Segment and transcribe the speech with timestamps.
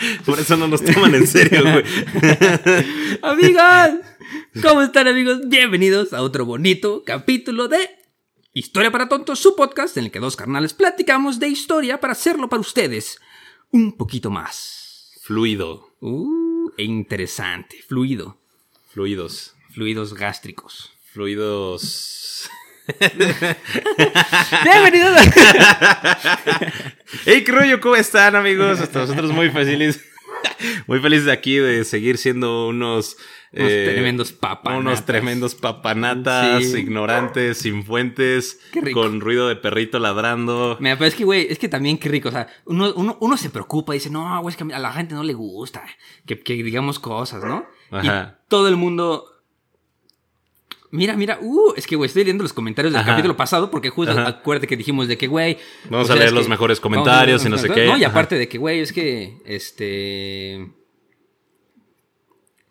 [0.26, 1.84] Por eso no nos toman en serio, güey.
[3.22, 3.94] Amigas,
[4.62, 5.40] ¿cómo están amigos?
[5.48, 7.90] Bienvenidos a otro bonito capítulo de
[8.52, 12.48] Historia para Tontos, su podcast en el que dos carnales platicamos de historia para hacerlo
[12.48, 13.20] para ustedes
[13.70, 15.12] un poquito más.
[15.22, 15.90] Fluido.
[16.00, 18.38] Uh, e interesante, fluido,
[18.88, 19.54] Fluidos.
[19.74, 20.90] fluidos gástricos.
[21.12, 22.48] Fluidos.
[24.64, 25.20] Bienvenidos
[27.24, 28.80] Hey, qué rollo, ¿cómo están, amigos?
[28.80, 30.04] Hasta nosotros muy felices.
[30.86, 33.18] Muy felices de aquí de seguir siendo unos.
[33.52, 34.80] Unos eh, tremendos papanatas.
[34.80, 36.78] Unos tremendos papanatas, Sí.
[36.78, 38.58] ignorantes, sin fuentes,
[38.94, 40.78] con ruido de perrito ladrando.
[40.80, 42.30] Mira, pero es que, güey, es que también qué rico.
[42.30, 44.92] O sea, uno, uno, uno se preocupa y dice, no, güey, es que a la
[44.92, 45.82] gente no le gusta
[46.26, 47.66] que, que digamos cosas, ¿no?
[47.90, 48.38] Ajá.
[48.38, 49.29] Y todo el mundo.
[50.92, 53.12] Mira, mira, uh, es que, güey, estoy leyendo los comentarios del Ajá.
[53.12, 54.26] capítulo pasado porque justo Ajá.
[54.28, 55.56] acuérdate que dijimos de que, güey.
[55.88, 57.58] Vamos o sea, a leer es los que- mejores vamos a leer comentarios y no
[57.58, 57.86] sé qué.
[57.86, 58.10] No, y Ajá.
[58.10, 60.68] aparte de que, güey, es que, este.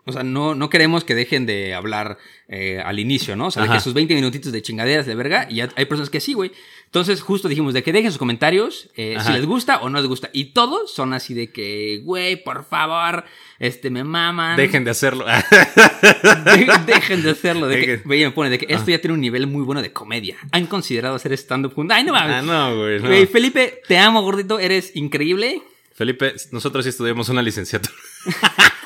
[0.10, 3.48] O sea, no, no queremos que dejen de hablar eh, al inicio, ¿no?
[3.48, 6.20] O sea, de que sus 20 minutitos de chingaderas de verga, y hay personas que
[6.20, 6.52] sí, güey.
[6.86, 10.08] Entonces, justo dijimos de que dejen sus comentarios, eh, si les gusta o no les
[10.08, 10.32] gusta.
[10.34, 13.26] Y todos son así de que, güey, por favor,
[13.60, 14.58] este, me maman.
[14.58, 15.26] Dejen de hacerlo.
[16.46, 17.68] De- dejen de hacerlo.
[17.68, 19.94] De que, güey, me pone de que esto ya tiene un nivel muy bueno de
[19.94, 20.38] comedia.
[20.52, 21.96] ¿Han considerado hacer stand-up juntos?
[21.96, 22.36] Ay, no mames.
[22.38, 23.00] ah, no, güey.
[23.00, 23.08] no.
[23.08, 24.60] Güey, Felipe, te amo, gordito.
[24.60, 25.62] Eres increíble.
[25.94, 27.94] Felipe, nosotros sí estudiamos una licenciatura.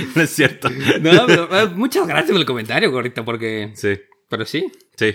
[0.14, 0.68] no es cierto.
[0.70, 3.70] No, pero eh, muchas gracias por el comentario, gordito, porque.
[3.74, 3.98] Sí,
[4.28, 4.70] Pero sí.
[4.96, 5.14] sí.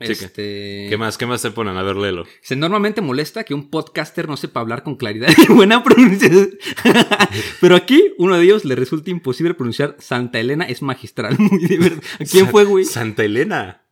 [0.00, 0.86] Este.
[0.90, 1.16] ¿Qué más?
[1.16, 1.76] ¿Qué más te ponen?
[1.76, 2.26] A ver, léelo.
[2.42, 6.50] Se normalmente molesta que un podcaster no sepa hablar con claridad y buena pronunciación.
[7.60, 11.36] Pero aquí, uno de ellos le resulta imposible pronunciar Santa Elena es magistral.
[11.38, 11.64] Muy.
[12.20, 12.84] ¿A quién Sa- fue, güey?
[12.84, 13.82] Santa Elena.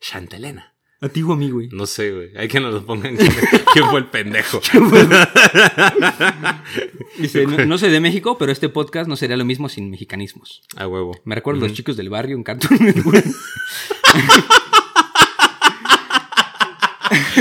[0.00, 0.73] Santa Elena.
[1.04, 1.68] A ti o a mí, güey.
[1.70, 2.30] No sé, güey.
[2.34, 3.14] Hay que nos lo pongan.
[3.74, 4.62] ¿Quién fue el pendejo?
[7.18, 10.62] Dice, no, no soy de México, pero este podcast no sería lo mismo sin mexicanismos.
[10.76, 11.14] A huevo.
[11.24, 13.22] Me recuerdo a los chicos del barrio en Cartoon Network.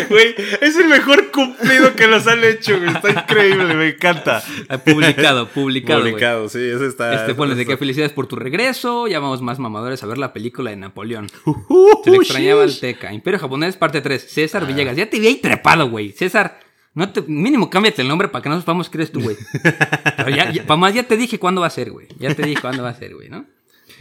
[0.09, 2.89] Güey, es el mejor cumplido que nos han hecho, güey.
[2.89, 4.43] Está increíble, me encanta.
[4.69, 5.99] Ah, publicado, publicado.
[6.01, 7.13] Publicado, sí, ese está.
[7.15, 9.07] Este pone de está- que felicidades por tu regreso.
[9.07, 11.29] Ya vamos más mamadores a ver la película de Napoleón.
[11.45, 12.79] Uh, Se le extrañaba al.
[12.79, 13.13] Teca.
[13.13, 14.21] Imperio japonés, parte 3.
[14.29, 14.95] César Villegas.
[14.95, 16.11] Ya te vi ahí trepado, güey.
[16.11, 16.59] César,
[16.93, 19.35] no te, mínimo cámbiate el nombre para que no sepamos que eres tú, güey.
[20.17, 22.07] Pero ya, ya, pa' más, ya te dije cuándo va a ser, güey.
[22.19, 23.45] Ya te dije cuándo va a ser, güey, ¿no?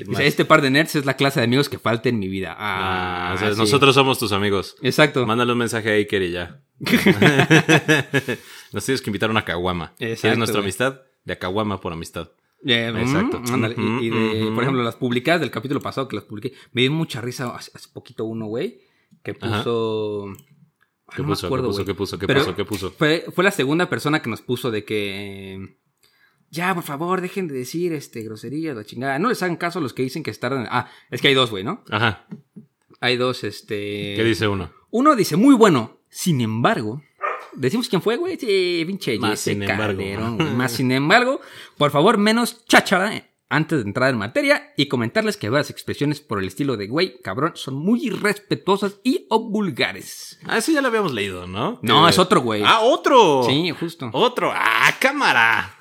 [0.05, 2.55] Dice, este par de nerds es la clase de amigos que falta en mi vida.
[2.59, 3.59] Ah, Ah, o sea, sí.
[3.59, 4.77] nosotros somos tus amigos.
[4.83, 5.27] Exacto.
[5.27, 6.61] Mándale un mensaje a Iker y ya.
[8.73, 9.95] Nos tienes que invitar a una caguama.
[9.97, 10.65] ¿Quieres nuestra güey.
[10.67, 11.01] amistad?
[11.25, 12.31] De caguama por amistad.
[12.65, 13.41] Eh, Exacto.
[13.41, 13.75] mm, ándale.
[13.79, 16.93] Y- y, de, por ejemplo, las publicadas del capítulo pasado que las publiqué, me dio
[16.93, 18.81] mucha risa hace, hace poquito uno, güey,
[19.23, 20.27] que puso...
[20.29, 21.47] Ay, ¿Qué no me puso?
[21.47, 22.19] acuerdo, ¿Qué puso?
[22.19, 22.27] ¿Qué puso?
[22.27, 22.57] ¿Qué puso?
[22.57, 22.91] ¿Qué puso?
[22.93, 25.77] Fue, fue la segunda persona que nos puso de que...
[26.53, 29.19] Ya, por favor, dejen de decir este groserías, la chingada.
[29.19, 30.69] No les hagan caso a los que dicen que tardan...
[30.71, 31.83] Ah, es que hay dos, güey, ¿no?
[31.91, 32.27] Ajá.
[33.01, 34.13] Hay dos, este...
[34.17, 34.71] ¿Qué dice uno?
[34.91, 35.97] Uno dice, muy bueno.
[36.11, 37.03] Sin embargo,
[37.55, 38.39] decimos quién fue, güey.
[38.39, 39.99] Sí, pinche Más sin embargo.
[39.99, 40.51] Calderón, güey.
[40.51, 41.41] Más sin embargo,
[41.79, 46.39] por favor, menos cháchara antes de entrar en materia y comentarles que varias expresiones por
[46.39, 50.39] el estilo de güey, cabrón, son muy irrespetuosas y o vulgares.
[50.47, 51.79] Ah, eso ya lo habíamos leído, ¿no?
[51.81, 52.63] No, es otro, güey.
[52.63, 53.45] Ah, otro.
[53.45, 54.11] Sí, justo.
[54.13, 54.53] Otro.
[54.55, 55.79] Ah, cámara.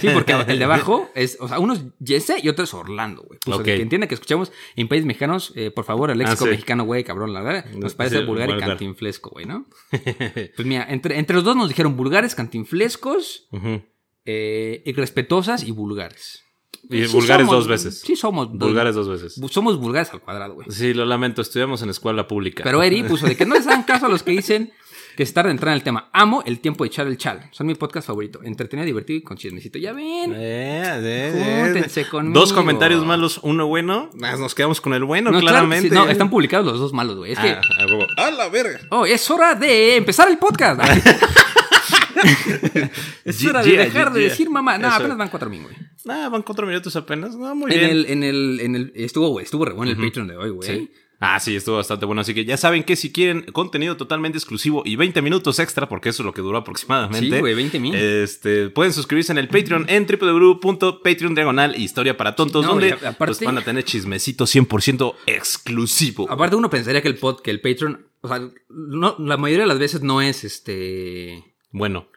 [0.00, 3.22] Sí, porque el de abajo es, o sea, uno es Jesse y otro es Orlando,
[3.22, 3.38] güey.
[3.40, 3.64] Puso de Ok.
[3.64, 6.50] que entiende que escuchamos en países mexicanos, eh, por favor, el léxico Ah, sí.
[6.52, 9.66] mexicano, güey, cabrón, la verdad, nos parece Sí, vulgar y cantinflesco, güey, ¿no?
[10.56, 13.82] Pues mira, entre, entre los dos nos dijeron vulgares, cantinflescos, Ujú.
[14.24, 16.42] eh, irrespetuosas y vulgares.
[16.88, 18.00] Y Sí vulgares somos- dos veces.
[18.00, 18.50] Sí somos.
[18.56, 19.34] Vulgares dos veces.
[19.50, 20.66] Somos vulgares al cuadrado, güey.
[20.70, 21.42] Sí, lo lamento.
[21.42, 22.64] Estudiamos en escuela pública.
[22.64, 24.72] Pero Eri puso de que no les hagan caso a los que dicen
[25.20, 26.08] que se tarda en entrar en el tema.
[26.14, 27.46] Amo el tiempo de echar el chal.
[27.52, 28.40] Son mi podcast favorito.
[28.42, 29.78] Entretenido, divertido y con chismecito.
[29.78, 30.32] Ya ven.
[30.34, 31.62] Eh, eh, eh.
[31.66, 32.40] Júntense conmigo.
[32.40, 34.08] Dos comentarios malos, uno bueno.
[34.22, 35.90] Ah, Nos quedamos con el bueno, No, claro, claramente.
[35.90, 37.32] sí, no, están publicados los dos malos, güey.
[37.32, 37.50] Es que.
[37.50, 38.06] Ah, a huevo.
[38.16, 38.80] ¡A la verga!
[38.88, 40.80] Oh, es hora de empezar el podcast.
[43.26, 44.28] es hora de Yeah, dejar yeah, de yeah.
[44.30, 44.78] decir mamá.
[44.78, 44.96] No, Eso.
[44.96, 45.76] apenas van cuatro mil, güey.
[46.08, 47.36] Ah, van cuatro minutos apenas.
[47.36, 47.90] No, muy En bien.
[47.90, 49.98] el, en el, en el, estuvo, güey, estuvo re bueno el.
[49.98, 50.66] Patreon de hoy, güey.
[50.66, 50.90] Sí.
[51.22, 52.22] Ah, sí, estuvo bastante bueno.
[52.22, 56.08] Así que ya saben que si quieren contenido totalmente exclusivo y 20 minutos extra, porque
[56.08, 57.36] eso es lo que duró aproximadamente.
[57.36, 57.94] Sí, güey, 20 mil.
[57.94, 63.16] Este, pueden suscribirse en el Patreon en www.patreon diagonal historia para tontos, No, donde aparte-
[63.18, 66.26] pues, van a tener chismecito 100% exclusivo.
[66.30, 68.40] Aparte, uno pensaría que el pod, que el Patreon, o sea,
[68.70, 71.44] no, la mayoría de las veces no es este.
[71.70, 72.08] Bueno,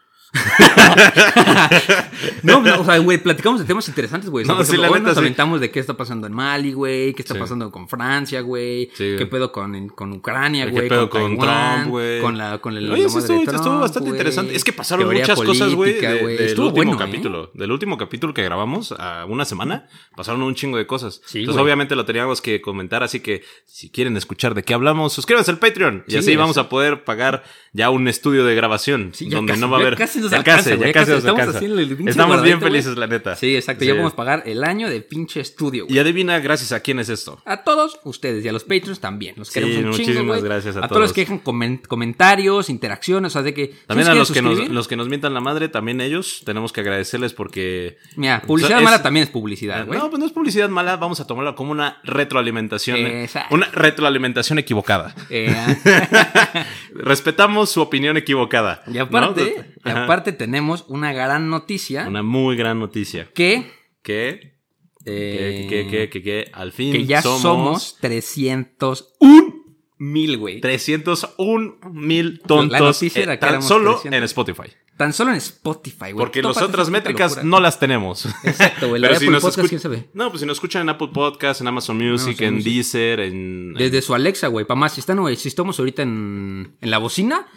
[2.44, 4.44] No, no, o sea, güey, platicamos de temas interesantes, güey.
[4.44, 5.20] O sea, No, sí, hoy neta, nos sí.
[5.20, 7.40] aventamos de qué está pasando en Mali, güey, qué está Sí.
[7.40, 12.22] pasando con Francia, güey, qué pedo con, con Ucrania, ¿Qué güey, pedo con, Trump, güey?
[12.22, 14.56] con la con el Oye, sí, madre de estuvo, estuvo Trump, bastante interesante.
[14.56, 17.06] Es que pasaron Teoría muchas cosas, güey, de- del Estuvo último bueno, ¿eh?
[17.06, 17.52] capítulo.
[17.54, 21.22] Del último capítulo que grabamos a una semana, pasaron un chingo de cosas.
[21.26, 25.14] Sí, Entonces, obviamente lo teníamos que comentar, así que si quieren escuchar de qué hablamos,
[25.14, 26.04] suscríbanse al Patreon.
[26.08, 26.62] Y Sí, así vamos eso.
[26.62, 27.44] a poder pagar
[27.74, 29.12] ya un estudio de grabación.
[29.30, 29.96] Donde no va a haber.
[30.24, 31.58] Nos ya alcanza, casi, ya ya casi nos estamos alcanza.
[31.60, 33.36] haciendo el pinche Estamos bien felices, la neta.
[33.36, 33.82] Sí, exacto.
[33.82, 33.88] Sí.
[33.88, 35.96] Ya podemos pagar el año de pinche estudio, güey.
[35.96, 37.42] Y adivina, gracias a quién es esto.
[37.46, 39.36] A todos ustedes y a los Patreons también.
[39.38, 40.42] Los Sí, queremos chingo, muchísimas güey.
[40.42, 40.92] gracias a todos.
[40.92, 41.14] los todos.
[41.14, 43.68] que dejan comen- comentarios, interacciones, o sea, de que...
[43.68, 46.72] ¿sí También a los que, nos, los que nos mientan la madre, también ellos, tenemos
[46.74, 50.00] que agradecerles porque Mira, publicidad O sea, es- mala también es publicidad, güey.
[50.00, 52.98] No, pues no es publicidad mala, vamos a tomarlo como una retroalimentación.
[52.98, 53.54] Exacto.
[53.56, 55.16] Una retroalimentación equivocada.
[55.30, 55.54] Eh,
[56.96, 58.84] Respetamos su opinión equivocada.
[58.92, 59.64] y aparte, ¿no?
[59.86, 60.02] y Ajá.
[60.14, 63.30] Aparte tenemos una gran noticia Una muy gran noticia.
[63.34, 63.72] que,
[64.04, 64.58] Que,
[65.06, 69.54] eh, que, que, que, que, que, al fin que ya somos, somos 301
[69.98, 70.62] mil, güey.
[70.62, 72.72] 301 mil tontos.
[72.72, 74.18] La noticia eh, era que tan éramos solo 300.
[74.18, 74.76] en Spotify.
[74.98, 76.16] Tan solo en Spotify, güey.
[76.18, 77.50] Porque las otras métricas locura.
[77.50, 78.26] no las tenemos.
[78.44, 79.02] Exacto, güey.
[79.02, 80.10] La Pero de si Apple nos Podcast, ¿quién sabe?
[80.14, 82.72] No, pues si nos escuchan en Apple Podcast, en Amazon Music, en Music.
[82.74, 83.74] Deezer, en...
[83.74, 84.66] Desde su Alexa, güey.
[84.66, 87.48] Pa' más, si, están, güey, si estamos ahorita en, en la bocina,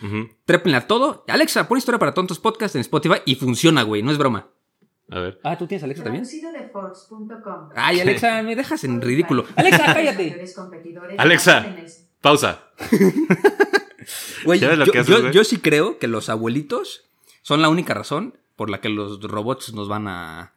[0.47, 1.25] trépenle a todo.
[1.29, 4.03] Alexa, pon historia para tontos podcast en Spotify y funciona, güey.
[4.03, 4.49] No es broma.
[5.11, 5.38] A ver.
[5.44, 6.25] Ah, ¿tú tienes Alexa también?
[6.25, 6.71] De.
[7.77, 9.44] Ay, Alexa, me dejas en ridículo.
[9.56, 10.43] Alexa, cállate.
[11.19, 11.67] Alexa.
[12.23, 12.65] Pausa.
[14.44, 15.33] Güey, ¿Sabes lo yo, que haces, yo- güey?
[15.33, 17.05] yo sí creo que los abuelitos
[17.47, 20.53] son la única razón por la que los robots nos van a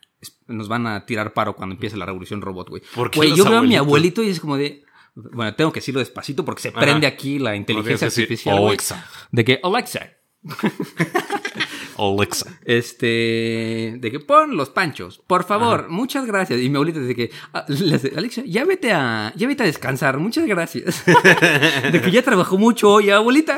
[0.48, 2.82] nos van a tirar paro cuando empiece la revolución robot, güey.
[2.96, 4.84] ¿Por qué Güey, yo veo a mi abuelito y es como de
[5.14, 6.80] bueno, tengo que decirlo despacito porque se Ajá.
[6.80, 8.58] prende aquí la inteligencia decir artificial.
[8.58, 9.08] Alexa.
[9.32, 10.14] De que Alexa,
[12.00, 12.60] Alexa.
[12.66, 16.60] este, de que pon los panchos, por favor, muchas gracias.
[16.62, 17.66] Y mi abuelita dice que ah,
[18.16, 21.04] Alexa, ya vete a, ya vete a descansar, muchas gracias.
[21.92, 23.56] de que ya trabajó mucho hoy, abuelita.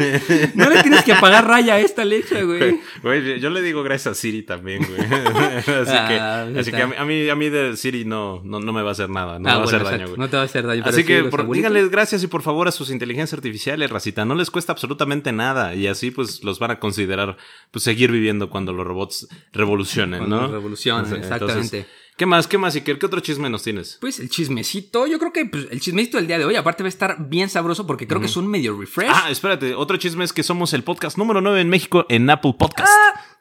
[0.55, 2.79] No le tienes que pagar raya a esta Alexa, güey.
[3.03, 5.01] Güey, yo le digo gracias a Siri también, güey.
[5.01, 8.59] así Ah, que, así que a, mí, a mí, a mí de Siri no, no,
[8.59, 10.19] no me va a hacer nada, no Ah, me va a hacer daño, güey.
[10.19, 10.83] No te va a hacer daño.
[10.85, 14.25] Así sí, que por- díganles gracias y por favor a sus inteligencias artificiales, racita.
[14.25, 17.37] No les cuesta absolutamente nada y así pues los van a considerar
[17.71, 20.47] pues seguir viviendo cuando los robots revolucionen, Cuando ¿no?
[20.47, 21.85] revolucionen, Entonces, exactamente.
[22.17, 22.47] ¿Qué más?
[22.47, 22.75] ¿Qué más?
[22.75, 23.97] ¿Y qué, otro chisme nos tienes?
[23.99, 26.87] Pues el chismecito, yo creo que pues, el chismecito del día de hoy, aparte va
[26.87, 29.09] a estar bien sabroso porque creo que es un medio refresh.
[29.11, 32.55] Ah, espérate, otro chisme es que somos el podcast número 9 en México en Apple
[32.59, 32.91] Podcast.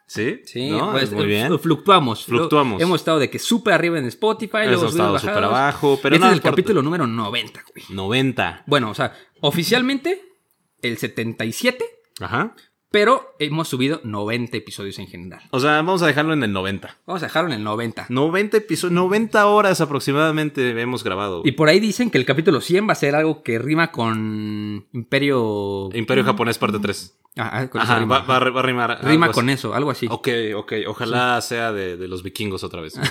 [0.07, 0.41] ¿Sí?
[0.45, 0.91] Sí, ¿No?
[0.91, 1.57] pues, muy bien.
[1.59, 2.25] Fluctuamos.
[2.25, 2.81] Fluctuamos.
[2.81, 6.25] Hemos estado de que súper arriba en Spotify, luego Hemos estado súper abajo, pero este
[6.25, 7.85] no es el capítulo número 90, güey.
[7.87, 8.63] 90.
[8.65, 10.21] Bueno, o sea, oficialmente
[10.81, 11.85] el 77,
[12.19, 12.55] Ajá.
[12.91, 15.41] Pero hemos subido 90 episodios en general.
[15.51, 16.97] O sea, vamos a dejarlo en el 90.
[17.07, 18.07] Vamos a dejarlo en el 90.
[18.09, 21.41] 90 episodios, 90 horas aproximadamente hemos grabado.
[21.45, 24.85] Y por ahí dicen que el capítulo 100 va a ser algo que rima con
[24.91, 25.89] Imperio...
[25.93, 27.20] Imperio Japonés parte 3.
[27.37, 28.19] Ah, ah, con eso rima.
[28.19, 28.99] va, va a re- va a rimar.
[29.03, 29.53] Rima con así.
[29.53, 30.05] eso, algo así.
[30.09, 30.73] Ok, ok.
[30.87, 32.95] Ojalá sea de, de los vikingos otra vez.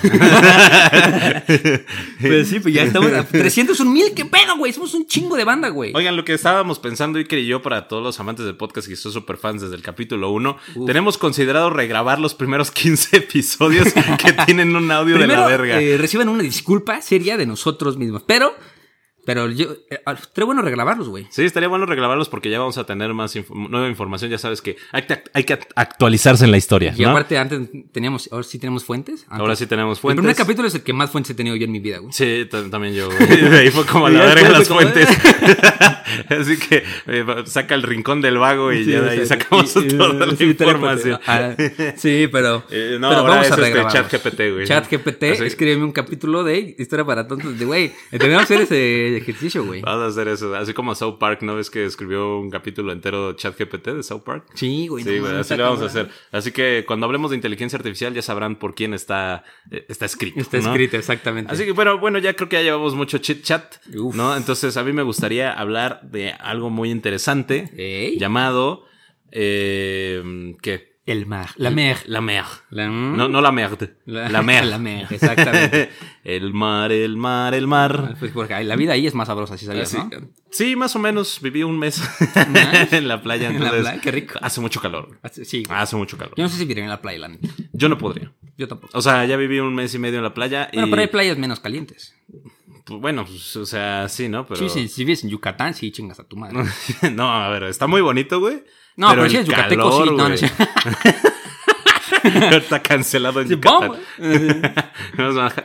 [2.21, 4.71] Pues sí, pues ya estamos a 301 mil, ¿qué pedo, güey?
[4.73, 5.91] Somos un chingo de banda, güey.
[5.95, 8.95] Oigan, lo que estábamos pensando, Iker y yo, para todos los amantes del podcast que
[8.95, 10.85] son super fans desde el capítulo 1, Uf.
[10.87, 15.81] tenemos considerado regrabar los primeros 15 episodios que tienen un audio Primero, de la verga.
[15.81, 18.23] eh, reciban una disculpa seria de nosotros mismos.
[18.25, 18.53] Pero,
[19.25, 21.27] pero yo, eh, ah, estaría bueno regrabarlos, güey.
[21.29, 24.31] Sí, estaría bueno regrabarlos porque ya vamos a tener más nueva información.
[24.31, 26.93] Ya sabes que hay, que hay que actualizarse en la historia.
[26.97, 27.09] Y ¿no?
[27.11, 27.59] aparte, antes
[27.91, 29.21] teníamos, ahora sí tenemos fuentes.
[29.23, 30.21] Antes- Ahora sí tenemos El fuentes.
[30.21, 32.11] primer capítulo es el que más fuentes he tenido yo en mi vida, güey.
[32.13, 33.09] Sí, también yo.
[33.11, 33.55] güey.
[33.55, 35.07] Ahí fue como a la Y verga las fuentes.
[36.29, 39.87] Así que eh, saca el rincón del vago y ya de ahí sacamos Y- y-
[39.89, 41.19] toda la sí, información.
[41.27, 41.55] Ah,
[41.95, 42.63] sí, pero.
[42.69, 43.93] Eh, no, pero vamos a este regrabarlos.
[44.11, 44.65] ChatGPT, güey.
[44.67, 47.57] ChatGPT, Así- escríbeme un capítulo de historia para tontos.
[47.57, 49.81] De güey, tenemos que hacer ese ejercicio, güey.
[49.81, 50.55] Vamos a hacer eso.
[50.55, 54.45] Así como South Park, ¿no ves que escribió un capítulo entero ChatGPT de South Park?
[54.53, 55.03] Sí, güey.
[55.03, 56.09] Sí, no güey, así lo vamos a hacer.
[56.31, 60.39] Así que cuando hablemos de inteligencia artificial ya sabrán por quién está, eh, está escrito.
[60.39, 60.69] Está ¿no?
[60.69, 61.51] escrito, exactamente.
[61.51, 64.15] Así que bueno, bueno, ya creo que ya llevamos mucho chit chat, Uf.
[64.15, 64.35] ¿no?
[64.35, 68.17] Entonces a mí me gustaría hablar de algo muy interesante Ey.
[68.17, 68.85] llamado
[69.31, 70.90] eh, ¿qué?
[71.03, 71.49] El mar.
[71.55, 71.97] La mer.
[72.05, 72.45] La mer.
[72.69, 73.97] La, No, no la merde.
[74.05, 74.65] La, mer.
[74.67, 75.89] La mer, exactamente.
[76.23, 78.15] el mar, el mar, el mar.
[78.19, 80.09] Pues porque la vida ahí es más sabrosa, si sabías, Sí, ¿no?
[80.51, 81.41] sí, más o menos.
[81.41, 82.01] Viví un mes
[82.91, 83.47] en la playa.
[83.47, 84.39] En la entonces, playa, qué rico.
[84.41, 85.19] Hace mucho calor.
[85.31, 85.63] Sí.
[85.63, 85.79] güey.
[85.79, 86.35] Hace mucho calor.
[86.37, 87.47] Yo no sé si viviré en la playa, la neta.
[87.73, 88.31] Yo no podría.
[88.57, 88.95] Yo tampoco.
[88.95, 90.75] O sea, ya viví un mes y medio en la playa y...
[90.75, 92.13] Bueno, pero hay playas menos calientes.
[92.85, 94.45] Pues, bueno, pues, o sea, sí, ¿no?
[94.45, 94.59] Pero...
[94.59, 96.63] Sí, sí, si vives en Yucatán, sí, chingas a tu madre.
[97.13, 98.63] no, a ver, está muy bonito, güey.
[98.95, 100.15] No, pero, si el eres yucateco, calor, sí.
[100.15, 100.45] No, no, sí.
[102.55, 103.91] está cancelado en Sí, Yucatán.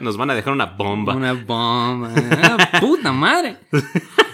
[0.01, 1.15] nos, van a, dejar una bomba.
[1.15, 2.13] Una bomba.
[2.43, 3.59] Ah, puta madre.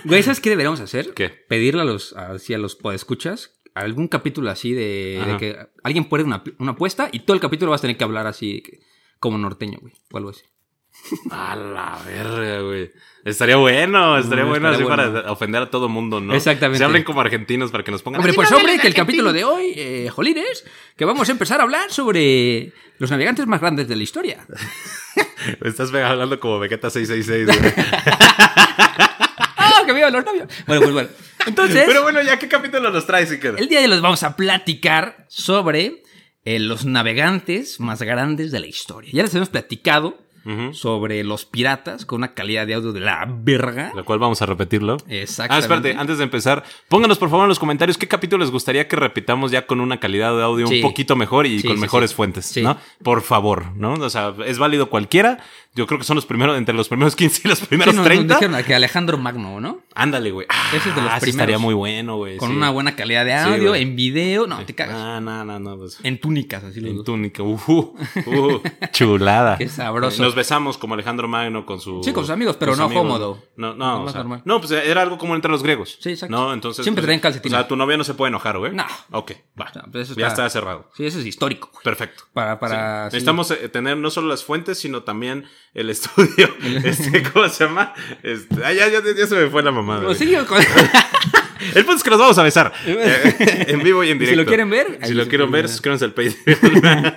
[0.05, 1.15] Güey, ¿sabes qué deberíamos hacer?
[1.15, 1.31] ¿Qué?
[1.31, 6.25] Pedirle a los, así a los podescuchas algún capítulo así de, de que alguien pone
[6.25, 8.63] una, una apuesta y todo el capítulo vas a tener que hablar así
[9.19, 9.95] como norteño, güey.
[10.11, 10.43] O algo así.
[11.31, 12.91] A la verga, güey.
[13.25, 15.13] Estaría bueno, estaría Mm, bueno estaría así bueno.
[15.21, 16.35] para ofender a todo mundo, ¿no?
[16.35, 16.79] Exactamente.
[16.79, 18.21] Se hablen como argentinos para que nos pongan.
[18.21, 19.05] Hombre, "Aquí pues hombre, que el argentino".
[19.05, 20.65] capítulo de hoy, eh, Jolines,
[20.97, 24.47] que vamos a empezar a hablar sobre los navegantes más grandes de la historia.
[25.65, 27.75] Estás hablando como Vegeta 666, güey.
[29.57, 30.49] ¡Ah, que viva los novios!
[30.67, 31.09] Bueno, pues bueno.
[31.47, 33.57] Entonces, Pero bueno, ya qué capítulo nos traes, Iker?
[33.59, 36.03] el día de hoy les vamos a platicar sobre
[36.45, 39.11] eh, los navegantes más grandes de la historia.
[39.13, 40.19] Ya les hemos platicado
[40.73, 43.93] Sobre los piratas con una calidad de audio de la verga.
[43.95, 44.97] Lo cual vamos a repetirlo.
[45.09, 45.55] Exactamente.
[45.55, 48.89] Ah, espérate, antes de empezar, pónganos por favor en los comentarios qué capítulo les gustaría
[48.89, 50.77] que repitamos ya con una calidad de audio Sí.
[50.77, 52.57] un poquito mejor y Sí, con sí, mejores fuentes.
[52.63, 52.77] ¿no?
[53.03, 53.95] Por favor, ¿no?
[53.95, 55.39] O sea, es válido cualquiera.
[55.75, 58.13] Yo creo que son los primeros, entre los primeros 15 y los primeros nos, nos
[58.15, 58.35] 30.
[58.35, 59.79] dijeron que Alejandro Magno, ¿no?
[59.95, 60.47] Ándale, güey.
[60.51, 61.29] Ah, Ese es de los sí primeros.
[61.29, 62.37] estaría muy bueno, güey.
[62.37, 64.47] Con una buena calidad de audio, en video.
[64.47, 64.97] No, te cagas.
[64.99, 65.79] Ah, no, no, no.
[65.79, 67.05] pues, En túnicas, así los en dos.
[67.07, 67.43] túnica.
[67.43, 67.55] Uh,
[68.27, 68.61] uh,
[68.93, 69.57] chulada.
[69.59, 70.23] Qué sabroso.
[70.23, 72.03] Nos besamos como Alejandro Magno con su.
[72.03, 73.03] Sí, con sus amigos, pero no amigos.
[73.03, 73.39] cómodo.
[73.57, 74.05] No, no.
[74.05, 75.99] O sea, no, pues era algo como entre los griegos.
[76.01, 76.35] Sí, exacto.
[76.35, 76.85] No, entonces.
[76.85, 77.55] Siempre pues, traen calcetines.
[77.55, 78.73] O sea, tu novia no se puede enojar, güey.
[78.73, 78.85] No.
[79.11, 79.71] Ok, va.
[79.91, 80.91] Pues eso ya está- está cerrado.
[80.97, 81.69] Sí, eso es histórico.
[81.73, 81.85] güey.
[81.85, 82.25] Perfecto.
[82.33, 83.05] Para, para.
[83.07, 83.11] Sí.
[83.11, 83.15] sí.
[83.17, 86.49] Necesitamos eh, tener no solo las fuentes, sino también el estudio.
[86.85, 87.95] este, ¿Cómo se llama?
[88.23, 90.05] Este, ah, ya, ya, ya se me fue la mamada.
[90.05, 90.35] Pues sí,
[91.75, 92.73] El punto es que nos vamos a besar.
[92.87, 94.43] eh, en vivo y en Si directo.
[94.43, 96.35] lo quieren ver, Si lo quieren ver, suscríbanse al Patreon.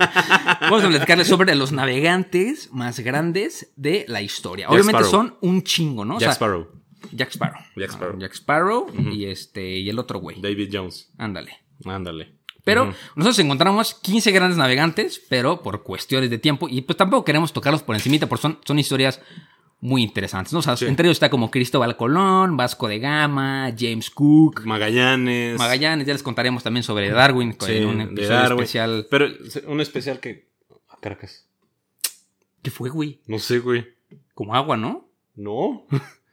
[0.61, 4.69] Vamos a platicarles sobre los navegantes más grandes de la historia.
[4.69, 5.11] Obviamente Sparrow.
[5.11, 6.15] son un chingo, ¿no?
[6.15, 6.67] O Jack sea, Sparrow.
[7.11, 7.59] Jack Sparrow.
[7.75, 8.15] Jack Sparrow.
[8.15, 10.41] Ah, Jack Sparrow y este y el otro güey.
[10.41, 11.11] David Jones.
[11.17, 11.59] Ándale.
[11.85, 12.35] Ándale.
[12.63, 16.67] Pero nosotros encontramos 15 grandes navegantes, pero por cuestiones de tiempo.
[16.67, 19.21] Y pues tampoco queremos tocarlos por encimita, porque son, son historias
[19.79, 20.51] muy interesantes.
[20.53, 20.59] ¿no?
[20.59, 20.85] O sea, Sí.
[20.85, 25.57] entre ellos está como Cristóbal Colón, Vasco de Gama, James Cook, Magallanes.
[25.57, 26.07] Magallanes.
[26.07, 28.59] Ya les contaremos también sobre Darwin Sí, un episodio Darwin.
[28.63, 29.07] especial.
[29.11, 29.27] Pero
[29.67, 30.49] un especial que.
[30.89, 31.47] a Caracas.
[32.63, 33.21] ¿Qué fue, güey?
[33.27, 33.85] No sé, güey.
[34.33, 35.07] Como agua, ¿no?
[35.35, 35.85] No.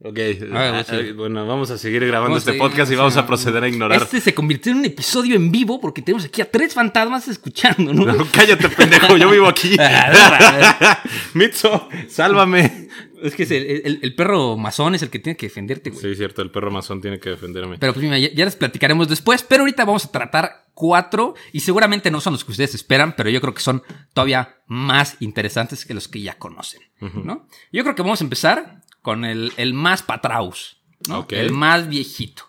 [0.00, 0.16] Ok,
[0.52, 1.10] Ah, ah, sí.
[1.10, 4.00] bueno, vamos a seguir grabando Vamos este seguir, podcast y vamos a proceder a ignorar.
[4.00, 7.92] Este se convirtió en un episodio en vivo porque tenemos aquí a tres fantasmas escuchando,
[7.92, 8.04] ¿no?
[8.12, 9.76] No, cállate, pendejo, yo vivo aquí.
[11.34, 12.88] Mitzo, sálvame.
[13.22, 16.00] es que es el, el- el perro masón es el que tiene que defenderte, güey.
[16.02, 17.78] Sí, cierto, el perro masón tiene que defenderme.
[17.78, 21.58] Pero pues mira, ya, ya les platicaremos después, pero ahorita vamos a tratar cuatro y
[21.60, 23.82] seguramente no son los que ustedes esperan, pero yo creo que son
[24.14, 27.48] todavía más interesantes que los que ya conocen, ¿no?
[27.72, 30.76] Yo creo que vamos a empezar con el, el más patraus,
[31.08, 31.26] ¿no?
[31.30, 32.42] El más viejito.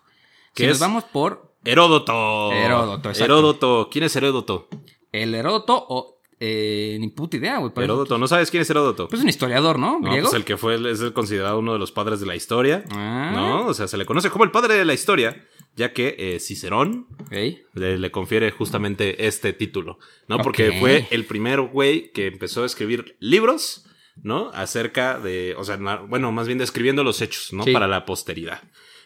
[0.54, 2.52] ¿Qué Si nos vamos por Heródoto.
[2.52, 3.24] Heródoto, exacto.
[3.24, 3.90] Heródoto.
[3.90, 4.68] ¿Quién es Heródoto?
[5.14, 6.20] el Heródoto o...
[6.38, 7.72] eh, ni puta idea, güey.
[7.78, 9.08] Heródoto, ¿no sabes quién es Heródoto?
[9.08, 10.02] Pues es un historiador, ¿no?
[10.02, 10.26] No, Griego.
[10.28, 12.84] pues el que fue, es el considerado uno de los padres de la historia.
[12.92, 13.32] Ah.
[13.34, 13.68] ¿No?
[13.68, 15.48] O sea, se le conoce como el padre de la historia,
[15.78, 19.98] ya que eh, Cicerón le, le confiere justamente este título,
[20.28, 20.40] ¿no?
[20.40, 23.86] Porque fue el primer güey que empezó a escribir libros,
[24.24, 24.52] ¿no?
[24.54, 27.64] Acerca de, o sea, bueno, más bien describiendo los hechos, ¿no?
[27.64, 27.72] Sí.
[27.72, 28.62] Para la posteridad.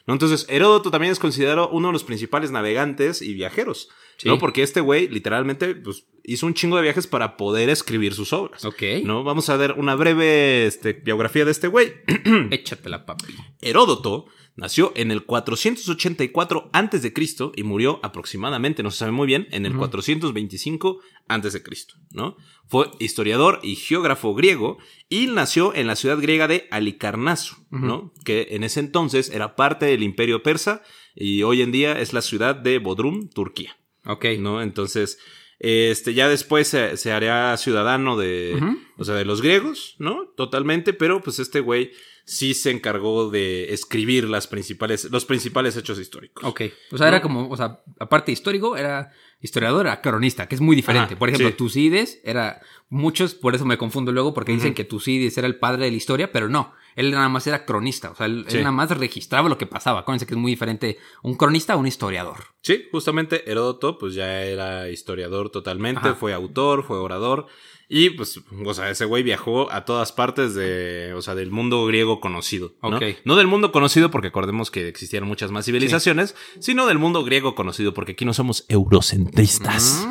[0.06, 0.14] ¿no?
[0.14, 4.28] Entonces, Heródoto también es considerado uno de los principales navegantes y viajeros, Sí.
[4.28, 4.38] ¿no?
[4.38, 8.64] Porque este güey literalmente pues, hizo un chingo de viajes para poder escribir sus obras.
[8.64, 8.84] Ok.
[9.04, 9.24] ¿No?
[9.24, 11.94] Vamos a ver una breve este, biografía de este güey.
[12.52, 13.34] Échatela, papi.
[13.62, 17.14] Heródoto nació en el 484 a.C.
[17.56, 21.64] y murió aproximadamente, no se sabe muy bien, en el 425 a.C.,
[22.12, 22.38] ¿no?
[22.68, 24.78] Fue historiador y geógrafo griego
[25.10, 28.14] y nació en la ciudad griega de Alicarnaso, ¿no?
[28.26, 30.82] Que en ese entonces era parte del imperio persa
[31.16, 34.26] y hoy en día es la ciudad de Bodrum, Turquía, Ok.
[34.40, 34.62] ¿no?
[34.62, 35.18] Entonces,
[35.60, 38.60] este, ya después se, se hará ciudadano de,
[38.98, 40.28] o sea, de los griegos, ¿no?
[40.36, 41.92] Totalmente, pero pues este güey
[42.26, 46.44] sí se encargó de escribir las principales, los principales hechos históricos.
[46.44, 46.62] Ok.
[46.92, 49.12] O sea, era como, o sea, aparte histórico, era
[49.42, 51.14] historiador, era cronista, que es muy diferente.
[51.14, 51.56] Ajá, por ejemplo, sí.
[51.56, 52.62] Tucídides era.
[52.90, 55.98] Muchos, por eso me confundo luego, porque dicen que Tucídides era el padre de la
[55.98, 56.74] historia, pero no.
[56.96, 58.12] Él nada más era cronista.
[58.12, 60.02] O sea, él, nada más registraba lo que pasaba.
[60.02, 62.38] Acuérdense que es muy diferente un cronista a un historiador.
[62.62, 66.16] Sí, justamente Heródoto, pues ya era historiador totalmente, Ajá.
[66.16, 67.48] fue autor, fue orador.
[67.90, 71.86] Y pues, o sea, ese güey viajó a todas partes de, o sea, del mundo
[71.86, 72.74] griego conocido.
[72.82, 73.00] ¿no?
[73.26, 77.56] No del mundo conocido, porque acordemos que existían muchas más civilizaciones, sino del mundo griego
[77.56, 80.08] conocido, porque aquí no somos eurocentristas.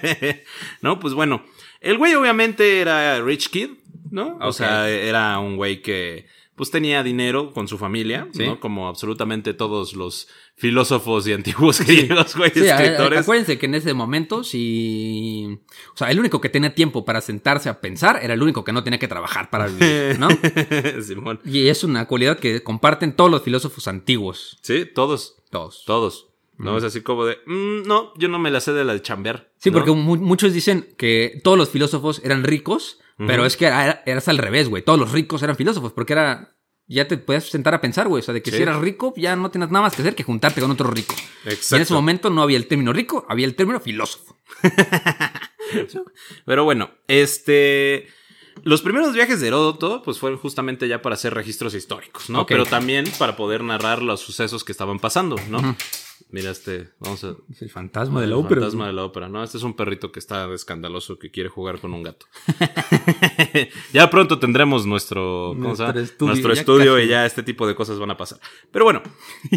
[0.82, 1.44] no, pues bueno,
[1.80, 3.70] el güey obviamente era rich kid,
[4.10, 4.36] ¿no?
[4.40, 6.26] O sea, era un güey que
[6.58, 8.44] pues tenía dinero con su familia, Sí.
[8.44, 8.60] ¿no?
[8.60, 13.20] Como absolutamente todos los filósofos y antiguos griegos, güey, Sí, escritores.
[13.20, 15.58] acuérdense que en ese momento, si.
[15.94, 18.72] O sea, el único que tenía tiempo para sentarse a pensar era el único que
[18.72, 20.28] no tenía que trabajar para vivir, ¿no?
[21.02, 21.40] Simón.
[21.44, 24.58] Y es una cualidad que comparten todos los filósofos antiguos.
[24.62, 25.84] Sí, todos, Todos.
[25.86, 26.24] todos.
[26.58, 29.00] No es así como de, "Mm, no, yo no me la sé de la de
[29.00, 29.48] chambear.
[29.58, 29.74] Sí, ¿no?
[29.74, 34.02] porque mu- muchos dicen que todos los filósofos eran ricos, pero es que era, era-
[34.06, 34.82] eras al revés, güey.
[34.84, 36.54] Todos los ricos eran filósofos, porque era.
[36.90, 38.20] Ya te podías sentar a pensar, güey.
[38.22, 38.56] O sea, de que Sí.
[38.56, 41.14] si eras rico, ya no tienes nada más que hacer que juntarte con otro rico.
[41.44, 41.92] Y en ese Exacto.
[41.94, 44.38] momento no había el término rico, había el término filósofo.
[46.46, 48.08] Pero bueno, este.
[48.64, 52.44] Los primeros viajes de Heródoto, pues fueron justamente ya para hacer registros históricos, ¿no?
[52.44, 55.76] Pero también para poder narrar los sucesos que estaban pasando, ¿no?
[56.30, 57.34] Mira, este, vamos a.
[57.50, 58.60] Es el fantasma de el la ópera.
[58.60, 58.94] fantasma güey.
[58.94, 59.42] de la ópera, ¿no?
[59.42, 62.26] Este es un perrito que está escandaloso que quiere jugar con un gato.
[63.92, 65.54] ya pronto tendremos nuestro.
[65.56, 67.06] Nuestro estudio, nuestro ya estudio casi.
[67.06, 68.38] y ya este tipo de cosas van a pasar.
[68.70, 69.02] Pero bueno,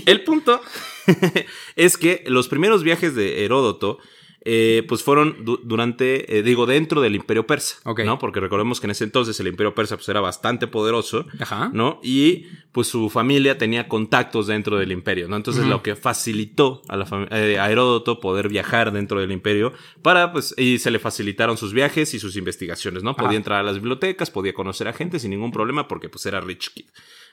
[0.06, 0.62] el punto
[1.76, 4.00] es que los primeros viajes de Heródoto
[4.44, 7.78] eh, pues fueron du- durante, eh, digo, dentro del imperio persa.
[8.06, 8.18] ¿no?
[8.18, 11.70] Porque recordemos que en ese entonces el imperio persa pues era bastante poderoso, Ajá.
[11.74, 12.00] ¿no?
[12.04, 15.36] Y pues su familia tenía contactos dentro del imperio, ¿no?
[15.36, 20.32] Entonces lo que facilitó a, la eh, a Heródoto poder viajar dentro del imperio para,
[20.32, 23.16] pues, y se le facilitaron sus viajes y sus investigaciones, ¿no?
[23.16, 23.38] Podía Ajá.
[23.38, 26.72] entrar a las bibliotecas, podía conocer a gente sin ningún problema porque pues era rich
[26.74, 26.86] kid,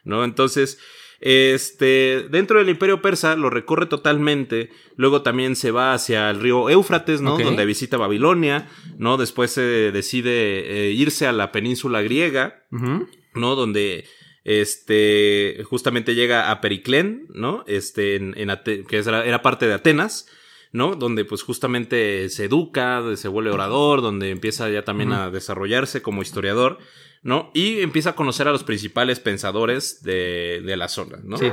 [0.04, 0.24] ¿no?
[0.24, 0.78] Entonces,
[1.20, 6.70] este, dentro del imperio persa lo recorre totalmente, luego también se va hacia el río
[6.70, 7.36] Éufrates, ¿no?
[7.44, 9.16] Donde visita Babilonia, ¿no?
[9.16, 12.64] Después se decide eh, irse a la península griega.
[13.34, 13.54] ¿no?
[13.54, 14.04] Donde
[14.44, 17.64] este justamente llega a Periclén, ¿no?
[17.66, 20.26] Este, en, en Ate- que era, era parte de Atenas,
[20.72, 20.96] ¿no?
[20.96, 26.22] Donde pues justamente se educa, se vuelve orador, donde empieza ya también a desarrollarse como
[26.22, 26.78] historiador,
[27.22, 27.50] ¿no?
[27.54, 31.36] Y empieza a conocer a los principales pensadores de, de la zona, ¿no?
[31.38, 31.52] Sí.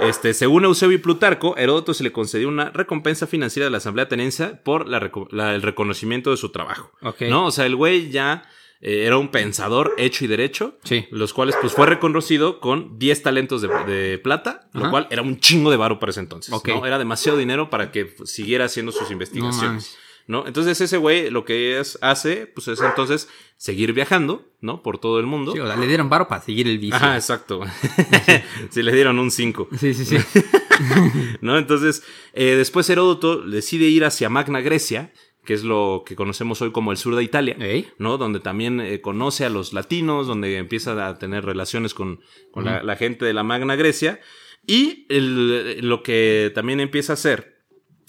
[0.00, 4.06] Este, según Eusebio y Plutarco, Heródoto se le concedió una recompensa financiera de la Asamblea
[4.06, 6.90] Ateniense por la la- el reconocimiento de su trabajo.
[7.28, 7.46] ¿No?
[7.46, 8.42] O sea, el güey ya
[8.80, 10.78] eh, era un pensador hecho y derecho.
[10.82, 11.06] Sí.
[11.12, 15.38] Los cuales, pues, fue reconocido con 10 talentos de, de plata, lo cual era un
[15.38, 16.52] chingo de varo para ese entonces.
[16.72, 16.84] ¿no?
[16.84, 19.96] Era demasiado dinero para que siguiera haciendo sus investigaciones.
[20.26, 20.46] ¿No?
[20.46, 24.82] Entonces, ese güey lo que es- hace, pues, es entonces seguir viajando, ¿no?
[24.82, 25.52] Por todo el mundo.
[25.52, 26.96] Sí, o sea, le dieron varo para seguir el vicio.
[26.96, 27.60] Ajá, exacto.
[28.70, 29.68] si le dieron un 5.
[29.78, 30.16] Sí, sí, sí.
[31.40, 31.58] ¿no?
[31.58, 35.12] Entonces, eh, después Heródoto decide ir hacia Magna Grecia,
[35.44, 37.56] que es lo que conocemos hoy como el sur de Italia.
[37.98, 38.16] ¿no?
[38.18, 42.82] Donde también eh, conoce a los latinos, donde empieza a tener relaciones con, con la,
[42.82, 44.20] la gente de la Magna Grecia.
[44.66, 47.53] Y el- lo que también empieza a hacer,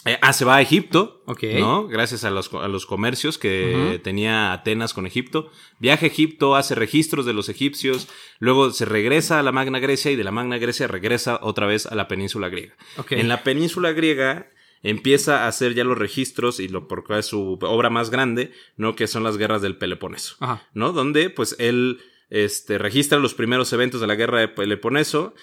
[0.05, 1.23] eh, ah, se va a Egipto.
[1.59, 1.87] ¿no?
[1.87, 5.49] Gracias a los, a los comercios que tenía Atenas con Egipto.
[5.79, 8.07] Viaja a Egipto, hace registros de los egipcios,
[8.39, 11.87] luego se regresa a la Magna Grecia y de la Magna Grecia regresa otra vez
[11.87, 12.75] a la península griega.
[13.09, 14.49] En la península griega
[14.83, 18.95] empieza a hacer ya los registros y lo porque es su obra más grande, ¿no?
[18.95, 20.35] Que son las guerras del Peloponeso.
[20.39, 20.67] Ajá.
[20.75, 20.91] ¿no?
[20.91, 25.33] Donde pues él este, registra los primeros eventos de la guerra de Peloponeso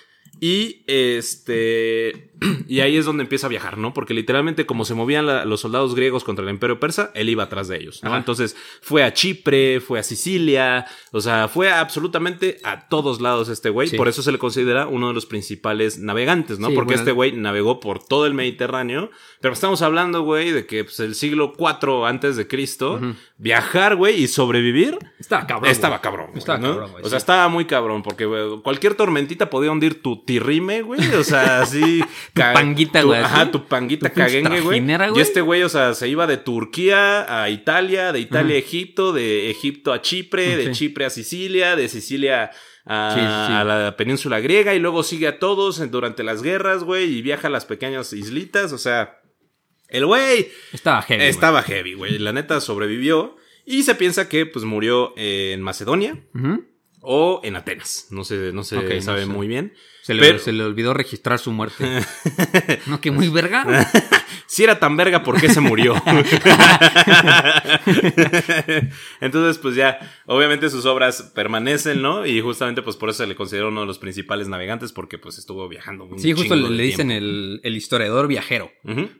[0.40, 2.31] y este
[2.68, 3.92] y ahí es donde empieza a viajar, ¿no?
[3.94, 7.44] Porque literalmente como se movían la- los soldados griegos contra el imperio persa, él iba
[7.44, 8.10] atrás de ellos, ¿no?
[8.10, 8.18] Ajá.
[8.18, 13.70] Entonces fue a Chipre, fue a Sicilia, o sea, fue absolutamente a todos lados este
[13.70, 13.96] güey, Sí.
[13.96, 16.68] por eso se le considera uno de los principales navegantes, ¿no?
[16.68, 17.00] Sí, Porque bueno.
[17.00, 21.14] este güey navegó por todo el Mediterráneo, pero estamos hablando, güey, de que pues, el
[21.14, 23.00] siglo 4 antes de Cristo,
[23.38, 25.70] viajar, güey, y sobrevivir Estaba cabrón.
[25.70, 26.02] estaba güey.
[26.02, 26.26] cabrón.
[26.28, 26.68] güey, Estaba ¿no?
[26.70, 27.22] cabrón, güey, O sea, sí.
[27.22, 31.00] estaba muy cabrón, porque güey, cualquier tormentita podía hundir tu tirrime, güey.
[31.14, 32.02] O sea, así.
[32.34, 33.20] Panguita, güey.
[33.20, 34.82] Ajá, tu panguita Tu caguengue, güey.
[35.14, 39.12] Y este güey, o sea, se iba de Turquía a Italia, de Italia a Egipto,
[39.12, 40.72] de Egipto a Chipre, de.
[40.72, 42.50] Chipre a Sicilia, de Sicilia
[42.84, 43.52] a, Sí, sí, sí.
[43.52, 47.48] a la península griega y luego sigue a todos durante las guerras, güey, y viaja
[47.48, 48.72] a las pequeñas islitas.
[48.72, 49.20] O sea,
[49.88, 51.18] el güey Estaba heavy.
[51.20, 51.28] güey.
[51.28, 52.18] estaba heavy, güey.
[52.18, 56.18] La neta sobrevivió y se piensa que pues murió en Macedonia.
[57.00, 58.06] O en Atenas.
[58.10, 59.26] No se, no se sabe sé.
[59.26, 59.74] muy bien.
[60.02, 62.00] Se le, Pero- se le olvidó registrar su muerte.
[62.86, 63.64] no, que muy verga.
[64.46, 65.94] Si era tan verga, ¿por qué se murió?
[69.20, 72.26] Entonces, pues ya, obviamente sus obras permanecen, ¿no?
[72.26, 75.38] Y justamente, pues por eso se le considera uno de los principales navegantes, porque pues
[75.38, 78.70] estuvo viajando un Sí, justo le, dicen el, el historiador viajero.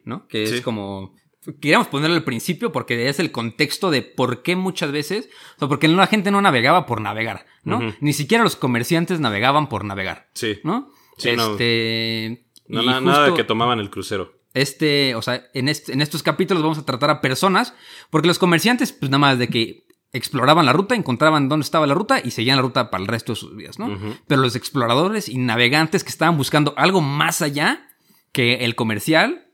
[0.05, 0.27] ¿no?
[0.29, 0.57] Que Sí.
[0.57, 1.15] es como...
[1.61, 5.69] Queríamos ponerlo al principio porque es el contexto de por qué muchas veces, o sea,
[5.69, 7.81] porque la gente no navegaba por navegar, ¿no?
[8.01, 10.61] Ni siquiera los comerciantes navegaban por navegar, Sí.
[10.63, 10.91] ¿no?
[11.19, 12.47] Sí, este...
[12.69, 14.35] No, y na- nada de que tomaban el crucero.
[14.55, 17.75] este, o sea, en, est- en estos capítulos vamos a tratar a personas,
[18.11, 21.95] porque los comerciantes, pues nada más de que exploraban la ruta, encontraban dónde estaba la
[21.95, 23.99] ruta y seguían la ruta para el resto de sus vidas, ¿no?
[24.27, 27.89] Pero los exploradores y navegantes que estaban buscando algo más allá
[28.31, 29.47] que el comercial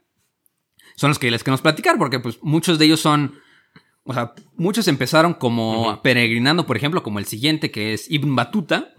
[0.99, 3.35] son los que les queremos platicar, porque pues muchos de ellos son,
[4.03, 8.93] o sea, muchos empezaron como peregrinando, por ejemplo, como el siguiente que es Ibn Batuta,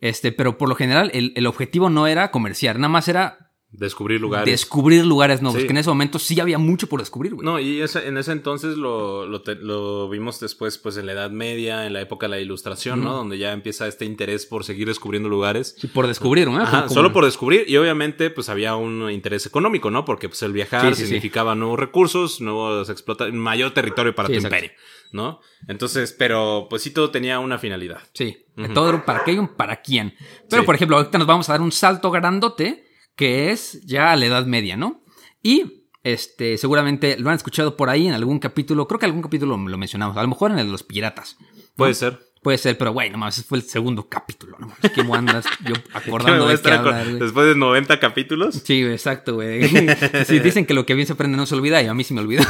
[0.00, 3.43] este, pero por lo general el, el objetivo no era comerciar, nada más era
[3.76, 4.46] Descubrir lugares.
[4.48, 5.66] descubrir lugares nuevos, Sí.
[5.66, 7.44] que en ese momento sí había mucho por descubrir, güey.
[7.44, 11.12] No, y ese- en ese entonces lo, lo, te- lo vimos después, pues en la
[11.12, 13.12] Edad Media, en la época de la Ilustración, ¿no?
[13.14, 15.74] Donde ya empieza este interés por seguir descubriendo lugares.
[15.78, 16.62] Sí, por descubrir, ¿no?
[16.62, 20.04] Ajá, solo por descubrir y obviamente pues había un interés económico, ¿no?
[20.04, 21.06] Porque pues el viajar Sí, sí, sí.
[21.08, 24.54] significaba nuevos recursos, nuevos explota mayor territorio para tu exacto.
[24.56, 24.76] imperio,
[25.12, 25.40] ¿no?
[25.66, 27.98] Entonces, pero pues sí todo tenía una finalidad.
[28.12, 30.14] Sí, todo era un para qué y un para quién.
[30.48, 32.83] Pero, por ejemplo, ahorita nos vamos a dar un salto grandote,
[33.16, 35.02] que es ya a la Edad Media, ¿no?
[35.42, 39.56] Y este, seguramente lo han escuchado por ahí en algún capítulo, creo que algún capítulo
[39.56, 41.36] lo mencionamos, a lo mejor en el de los piratas.
[41.76, 42.18] Puede ser.
[42.42, 44.70] Puede ser, pero güey, nomás fue el segundo capítulo, ¿no?
[44.94, 48.60] ¿Cómo andas yo acordando de qué con- hablar, después de 90 capítulos.
[48.62, 49.66] Sí, exacto, güey.
[50.26, 52.12] Sí, dicen que lo que bien se aprende no se olvida y a mí sí
[52.12, 52.42] me olvidó.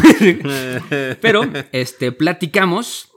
[1.20, 3.12] Pero, este, platicamos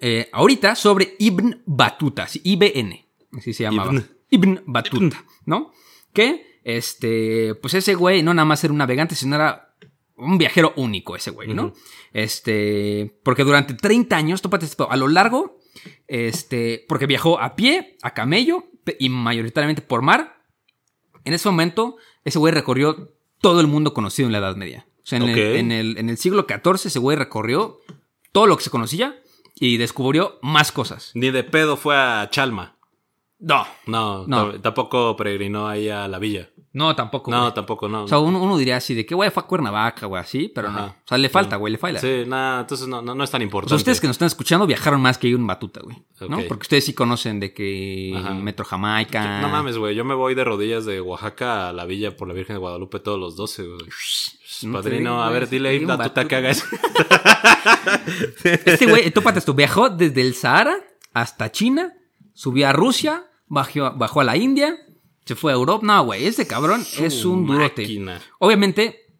[0.00, 3.04] eh, ahorita sobre Ibn Batuta, sí, IBN,
[3.36, 3.92] así se llamaba.
[3.92, 4.06] Ibn.
[4.30, 5.72] Ibn, Batuta, ¿no?
[6.14, 9.74] Que, este, pues ese güey no nada más era un navegante, sino era
[10.16, 11.72] un viajero único ese güey, ¿no?
[12.12, 15.58] Este, porque durante 30 años, tópate esto, a lo largo,
[16.06, 18.64] este, porque viajó a pie, a camello
[18.98, 20.42] y mayoritariamente por mar,
[21.24, 24.86] en ese momento, ese güey recorrió todo el mundo conocido en la Edad Media.
[25.02, 27.78] O sea, en, el, en, el, en el siglo XIV, ese güey recorrió
[28.32, 29.18] todo lo que se conocía
[29.54, 31.12] y descubrió más cosas.
[31.14, 32.76] Ni de pedo fue a Chalma.
[33.38, 33.66] No.
[33.86, 34.60] No, No.
[34.60, 36.50] tampoco peregrinó ahí a la villa.
[36.72, 37.30] No, tampoco.
[37.30, 37.54] No, güey.
[37.54, 38.04] tampoco, no.
[38.04, 40.70] O sea, uno, uno diría así de que güey fue a Cuernavaca, güey, así, pero
[40.70, 40.84] no.
[40.84, 42.00] O sea, le falta, güey, le falta.
[42.00, 43.70] Sí, nada, entonces no, no, no es tan O importante.
[43.70, 45.96] sea, ustedes que nos están escuchando viajaron más que yo en Batuta, güey.
[46.28, 46.38] ¿no?
[46.46, 48.34] Porque ustedes sí conocen de que Ajá.
[48.34, 49.40] Metro Jamaica.
[49.40, 49.94] No mames, güey.
[49.94, 53.00] Yo me voy de rodillas de Oaxaca a la villa por la Virgen de Guadalupe
[53.00, 53.78] todos los 12, güey.
[54.62, 56.26] No Padrino, digo, a ver, dile ahí, un batuta.
[56.26, 56.64] que hagas.
[58.44, 60.74] Este güey, tópate esto, viajó desde el Sahara
[61.14, 61.94] hasta China,
[62.34, 64.76] subió a Rusia, bajó, bajó a la India,
[65.28, 65.84] se fue a Europa.
[65.84, 67.82] No, güey, ese cabrón es un durote.
[67.82, 68.18] máquina.
[68.38, 69.12] Obviamente,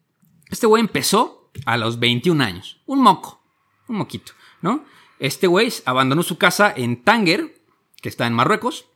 [0.49, 2.81] este güey empezó a los 21 años.
[2.87, 3.43] Un moco,
[3.87, 4.31] un moquito,
[4.63, 4.85] ¿no?
[5.19, 7.61] Este güey abandonó su casa en Tánger,
[8.01, 8.87] que está en Marruecos,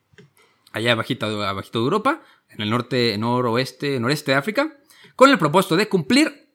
[0.71, 4.79] allá abajito, abajito de Europa, en el norte, noroeste, noreste de África,
[5.15, 6.49] con el propósito de cumplir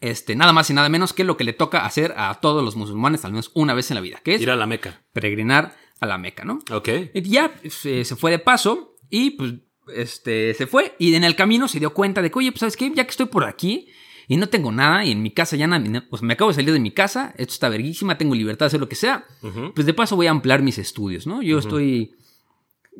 [0.00, 2.76] este, nada más y nada menos que lo que le toca hacer a todos los
[2.76, 5.02] musulmanes al menos una vez en la vida, que es Ir a la Meca.
[5.12, 6.60] peregrinar a la Meca, ¿no?
[6.70, 6.88] Ok.
[7.12, 9.54] Y ya se, se fue de paso y pues
[9.94, 12.76] este se fue y en el camino se dio cuenta de que, oye, pues sabes
[12.76, 13.88] qué, ya que estoy por aquí
[14.28, 16.72] y no tengo nada y en mi casa ya nada, pues me acabo de salir
[16.72, 19.24] de mi casa, esto está verguísima, tengo libertad de hacer lo que sea,
[19.74, 21.42] pues de paso voy a ampliar mis estudios, ¿no?
[21.42, 22.14] Yo estoy,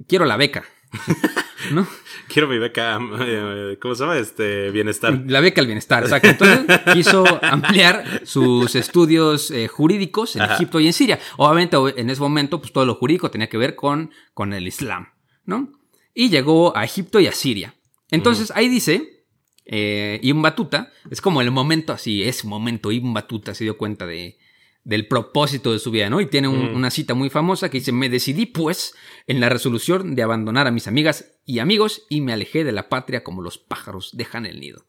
[0.07, 0.65] quiero la beca,
[1.73, 1.87] ¿no?
[2.29, 4.17] Quiero mi beca, eh, ¿cómo se llama?
[4.17, 5.23] Este, bienestar.
[5.27, 6.29] La beca al bienestar, exacto.
[6.29, 10.55] Entonces quiso ampliar sus estudios eh, jurídicos en Ajá.
[10.55, 11.19] Egipto y en Siria.
[11.37, 15.09] Obviamente en ese momento pues todo lo jurídico tenía que ver con, con el Islam,
[15.45, 15.78] ¿no?
[16.21, 17.77] Y llegó a Egipto y a Siria.
[18.11, 19.25] Entonces ahí dice,
[19.67, 24.05] eh, Ibn Batuta, es como el momento así, ese momento Ibn Batuta se dio cuenta
[24.05, 24.37] de,
[24.83, 26.21] del propósito de su vida, ¿no?
[26.21, 28.95] Y tiene un- una cita muy famosa que dice, me decidí pues
[29.29, 32.89] en la resolución de abandonar a mis amigas y amigos y me alejé de la
[32.89, 34.87] patria como los pájaros dejan el nido.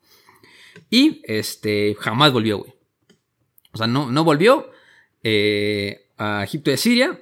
[0.90, 2.74] Y este, jamás volvió, güey.
[3.74, 4.72] O sea, no, no volvió
[5.22, 7.22] eh, a Egipto y a Siria.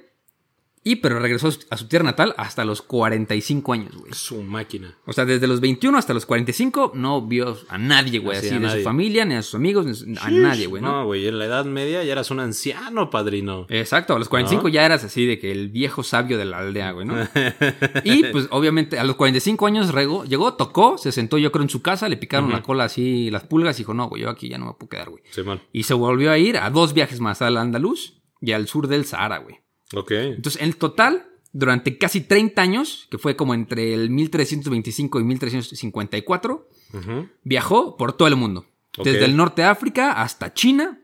[0.84, 4.12] Y pero regresó a su tierra natal hasta los 45 años, güey.
[4.14, 4.96] Su máquina.
[5.06, 8.38] O sea, desde los 21 hasta los 45 no vio a nadie, güey.
[8.38, 8.78] Así, Así, a de nadie.
[8.80, 10.92] su familia, ni a sus amigos, ni a nadie, güey, ¿no?
[10.92, 13.66] No, güey, en la Edad Media ya eras un anciano, padrino.
[13.68, 14.68] Exacto, a los 45 ¿No?
[14.68, 17.16] ya eras así de que el viejo sabio de la aldea, güey, ¿no?
[18.04, 21.70] y pues obviamente a los 45 años regó- llegó, tocó, se sentó yo creo en
[21.70, 24.48] su casa, le picaron la cola así las pulgas y dijo, no, güey, yo aquí
[24.48, 25.22] ya no me puedo quedar, güey.
[25.30, 25.60] Simón.
[25.72, 29.04] Y se volvió a ir a dos viajes más, al Andaluz y al sur del
[29.04, 29.60] Sahara, güey.
[29.94, 30.10] Ok.
[30.12, 36.68] Entonces, en total, durante casi 30 años, que fue como entre el 1325 y 1354,
[36.94, 37.28] Ujú.
[37.42, 38.66] viajó por todo el mundo.
[39.02, 41.00] Desde el norte de África hasta China,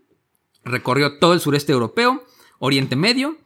[0.65, 2.25] recorrió todo el sureste europeo,
[2.59, 3.39] Oriente Medio,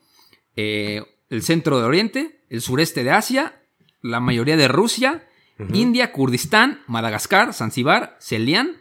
[0.56, 3.60] eh, el centro de Oriente, el sureste de Asia,
[4.00, 5.28] la mayoría de Rusia,
[5.72, 8.76] India, Kurdistán, Madagascar, Zanzíbar, Celián,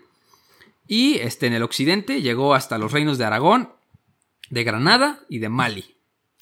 [0.88, 3.74] y este, en el occidente llegó hasta los reinos de Aragón,
[4.50, 5.96] de Granada y de Mali.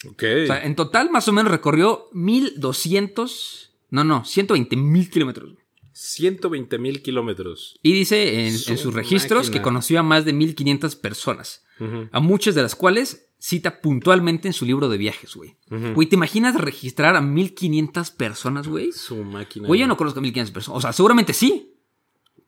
[0.10, 0.24] Ok.
[0.44, 5.54] O sea, en total más o menos recorrió 1200, no, no, 120 mil kilómetros.
[5.94, 7.80] 120 mil kilómetros.
[7.82, 9.54] Y dice en, Su en sus registros máquina.
[9.54, 11.64] que conoció a más de 1500 personas,
[12.12, 15.56] a muchas de las cuales cita puntualmente en su libro de viajes, güey.
[15.70, 18.92] Güey, ¿te imaginas registrar a 1500 personas, güey?
[18.92, 19.68] Su máquina.
[19.68, 20.78] Güey, yo no conozco a 1500 personas.
[20.78, 21.76] O sea, seguramente sí,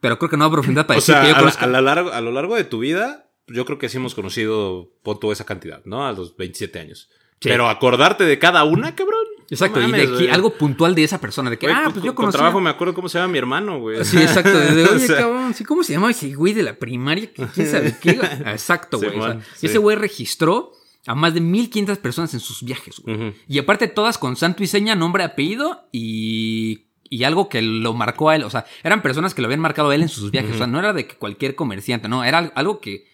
[0.01, 1.63] pero creo que no hay profundidad para O decir sea, que yo a, conozco.
[1.63, 4.91] a lo largo, a lo largo de tu vida, yo creo que sí hemos conocido
[5.03, 6.05] por toda esa cantidad, ¿no?
[6.05, 7.09] A los 27 años.
[7.39, 7.49] Sí.
[7.49, 9.19] Pero acordarte de cada una, cabrón.
[9.49, 11.93] Exacto, No y de aquí- algo puntual de esa persona, de que, Güey, ah, con-
[11.93, 14.03] pues yo con trabajo me acuerdo cómo se llama mi hermano, güey.
[14.03, 14.49] Sí, exacto.
[14.91, 17.31] O oye, sea, cabrón, ¿sí, ¿cómo se llamaba ese güey de la primaria?
[17.33, 18.11] ¿Qui- ¿Quién sabe qué?
[18.47, 19.17] Exacto, güey.
[19.17, 19.67] o sea, sí.
[19.67, 20.73] Ese güey registró
[21.05, 23.33] a más de 1500 personas en sus viajes, güey.
[23.47, 28.29] Y aparte todas con santo y seña, nombre, apellido y, y algo que lo marcó
[28.31, 28.43] a él.
[28.43, 30.55] O sea, eran personas que lo habían marcado a él en sus viajes.
[30.55, 33.05] O sea, no era de que cualquier comerciante, no, era al- algo que,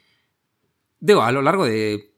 [0.99, 2.12] digo, a lo largo de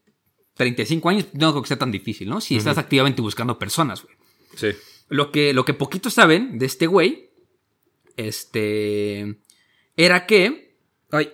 [0.55, 2.41] 35 años no creo que sea tan difícil, ¿no?
[2.41, 4.15] Si estás activamente buscando personas, güey.
[4.55, 4.67] Sí.
[5.09, 7.29] Lo que, lo que poquitos saben de este güey,
[8.17, 9.37] este,
[9.97, 10.77] era que,
[11.11, 11.29] ay,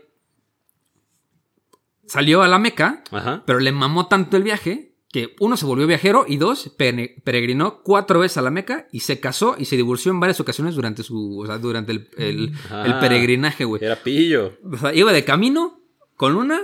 [2.05, 3.43] salió a la Meca, Ajá.
[3.45, 7.81] pero le mamó tanto el viaje que uno se volvió viajero y dos, pere- peregrinó
[7.83, 11.03] cuatro veces a la Meca y se casó y se divorció en varias ocasiones durante
[11.03, 12.83] su, o sea, durante el, el- Ah.
[12.85, 13.83] el peregrinaje, güey.
[13.83, 14.57] Era pillo.
[14.63, 15.81] O sea, iba de camino
[16.15, 16.61] con una,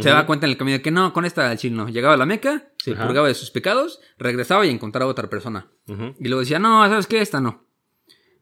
[0.00, 1.88] se daba cuenta en el camino de que no, con esta al chile no.
[1.88, 3.06] Llegaba a la Meca, se Ajá.
[3.06, 5.68] purgaba de sus pecados, regresaba y encontraba a otra persona.
[5.86, 7.20] Y luego decía, no, ¿sabes qué?
[7.20, 7.64] Esta no.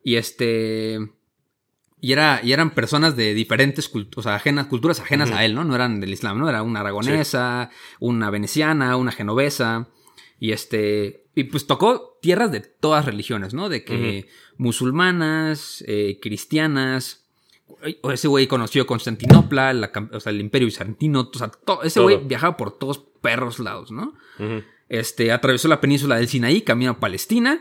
[0.02, 0.98] Y este.
[2.00, 5.54] Y, era, y eran personas de diferentes culturas, o sea, ajenas, culturas ajenas a él,
[5.54, 5.62] ¿no?
[5.62, 6.48] No eran del Islam, ¿no?
[6.48, 9.88] Era una aragonesa, una veneciana, una genovesa.
[10.40, 11.26] Y este.
[11.34, 13.68] Y pues tocó tierras de todas religiones, ¿no?
[13.68, 17.21] De que musulmanas, eh, cristianas.
[18.02, 21.30] O ese güey conoció Constantinopla, la o sea, el imperio bizantino.
[21.34, 22.04] O sea, to- ese Todo.
[22.04, 24.14] güey viajaba por todos perros lados, ¿no?
[24.88, 27.60] Este, atravesó la península del Sinaí, camino a Palestina.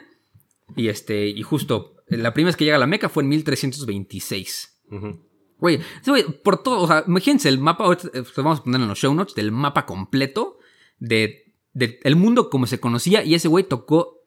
[0.76, 4.82] Y este, y justo, la primera vez que llega a la Meca fue en 1326.
[4.92, 5.20] Ujú.
[5.60, 8.64] Güey, ese güey, por todo, o sea, imagínense el mapa, ahorita, eh, lo vamos a
[8.64, 10.58] poner en los show notes, del mapa completo
[10.98, 13.24] de, de el mundo como se conocía.
[13.24, 14.20] Y ese güey tocó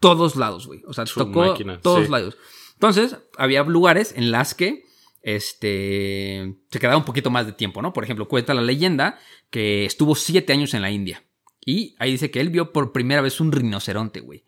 [0.00, 0.82] todos lados, güey.
[0.86, 2.10] O sea, Su tocó máquina, todos sí.
[2.10, 2.36] lados.
[2.74, 4.84] Entonces, había lugares en las que
[5.24, 7.92] este, se quedaba un poquito más de tiempo, ¿no?
[7.92, 9.18] Por ejemplo, cuenta la leyenda
[9.50, 11.24] que estuvo siete años en la India.
[11.64, 14.44] Y ahí dice que él vio por primera vez un rinoceronte, güey.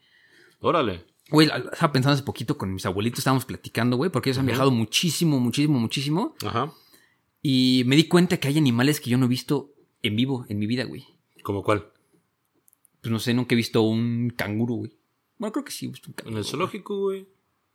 [0.60, 1.04] Órale.
[1.30, 4.70] Güey, estaba pensando hace poquito con mis abuelitos, estábamos platicando, güey, porque ellos han viajado
[4.70, 6.36] muchísimo, muchísimo, muchísimo.
[6.44, 6.72] Ajá.
[7.42, 10.58] Y me di cuenta que hay animales que yo no he visto en vivo en
[10.58, 11.04] mi vida, güey.
[11.42, 11.90] ¿Cómo cuál?
[13.00, 14.92] Pues no sé, nunca he visto un canguro, güey.
[15.38, 16.38] Bueno, creo que sí he visto un En canguro.
[16.38, 17.26] el zoológico, güey.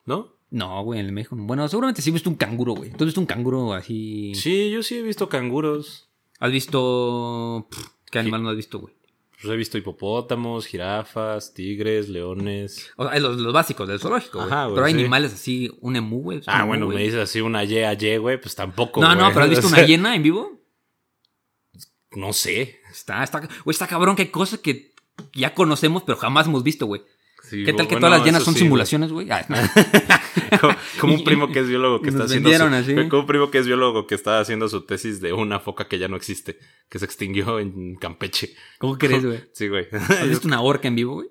[0.05, 0.35] ¿No?
[0.51, 1.43] No, güey, en el México no.
[1.43, 2.91] Bueno, seguramente sí he visto un canguro, güey.
[2.91, 4.33] ¿Tú has visto un canguro así?
[4.35, 6.09] Sí, yo sí he visto canguros.
[6.39, 7.67] ¿Has visto...
[8.11, 8.93] ¿Qué animal no has visto, güey?
[9.41, 12.91] Pues he visto hipopótamos, jirafas, tigres, leones.
[12.97, 14.51] O sea, los, los básicos del zoológico, güey.
[14.51, 14.99] Ajá, güey, Pero hay sí.
[14.99, 16.41] animales así, un emú, güey.
[16.45, 16.97] Ah, emú, bueno, güey.
[16.97, 19.01] me dices así una Y a Y, güey, pues tampoco.
[19.01, 20.59] No, no, pero ¿has visto una hiena en vivo?
[22.11, 22.81] No sé.
[22.91, 24.93] Está, está, güey, está cabrón que hay cosas que
[25.33, 27.01] ya conocemos, pero jamás hemos visto, güey.
[27.51, 29.29] Sí, ¿Qué tal que bueno, todas las eso son sí, simulaciones, güey?
[29.29, 29.57] Ah, no.
[30.61, 32.49] Como, como un primo que es biólogo que está haciendo.
[32.49, 32.95] Su, así.
[33.09, 35.99] Como un primo que es biólogo que está haciendo su tesis de una foca que
[35.99, 38.55] ya no existe, que se extinguió en Campeche.
[38.79, 39.43] ¿Cómo crees, güey?
[39.51, 39.89] Sí, güey.
[39.91, 41.27] ¿Has visto una orca en vivo, güey?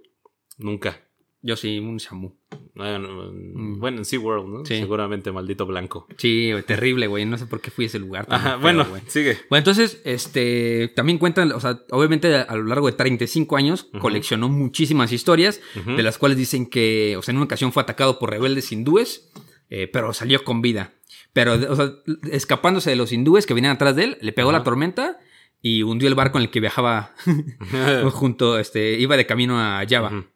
[0.58, 1.00] Nunca.
[1.42, 2.32] Yo sí, un shamu.
[2.74, 3.32] Bueno,
[3.78, 4.60] bueno, en SeaWorld, ¿no?
[4.60, 4.66] Mm.
[4.66, 4.78] Sí.
[4.78, 6.06] Seguramente maldito blanco.
[6.18, 7.24] Sí, terrible, güey.
[7.24, 8.26] No sé por qué fui a ese lugar.
[8.26, 9.02] tan Ajá, feo, bueno, güey.
[9.06, 9.38] sigue.
[9.48, 14.48] Bueno, entonces, este, también cuentan, o sea, obviamente a lo largo de 35 años coleccionó
[14.48, 18.30] muchísimas historias, de las cuales dicen que, o sea, en una ocasión fue atacado por
[18.30, 19.30] rebeldes hindúes,
[19.70, 20.94] eh, pero salió con vida.
[21.32, 21.92] Pero, o sea,
[22.30, 25.18] escapándose de los hindúes que venían atrás de él, le pegó la tormenta
[25.62, 27.14] y hundió el barco en el que viajaba
[28.12, 30.26] junto, este, iba de camino a Java.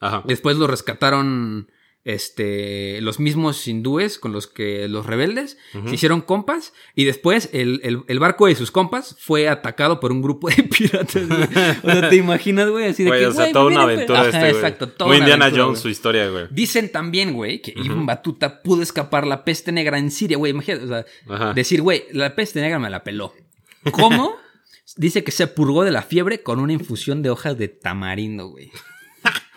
[0.00, 0.22] Ajá.
[0.26, 1.70] Después lo rescataron
[2.02, 7.80] este, los mismos hindúes con los que los rebeldes se hicieron compas y después el,
[7.84, 11.16] el- el barco de sus compas fue atacado por un grupo de piratas.
[11.84, 12.86] O sea, ¿te imaginas, güey?
[12.86, 14.50] Así de Güey, que, o sea, toda una aventura este, güey.
[14.50, 16.46] Exacto, toda Muy una Indiana aventura, Jones su historia, güey.
[16.50, 20.52] Dicen también, güey, que Ibn Batuta pudo escapar la peste negra en Siria, güey.
[20.52, 21.52] Imagínate, o sea, Ajá.
[21.52, 23.34] decir, güey, la peste negra me la peló.
[23.92, 24.36] ¿Cómo?
[24.96, 28.72] Dice que se purgó de la fiebre con una infusión de hojas de tamarindo, güey.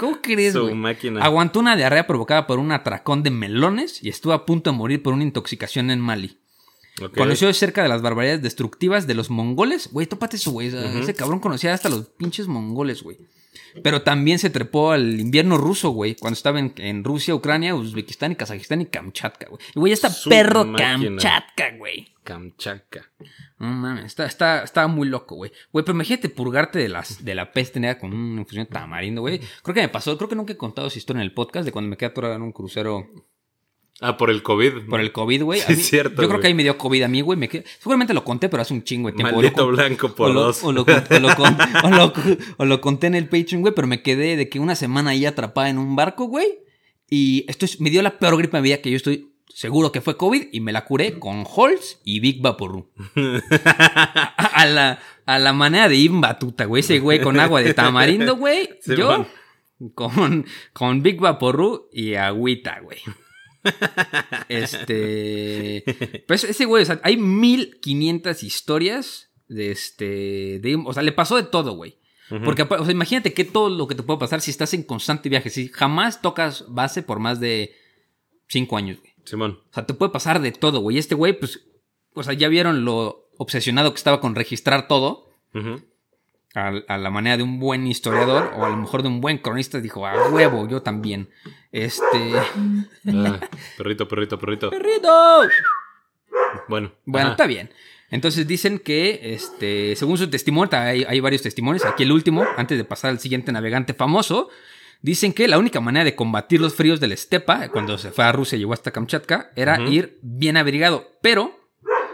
[0.04, 0.76] ¿Cómo crees, Su güey?
[0.76, 1.24] máquina.
[1.24, 5.02] Aguantó una diarrea provocada por un atracón de melones y estuvo a punto de morir
[5.02, 6.38] por una intoxicación en Mali.
[7.02, 7.16] Ok.
[7.18, 9.90] Conoció cerca de las barbaridades destructivas de los mongoles.
[9.92, 10.68] Güey, tópate eso, güey.
[10.68, 13.18] Ese cabrón conocía hasta los pinches mongoles, güey.
[13.82, 16.16] Pero también se trepó al invierno ruso, güey.
[16.16, 19.62] Cuando estaba en, en Rusia, Ucrania, Uzbekistán y Kazajistán y Kamchatka, güey.
[19.74, 20.98] Y, güey, ya está Su perro máquina.
[20.98, 22.10] Kamchatka, güey.
[22.24, 23.10] Kamchatka.
[23.60, 25.52] No mames, está, está, está muy loco, güey.
[25.72, 29.22] Güey, pero imagínate purgarte de, las, de la peste negra con una infusión de tamarindo,
[29.22, 29.40] güey.
[29.62, 31.72] Creo que me pasó, creo que nunca he contado esa historia en el podcast de
[31.72, 33.08] cuando me quedé atorado en un crucero
[34.02, 34.88] Ah, por el COVID.
[34.90, 35.62] por el COVID, güey.
[35.62, 37.38] Sí, es cierto, Yo creo que ahí me dio COVID a mí, güey.
[37.40, 39.34] me quedé- Seguramente lo conté, pero hace un chingo de tiempo.
[39.36, 40.64] Maldito O lo blanco por dos.
[40.64, 42.14] Lo, lo-
[42.58, 45.26] o lo conté en el Patreon, güey, pero me quedé de que una semana ahí
[45.26, 46.48] atrapada en un barco, güey.
[47.10, 49.92] Y esto es- me dio la peor gripe de mi vida que yo estoy seguro
[49.92, 52.90] que fue COVID y me la curé con Halls y Big Vaporru.
[53.16, 56.82] a, a la, a la manera de Ibn Batuta, güey.
[56.82, 58.70] Ese güey con agua de tamarindo, güey.
[58.82, 59.28] Sí, yo man.
[59.94, 63.00] con, con Big Vaporru y agüita, güey.
[64.50, 65.84] Este.
[66.28, 70.60] Pues ese güey, o sea, hay 1500 historias de este.
[70.60, 71.98] de- o sea, le pasó de todo, güey.
[72.44, 75.30] Porque, o sea, imagínate que todo lo que te puede pasar si estás en constante
[75.30, 75.50] viaje.
[75.52, 77.76] Si jamás tocas base por más de
[78.48, 79.13] 5 años, güey.
[79.26, 79.60] Simón.
[79.70, 80.98] O sea, te puede pasar de todo, güey.
[80.98, 81.62] Este güey, pues.
[82.14, 85.30] O sea, ya vieron lo obsesionado que estaba con registrar todo.
[86.56, 88.52] A, a la manera de un buen historiador.
[88.56, 89.80] O a lo mejor de un buen cronista.
[89.80, 91.30] Dijo, a huevo, yo también.
[91.72, 92.34] Este.
[92.36, 93.40] Ah,
[93.78, 94.70] perrito, perrito, perrito.
[94.70, 95.42] ¡Perrito!
[96.68, 96.92] Bueno.
[97.06, 97.34] Bueno, ajá.
[97.34, 97.72] está bien.
[98.14, 101.84] Entonces dicen que, este, según su testimonio, hay, hay varios testimonios.
[101.84, 104.50] Aquí el último, antes de pasar al siguiente navegante famoso,
[105.04, 108.24] dicen que la única manera de combatir los fríos de la estepa, cuando se fue
[108.26, 111.08] a Rusia y llegó hasta Kamchatka, era ir bien abrigado.
[111.22, 111.60] Pero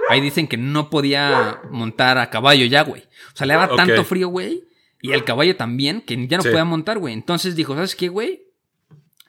[0.09, 3.03] ahí dicen que no podía montar a caballo ya, güey.
[3.33, 4.65] O sea, le daba tanto frío, güey.
[5.01, 6.49] Y el caballo también, que ya no Sí.
[6.49, 7.13] podía montar, güey.
[7.13, 8.47] Entonces dijo, ¿sabes qué, güey?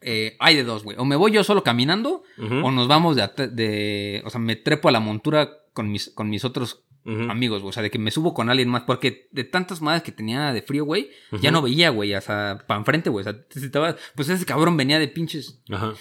[0.00, 0.96] Eh, hay de dos, güey.
[0.98, 2.22] O me voy yo solo caminando,
[2.62, 6.28] o nos vamos de, de- O sea, me trepo a la montura con mis, con
[6.30, 7.70] mis otros Amigos, güey.
[7.70, 8.82] O sea, de que me subo con alguien más.
[8.82, 11.10] Porque de tantas madres que tenía de frío, güey,
[11.40, 12.14] ya no veía, güey.
[12.14, 13.26] O sea, para enfrente, güey.
[13.26, 15.58] O sea, estaba- pues ese cabrón venía de pinches.
[15.70, 15.94] Ajá.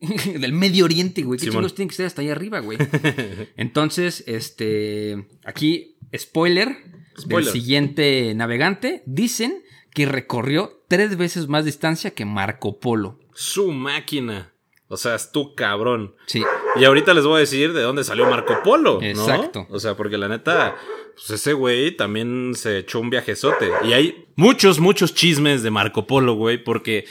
[0.00, 1.38] del Medio Oriente, güey.
[1.40, 2.78] ¿Qué chingos tiene que ser hasta ahí arriba, güey?
[3.56, 5.26] Entonces, este.
[5.44, 6.76] Aquí, spoiler.
[7.18, 7.44] Spoiler.
[7.52, 9.02] Del siguiente navegante.
[9.06, 13.18] Dicen que recorrió tres veces más distancia que Marco Polo.
[13.34, 14.52] Su máquina.
[14.90, 16.14] O sea, es tu cabrón.
[16.26, 16.42] Sí.
[16.76, 19.06] Y ahorita les voy a decir de dónde salió Marco Polo, ¿no?
[19.06, 19.66] Exacto.
[19.70, 20.76] O sea, porque la neta,
[21.14, 23.70] pues ese güey también se echó un viajezote.
[23.84, 27.04] Y hay muchos, muchos chismes de Marco Polo, güey, porque,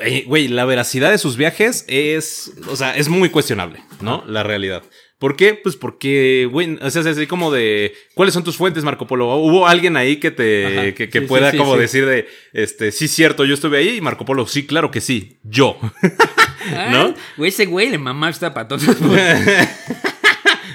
[0.00, 4.22] eh, güey, la veracidad de sus viajes es, o sea, es muy cuestionable, ¿no?
[4.28, 4.84] La realidad.
[5.18, 5.54] ¿Por qué?
[5.54, 9.34] Pues porque, güey, o sea, es así como de, ¿cuáles son tus fuentes, Marco Polo?
[9.36, 10.92] ¿Hubo alguien ahí que te, Ajá.
[10.94, 11.80] que, que Sí, pueda sí, como sí.
[11.80, 15.38] decir de, este, sí, cierto, yo estuve ahí y Marco Polo, sí, claro que sí,
[15.42, 15.78] yo.
[16.90, 17.14] ¿No?
[17.38, 18.84] Güey, ese güey le mamá está para todos.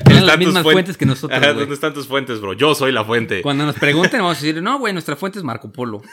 [0.05, 1.53] Tienen las mismas fuen- fuentes que nosotros, Ajá.
[1.53, 2.53] ¿Dónde están tus fuentes, bro?
[2.53, 3.41] Yo soy la fuente.
[3.43, 6.01] Cuando nos pregunten, vamos a decir, no, güey, nuestra fuente es Marco Polo.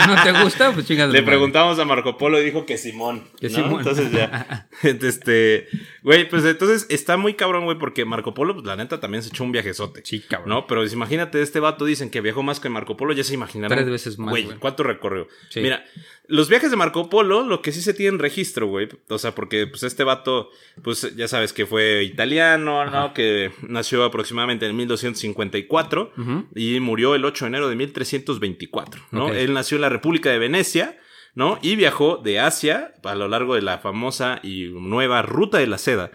[0.06, 0.72] ¿No te gusta?
[0.72, 1.10] Pues chingas.
[1.10, 3.24] Le preguntamos a Marco Polo y dijo que Simón.
[3.38, 3.56] Que ¿no?
[3.56, 3.78] Simón.
[3.78, 4.68] Entonces ya.
[4.82, 5.68] este.
[6.02, 9.28] Güey, pues entonces está muy cabrón, güey, porque Marco Polo, pues la neta también se
[9.28, 10.02] echó un viajezote.
[10.04, 10.48] Sí, cabrón.
[10.48, 10.66] ¿No?
[10.66, 13.78] Pero pues, imagínate, este vato dicen que viajó más que Marco Polo, ya se imaginarán.
[13.78, 14.46] Tres veces más, güey.
[14.58, 15.28] ¿cuánto recorrió?
[15.48, 15.60] Sí.
[15.60, 15.84] Mira,
[16.30, 18.88] los viajes de Marco Polo, lo que sí se tiene en registro, güey.
[19.08, 20.50] O sea, porque pues este vato,
[20.82, 23.12] pues ya sabes que fue italiano, ¿no?
[23.12, 26.46] Que nació aproximadamente en 1254 Ujú.
[26.54, 29.28] y murió el 8 de enero de 1324, ¿no?
[29.28, 30.98] Él nació en la República de Venecia,
[31.34, 31.58] ¿no?
[31.62, 35.78] Y viajó de Asia a lo largo de la famosa y nueva Ruta de la
[35.78, 36.10] Seda.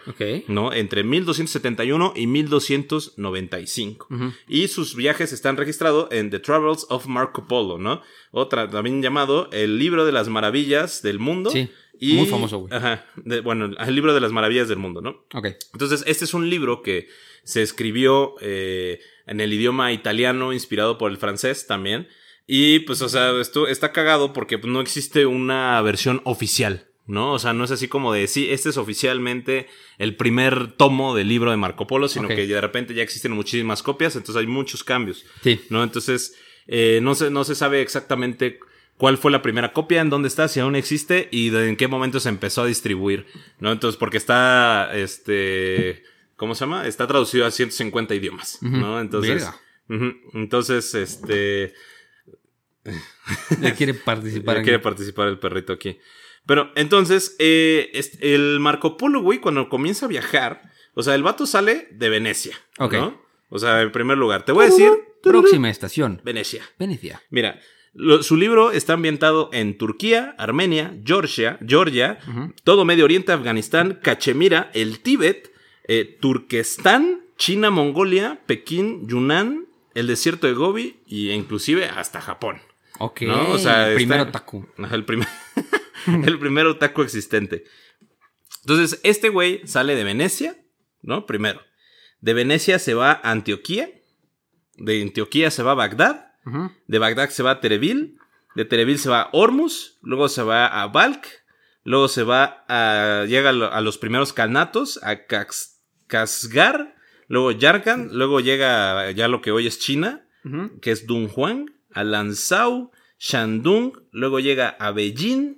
[0.47, 0.73] ¿no?
[0.73, 4.07] Entre 1271 y 1295.
[4.09, 4.31] Ujú.
[4.47, 8.01] Y sus viajes están registrados en The Travels of Marco Polo, ¿no?
[8.31, 11.49] Otra, también llamado El Libro de las Maravillas del Mundo.
[11.49, 12.73] Sí, Y, muy famoso, güey.
[12.73, 13.05] Ajá.
[13.15, 15.23] de- bueno, el Libro de las Maravillas del Mundo, ¿no?
[15.33, 15.47] Ok.
[15.73, 17.07] Entonces, este es un libro que
[17.43, 22.07] se escribió eh, en el idioma italiano, inspirado por el francés también.
[22.47, 27.33] Y pues, o sea, esto está cagado porque pues, no existe una versión oficial, ¿no?
[27.33, 31.27] O sea, no es así como de, sí, este es oficialmente el primer tomo del
[31.27, 34.83] libro de Marco Polo, sino que de repente ya existen muchísimas copias, entonces hay muchos
[34.83, 35.59] cambios, Sí.
[35.69, 35.83] ¿no?
[35.83, 36.35] Entonces,
[36.67, 38.59] eh, no, se, no se sabe exactamente
[38.97, 41.87] cuál fue la primera copia, en dónde está, si aún existe y de en qué
[41.87, 43.25] momento se empezó a distribuir,
[43.59, 43.71] ¿no?
[43.71, 46.03] Entonces, porque está, este,
[46.35, 46.87] ¿cómo se llama?
[46.87, 48.59] Está traducido a 150 idiomas.
[48.61, 48.99] ¿no?
[49.01, 49.49] Entonces,
[49.89, 50.13] ujú.
[50.33, 51.73] entonces, este,
[53.61, 54.57] Ya quiere participar.
[54.57, 55.99] ya quiere participar el perrito aquí.
[56.45, 61.45] Pero entonces, eh, el Marco Polo, güey, cuando comienza a viajar, o sea, el vato
[61.47, 62.93] sale de Venecia, Ok.
[62.93, 63.21] ¿no?
[63.49, 64.91] O sea, en primer lugar, te voy a decir
[65.23, 66.21] Próxima estación.
[66.23, 66.61] Venecia.
[66.77, 67.21] Venecia.
[67.31, 67.59] Mira,
[67.97, 72.19] Lo- su libro está ambientado en Turquía, Armenia, Georgia, Georgia,
[72.65, 75.51] todo Medio Oriente, Afganistán, Cachemira, el Tíbet,
[75.87, 82.59] eh, Turquestán, China, Mongolia, Pekín, Yunnan, el desierto de Gobi y inclusive hasta Japón.
[82.99, 83.21] Ok.
[83.23, 83.51] ¿no?
[83.51, 84.67] O sea, el primer está- otaku.
[84.91, 85.27] El primer,
[86.07, 87.63] el primer otaku existente.
[88.61, 90.55] Entonces, este güey sale de Venecia,
[91.01, 91.25] ¿no?
[91.25, 91.61] Primero.
[92.21, 93.89] De Venecia se va a Antioquía.
[94.77, 96.31] De Antioquía se va a Bagdad.
[96.87, 98.17] De Bagdad se va a Terevil.
[98.55, 99.97] De Terevil se va a Hormuz.
[100.01, 101.27] Luego se va a Balk.
[101.83, 103.25] Luego se va a.
[103.25, 105.77] Llega a lo- a los primeros kanatos, a Kax-
[106.07, 106.95] Kasgar.
[107.27, 108.11] Luego Yarkand.
[108.11, 110.21] Luego llega ya lo que hoy es China
[110.81, 115.55] que es Dunhuang, a Lansao, Shandong, luego llega a Beijing,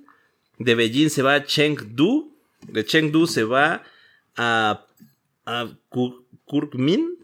[0.58, 2.32] de Beijing se va a Chengdu,
[2.66, 3.82] de Chengdu se va
[4.36, 4.86] a,
[5.44, 7.16] a Ku- Kurkmin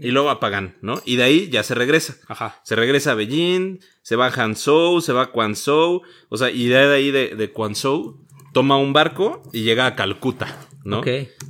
[0.00, 1.02] y luego a Pagan, ¿no?
[1.04, 2.16] Y de ahí ya se regresa.
[2.28, 2.60] Ajá.
[2.64, 6.66] Se regresa a Beijing, se va a Hanzhou, se va a Quanzhou, o sea, y
[6.68, 8.18] de ahí de, de Quanzhou
[8.52, 10.46] toma un barco y llega a Calcuta,
[10.86, 11.02] ¿no?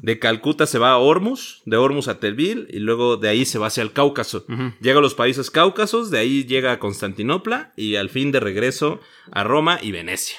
[0.03, 3.59] De Calcuta se va a Hormuz, de Hormuz a Terbil y luego de ahí se
[3.59, 4.45] va hacia el Cáucaso.
[4.80, 9.01] Llega a los países cáucasos, de ahí llega a Constantinopla y al fin de regreso
[9.30, 10.39] a Roma y Venecia.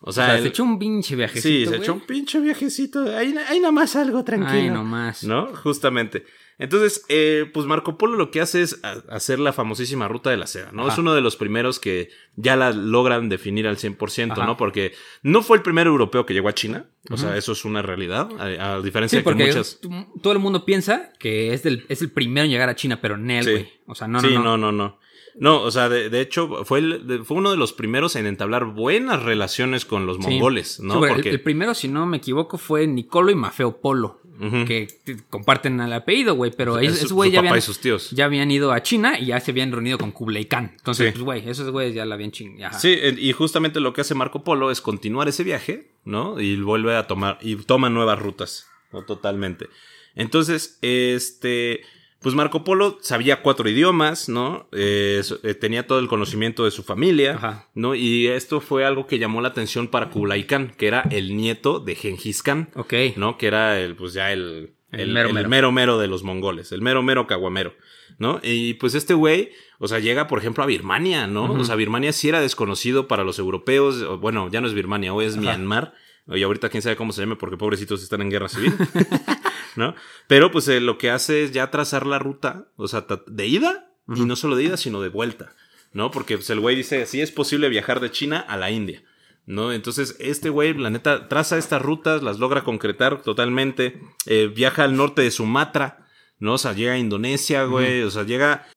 [0.00, 1.48] O O sea, se echó un pinche viajecito.
[1.48, 1.80] sí, se güey.
[1.82, 3.02] echó un pinche viajecito.
[3.16, 4.50] Ahí, ahí nada más algo tranquilo.
[4.60, 5.22] Ay, nomás.
[5.22, 5.54] ¿No?
[5.54, 6.24] Justamente.
[6.62, 10.46] Entonces, eh, pues Marco Polo lo que hace es hacer la famosísima ruta de la
[10.46, 10.82] seda, ¿no?
[10.82, 10.92] Ajá.
[10.92, 14.46] Es uno de los primeros que ya la logran definir al 100%, Ajá.
[14.46, 14.56] ¿no?
[14.56, 14.92] Porque
[15.22, 18.28] no fue el primer europeo que llegó a China, o sea, eso es una realidad,
[18.38, 19.80] a, a diferencia Sí, de que muchas...
[20.22, 23.16] todo el mundo piensa que es, del, es el primero en llegar a China, pero
[23.16, 23.50] Nel, Sí.
[23.50, 23.68] güey.
[23.86, 24.56] O sea, no, sí, no, no.
[24.56, 24.98] no, no, no.
[25.34, 28.26] No, o sea, de, de hecho, fue, el- de- fue uno de los primeros en
[28.26, 30.24] entablar buenas relaciones con los Sí.
[30.30, 30.92] mongoles, ¿no?
[30.94, 34.20] Sí, porque el- el, primero, si no me equivoco, fue Nicolo y Mafeo Polo.
[34.66, 34.88] Que
[35.30, 36.50] comparten el apellido, güey.
[36.56, 38.10] Pero Es esos su ya, habían- y sus tíos.
[38.10, 40.72] ya habían ido a China y ya se habían reunido con Kublai Khan.
[40.76, 41.12] Entonces, Sí.
[41.12, 42.78] pues, güey, esos güeyes ya la habían chingado.
[42.78, 46.40] Sí, y justamente lo que hace Marco Polo es continuar ese viaje, ¿no?
[46.40, 49.04] Y vuelve a tomar, y toma nuevas rutas, ¿no?
[49.04, 49.68] Totalmente.
[50.16, 51.82] Entonces, este,
[52.22, 54.68] pues Marco Polo sabía cuatro idiomas, ¿no?
[54.72, 57.68] Eh, eh, tenía todo el conocimiento de su familia, Ajá.
[57.74, 57.94] ¿no?
[57.94, 61.80] Y esto fue algo que llamó la atención para Kublai Khan, que era el nieto
[61.80, 62.94] de Genghis Khan, Ok.
[63.16, 63.36] ¿no?
[63.38, 65.48] Que era el, pues ya el, El el, mero el mero.
[65.48, 67.74] mero mero de los mongoles, el mero mero caguamero,
[68.18, 68.40] ¿no?
[68.42, 71.52] Y pues este güey, o sea, llega por ejemplo a Birmania, ¿no?
[71.52, 75.24] O sea, Birmania sí era desconocido para los europeos, bueno, ya no es Birmania, hoy
[75.24, 75.94] es Myanmar,
[76.28, 78.74] y ahorita quién sabe cómo se llame porque pobrecitos están en guerra civil,
[79.76, 79.94] ¿no?
[80.28, 83.90] Pero pues eh, lo que hace es ya trazar la ruta, o sea, de ida,
[84.14, 85.54] y no solo de ida, sino de vuelta,
[85.92, 86.10] ¿no?
[86.10, 89.02] Porque pues el güey dice, sí es posible viajar de China a la India.
[89.44, 89.72] ¿No?
[89.72, 94.00] Entonces, este güey, la neta, traza estas rutas, las logra concretar totalmente.
[94.26, 96.06] eh, viaja al norte de Sumatra,
[96.38, 96.54] ¿no?
[96.54, 98.02] O sea, llega a Indonesia, güey.
[98.02, 98.68] O sea, llega.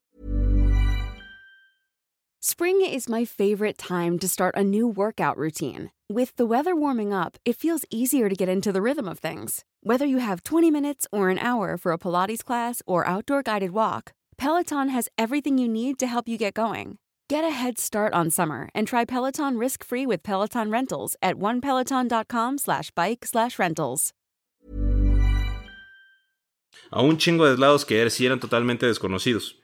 [2.40, 5.92] Spring is my favorite time to start a new workout routine.
[6.08, 9.64] With the weather warming up, it feels easier to get into the rhythm of things.
[9.82, 13.72] Whether you have 20 minutes or an hour for a Pilates class or outdoor guided
[13.72, 16.98] walk, Peloton has everything you need to help you get going.
[17.28, 22.58] Get a head start on summer and try Peloton risk-free with Peloton Rentals at onepeloton.com
[22.58, 24.12] slash bike slash rentals.
[26.92, 29.56] a un chingo de lados que sí eran totalmente desconocidos.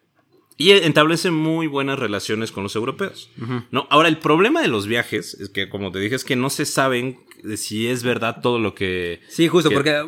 [0.62, 3.30] Y establece muy buenas relaciones con los europeos.
[3.70, 3.86] ¿no?
[3.90, 6.64] Ahora, el problema de los viajes es que, como te dije, es que no se
[6.66, 7.18] saben
[7.56, 9.20] si es verdad todo lo que.
[9.28, 10.02] Sí, justo, que- porque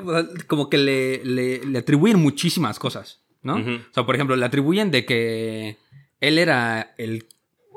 [0.47, 3.57] como que le, le- le atribuyen muchísimas cosas, ¿no?
[3.57, 5.77] O sea, por ejemplo, le atribuyen de que
[6.21, 7.27] él era el...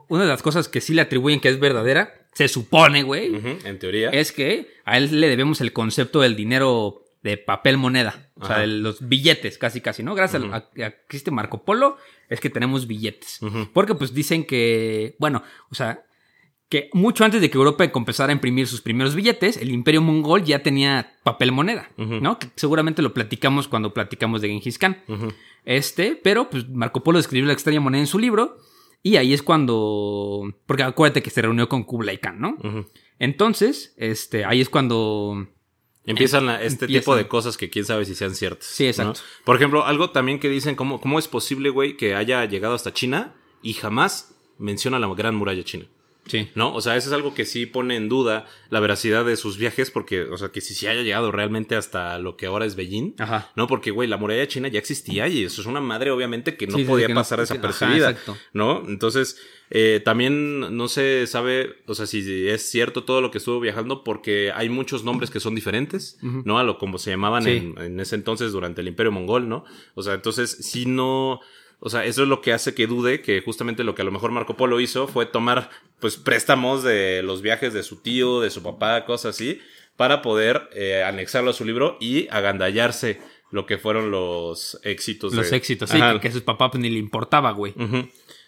[0.09, 3.31] Una de las cosas que sí le atribuyen que es verdadera, se supone, güey,
[3.65, 4.09] en teoría.
[4.11, 8.59] es que a él le debemos el concepto del dinero de papel moneda, o sea,
[8.59, 10.15] de los billetes, casi casi, ¿no?
[10.15, 11.97] Gracias a- que este Marco Polo
[12.29, 13.39] es que tenemos billetes.
[13.73, 16.03] Porque pues dicen que, bueno, o sea,
[16.69, 20.43] que mucho antes de que Europa empezara a imprimir sus primeros billetes, el imperio mongol
[20.43, 21.89] ya tenía papel moneda.
[21.97, 22.37] ¿no?
[22.39, 24.97] Que seguramente lo platicamos cuando platicamos de Genghis Khan.
[25.65, 28.57] Este, pero pues Marco Polo escribió la extraña moneda en su libro
[29.03, 32.57] y ahí es cuando, porque acuérdate que se reunió con Kublai Khan, ¿no?
[33.19, 35.47] Entonces, este, ahí es cuando
[36.07, 37.01] Empiezan a- este Empiezan.
[37.01, 38.65] tipo de cosas que quién sabe si sean ciertas.
[38.67, 39.19] Sí, exacto.
[39.19, 39.43] ¿no?
[39.45, 42.93] Por ejemplo, algo también que dicen, ¿cómo, ¿cómo es posible, güey, que haya llegado hasta
[42.93, 45.85] China y jamás menciona la gran muralla china?
[46.27, 46.49] Sí.
[46.55, 46.73] ¿No?
[46.73, 49.91] O sea, eso es algo que sí pone en duda la veracidad de sus viajes,
[49.91, 53.15] porque, o sea, que si se haya llegado realmente hasta lo que ahora es Beijing,
[53.19, 53.51] Ajá.
[53.55, 53.67] ¿no?
[53.67, 56.77] Porque, güey, la muralla china ya existía y eso es una madre, obviamente, que no
[56.77, 58.37] Sí, podía que no- pasar que- desapercibida, ajá, exacto.
[58.53, 58.83] ¿no?
[58.87, 59.37] Entonces,
[59.69, 64.03] eh, también no se sabe, o sea, si es cierto todo lo que estuvo viajando,
[64.03, 66.57] porque hay muchos nombres que son diferentes, ¿no?
[66.57, 67.49] A lo como se llamaban Sí.
[67.51, 69.65] en, en ese entonces durante el Imperio Mongol, ¿no?
[69.95, 71.41] O sea, entonces, si no
[71.79, 74.11] o sea, eso es lo que hace que dude que justamente lo que a lo
[74.11, 75.69] mejor Marco Polo hizo fue tomar,
[75.99, 79.59] pues, préstamos de los viajes de su tío, de su papá, cosas así,
[79.95, 83.19] para poder eh, anexarlo a su libro y agandallarse
[83.51, 85.33] lo que fueron los éxitos.
[85.33, 86.19] Los de- éxitos, sí, Ajá.
[86.19, 87.73] que, a sus papás pues, ni le importaba, güey.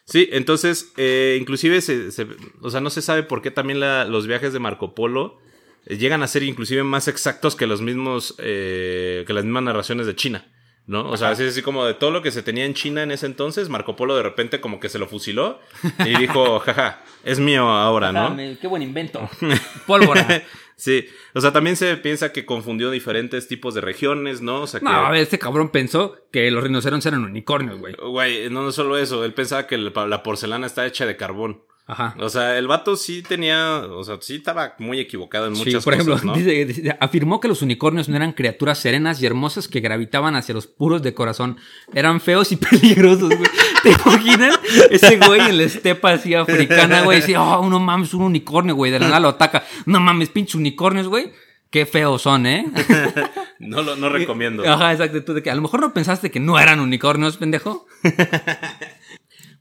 [0.05, 2.27] Sí, entonces, eh, inclusive, se, se-
[2.61, 5.37] o sea, no se sabe por qué también la- los viajes de Marco Polo
[5.85, 10.05] eh, llegan a ser inclusive más exactos que los mismos, eh, que las mismas narraciones
[10.07, 10.51] de China,
[10.89, 11.07] ¿no?
[11.09, 13.27] O sea, así, así como de todo lo que se tenía en China en ese
[13.27, 15.59] entonces, Marco Polo de repente como que se lo fusiló
[16.05, 18.33] y dijo, jaja, es mío ahora, ¿no?
[18.33, 19.29] Me- qué buen invento.
[19.87, 20.43] Pólvora.
[20.75, 24.61] Sí, o sea, también se piensa que confundió diferentes tipos de regiones, ¿no?
[24.61, 24.85] O sea, que...
[24.85, 27.95] No, a ver, este cabrón pensó que los rinocerontes eran unicornios, güey.
[27.95, 31.61] Güey, no, no solo eso, él pensaba que la porcelana está hecha de carbón.
[31.91, 32.15] Ajá.
[32.19, 35.83] O sea, el vato sí tenía, o sea, sí estaba muy equivocado en Sí, muchas
[35.83, 36.33] por ejemplo, cosas, ¿no?
[36.35, 40.53] dice- dice- afirmó que los unicornios no eran criaturas serenas y hermosas que gravitaban hacia
[40.53, 41.57] los puros de corazón.
[41.93, 43.49] Eran feos y peligrosos, güey.
[43.81, 44.59] ¿Te imaginas?
[44.91, 47.21] Ese güey en la estepa así africana, güey.
[47.21, 48.91] Dice, oh, no mames, un unicornio, güey.
[48.91, 49.63] De la nada lo ataca.
[49.87, 51.31] No mames, pinches unicornios, güey.
[51.71, 52.65] Qué feos son, ¿eh?
[53.59, 54.63] No lo no recomiendo.
[54.67, 55.23] Ajá, exacto.
[55.23, 57.87] Tú de que a lo mejor no pensaste que no eran unicornios, pendejo.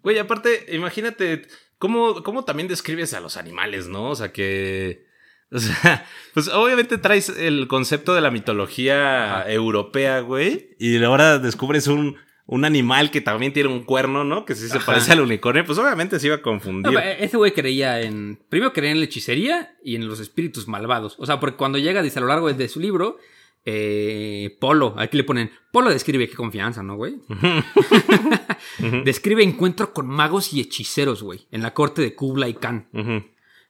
[0.03, 1.43] Güey, aparte, imagínate
[1.79, 4.11] cómo, cómo también describes a los animales, ¿no?
[4.11, 5.07] O sea, que...
[5.51, 6.05] O sea,
[6.35, 12.65] pues obviamente traes el concepto de la mitología europea, güey, y ahora descubres un, un
[12.67, 14.45] animal que también tiene un cuerno, ¿no?
[14.45, 14.85] Que sí se Ajá.
[14.87, 16.93] parece al unicornio, pues obviamente se iba a confundir.
[16.95, 18.39] pero ese güey creía en.
[18.51, 21.17] Primero creía en la hechicería y en los espíritus malvados.
[21.19, 23.17] O sea, porque cuando llega, dice a lo largo de su libro,
[23.67, 25.51] eh, Polo, aquí le ponen.
[25.73, 27.17] Polo describe qué confianza, ¿no, güey?
[28.79, 32.89] describe encuentro con magos y hechiceros, güey, en la corte de Kublai Khan.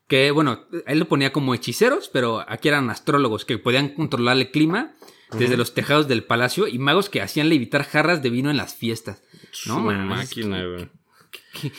[0.07, 4.51] Que bueno, él lo ponía como hechiceros, pero aquí eran astrólogos que podían controlar el
[4.51, 4.93] clima
[5.37, 8.75] desde los tejados del palacio y magos que hacían levitar jarras de vino en las
[8.75, 9.21] fiestas.
[9.67, 10.89] No, Su máquina, güey.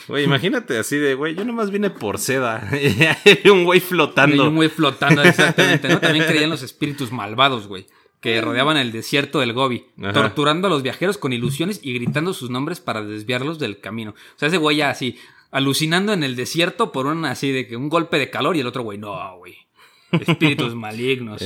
[0.07, 2.69] Güey, imagínate así de, güey, yo nomás vine por seda.
[3.51, 4.45] Un güey flotando.
[4.45, 5.99] Y un güey flotando, exactamente, ¿no?
[5.99, 7.87] También creían los espíritus malvados, güey.
[8.21, 10.13] Que rodeaban el desierto del Gobi, Ajá.
[10.13, 14.11] torturando a los viajeros con ilusiones y gritando sus nombres para desviarlos del camino.
[14.11, 15.17] O sea, ese güey ya así,
[15.49, 18.67] alucinando en el desierto por un así de que un golpe de calor y el
[18.67, 19.57] otro güey, no, güey.
[20.11, 21.41] Espíritus malignos.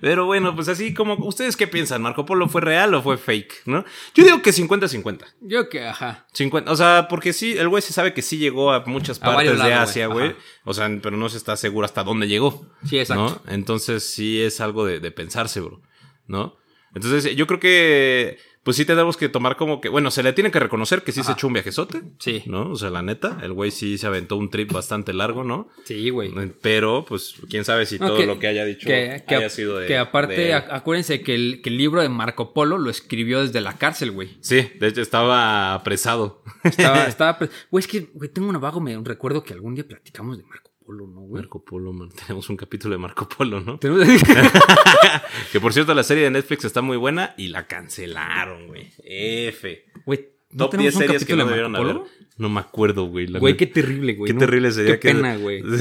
[0.00, 2.02] Pero bueno, pues así como, ¿ustedes qué piensan?
[2.02, 3.62] ¿Marco Polo fue real o fue fake?
[3.66, 3.84] ¿No?
[4.14, 5.24] Yo digo que 50-50.
[5.40, 6.26] Yo que, ajá.
[6.32, 9.26] 50, o sea, porque sí, el güey se sabe que sí llegó a muchas A
[9.26, 10.34] partes de Asia, güey.
[10.64, 12.66] O sea, pero no se está seguro hasta dónde llegó.
[12.84, 13.42] Sí, exacto.
[13.44, 13.52] ¿no?
[13.52, 15.82] Entonces sí es algo de, de pensarse, bro.
[16.26, 16.60] ¿No?
[16.94, 20.50] Entonces yo creo que, pues sí tenemos que tomar como que, bueno, se le tiene
[20.50, 22.02] que reconocer que sí se echó un viajezote.
[22.18, 22.42] Sí.
[22.46, 22.70] ¿No?
[22.70, 25.68] O sea, la neta, el güey sí se aventó un trip bastante largo, ¿no?
[25.84, 26.32] Sí, güey.
[26.60, 29.48] Pero, pues, quién sabe si No, todo que- lo que haya dicho que, que- haya
[29.50, 29.86] sido de.
[29.86, 33.42] que aparte, de- ac- acuérdense que el, que el libro de Marco Polo lo escribió
[33.42, 34.36] desde la cárcel, güey.
[34.40, 36.42] Sí, de hecho estaba apresado.
[36.64, 37.38] Estaba, estaba,
[37.70, 40.69] güey, es que, güey, tengo un vago, me recuerdo que algún día platicamos de Marco
[40.90, 41.40] Polo, ¿no, güey?
[41.42, 42.08] Marco Polo, man.
[42.26, 43.78] Tenemos un capítulo de Marco Polo, ¿no?
[45.52, 48.90] Que por cierto, la serie de Netflix está muy buena y la cancelaron, güey.
[49.04, 49.84] F.
[50.04, 52.00] Güey, ¿no Top tenemos 10 un series que no de debieron haber.
[52.38, 53.26] No me acuerdo, güey.
[53.26, 54.28] Güey, qué terrible, güey.
[54.30, 54.40] Qué ¿no?
[54.40, 55.62] terrible sería Qué que- pena, güey.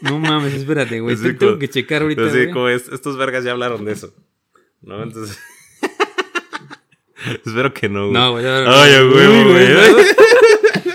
[0.00, 1.16] No mames, espérate, güey.
[1.16, 2.50] Tengo que checar ahorita, güey.
[2.50, 4.12] como es- estos vergas ya hablaron de eso.
[4.80, 5.02] ¿No?
[5.02, 5.38] Entonces.
[7.44, 8.12] Espero que no, güey.
[8.12, 8.44] No, güey.
[8.46, 10.06] Ay, Uy, güey.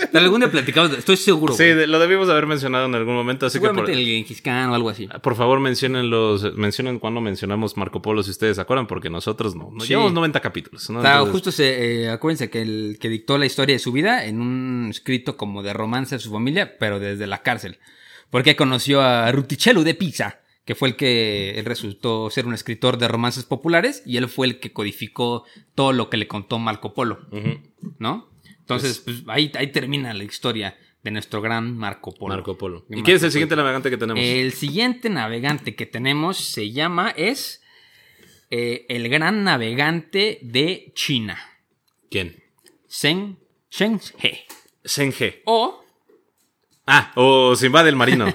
[0.12, 1.74] Tal- Algún día platicamos, de- estoy seguro, Sí, güey.
[1.74, 4.74] de- lo debimos haber mencionado en algún momento, así que por, el Genghis Khan o
[4.74, 5.08] algo así.
[5.22, 9.54] por favor mencionen los, mencionen cuando mencionamos Marco Polo si ustedes se acuerdan, porque nosotros
[9.54, 9.70] no.
[9.72, 9.90] Nos Sí.
[9.90, 10.98] llevamos 90 capítulos, ¿no?
[10.98, 13.92] O sea, Entonces- justo se, eh, acuérdense que el que dictó la historia de su
[13.92, 17.78] vida en un escrito como de romance de su familia, pero desde la cárcel.
[18.30, 22.98] Porque conoció a Ruticello de Pisa, que fue el que él resultó ser un escritor
[22.98, 25.44] de romances populares y él fue el que codificó
[25.74, 27.20] todo lo que le contó Marco Polo.
[27.98, 28.28] ¿no?
[28.68, 32.34] Entonces, pues, ahí, ahí termina la historia de nuestro gran Marco Polo.
[32.34, 32.84] Marco Polo.
[32.90, 33.32] ¿Y Marco quién es el Polo.
[33.32, 34.22] siguiente navegante que tenemos?
[34.22, 37.62] El siguiente navegante que tenemos se llama, es
[38.50, 41.38] eh, el gran navegante de China.
[42.10, 42.42] ¿Quién?
[42.90, 43.38] Zheng,
[43.72, 44.44] Zheng He.
[44.84, 45.42] Shen He.
[45.46, 45.82] O
[46.86, 48.26] Ah, o Simba del Marino.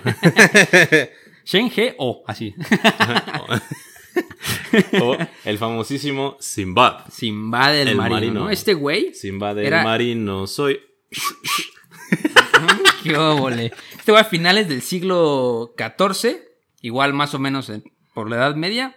[1.45, 2.55] Zheng He o así.
[5.01, 7.05] o el famosísimo Simbad.
[7.11, 8.39] Simba del El marino, marino.
[8.41, 8.49] ¿no?
[8.49, 9.13] Este güey.
[9.13, 10.79] Simba del Era- Marino, soy.
[13.03, 13.71] Qué óvole.
[13.97, 16.37] Este güey a finales del siglo XIV,
[16.81, 17.83] igual más o menos en-
[18.13, 18.95] por la Edad Media.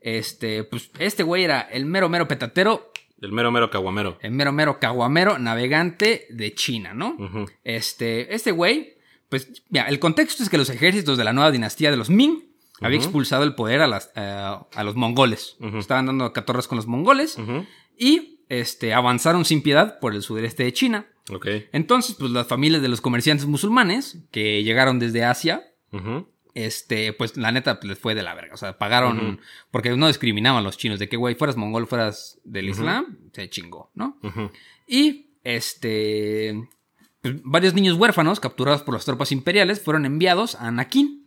[0.00, 4.18] Este, pues este güey era el mero mero petatero, El mero mero caguamero.
[4.20, 7.16] el mero mero caguamero navegante de China, ¿no?
[7.64, 8.94] Este, este güey,
[9.28, 12.42] pues, mira, el contexto es que los ejércitos de la nueva dinastía de los Ming
[12.82, 15.56] había expulsado el poder a, las, eh, a los mongoles.
[15.78, 17.38] Estaban dando catorras con los mongoles.
[17.98, 21.06] Y este, avanzaron sin piedad por el sudeste de China.
[21.72, 25.62] Entonces, pues las familias de los comerciantes musulmanes que llegaron desde Asia,
[26.54, 28.54] este, pues la neta pues, les fue de la verga.
[28.54, 32.40] O sea, pagaron, porque no discriminaban a los chinos, de que, güey, fueras mongol, fueras
[32.44, 34.18] del Islam, se chingó, ¿no?
[34.86, 36.68] Y, este,
[37.22, 41.21] pues, varios niños huérfanos capturados por las tropas imperiales fueron enviados a Nakin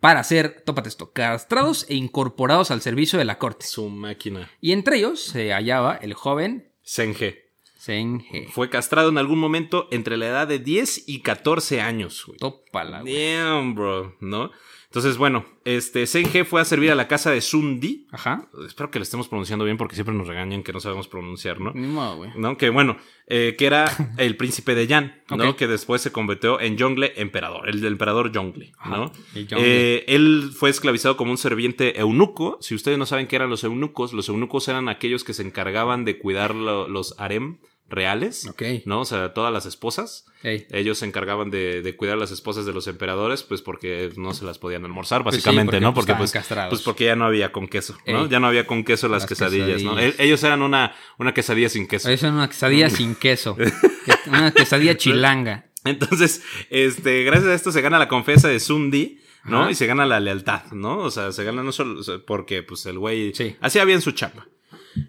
[0.00, 3.66] Para ser, tópate esto, castrados e incorporados al servicio de la corte.
[3.66, 4.50] Su máquina.
[4.60, 7.50] Y entre ellos se hallaba el joven Senge.
[7.80, 8.48] Zheng He.
[8.48, 12.38] Fue castrado en algún momento entre la edad de 10 y 14 años, güey.
[12.38, 13.34] Tópala, güey.
[13.34, 14.50] Damn, bro, ¿no?
[14.90, 18.08] Entonces, bueno, este Senge fue a servir a la casa de Sundi.
[18.10, 18.48] Ajá.
[18.66, 21.70] Espero que lo estemos pronunciando bien porque siempre nos regañan que no sabemos pronunciar, ¿no?
[21.72, 22.30] Ni modo, güey.
[22.34, 22.56] ¿No?
[22.56, 22.96] Que bueno,
[23.28, 23.84] eh, que era
[24.18, 25.54] el príncipe de Yan, ¿no?
[25.54, 29.12] Que después se convirtió en Yongle emperador, el del emperador Yongle, ¿no?
[29.36, 32.58] Eh, él fue esclavizado como un serviente eunuco.
[32.60, 36.04] Si ustedes no saben qué eran los eunucos, los eunucos eran aquellos que se encargaban
[36.04, 37.58] de cuidar lo- los harem
[37.90, 38.48] reales.
[38.86, 39.00] ¿no?
[39.00, 40.24] O sea, todas las esposas.
[40.42, 40.66] Ey.
[40.70, 44.32] Ellos se encargaban de, de cuidar a las esposas de los emperadores, pues porque no
[44.32, 45.92] se las podían almorzar, Pues sí, básicamente, porque, ¿no?
[45.92, 46.70] pues, Porque pues, castrados.
[46.70, 48.22] pues porque ya no había con queso, ¿no?
[48.24, 48.28] Ey.
[48.30, 49.98] Ya no había con queso las, Las quesadillas, ¿no?
[49.98, 52.08] E- Ellos eran una, una quesadilla sin queso.
[52.08, 53.56] Es una quesadilla sin queso.
[54.06, 55.66] Que- Una quesadilla chilanga.
[55.84, 59.62] Entonces, este, gracias a esto se gana la confianza de Sundi, ¿no?
[59.62, 59.70] Ajá.
[59.70, 60.98] Y se gana la lealtad, ¿no?
[60.98, 63.56] O sea, se gana no solo porque, pues, el güey Sí.
[63.60, 64.46] hacía bien su chapa,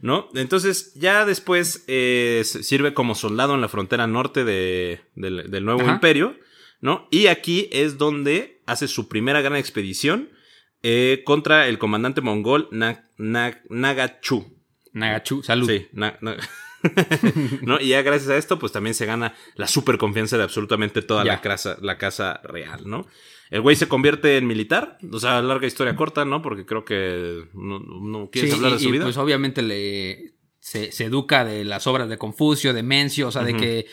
[0.02, 0.30] ¿no?
[0.36, 5.82] Entonces, ya después eh, sirve como soldado en la frontera norte de- del, del nuevo
[5.82, 5.94] Ajá.
[5.94, 6.36] imperio,
[6.82, 7.08] ¿no?
[7.12, 10.30] Y aquí es donde hace su primera gran expedición
[10.84, 14.58] eh, contra el comandante mongol Na- Na- Nagachu.
[14.94, 15.70] Nagachu, salud.
[15.70, 16.18] Sí, na-
[17.62, 17.80] ¿No?
[17.80, 21.24] Y ya gracias a esto, pues también se gana la super confianza de absolutamente toda
[21.24, 21.34] Ya.
[21.34, 23.06] la casa, la casa real, ¿no?
[23.52, 26.42] El güey se convierte en militar, o sea, larga historia corta, ¿no?
[26.42, 29.04] Porque creo que no, no quieres Sí, hablar de su y, vida.
[29.04, 33.44] Pues obviamente le se, se educa de las obras de Confucio, de Mencio, o sea,
[33.44, 33.86] de que eh,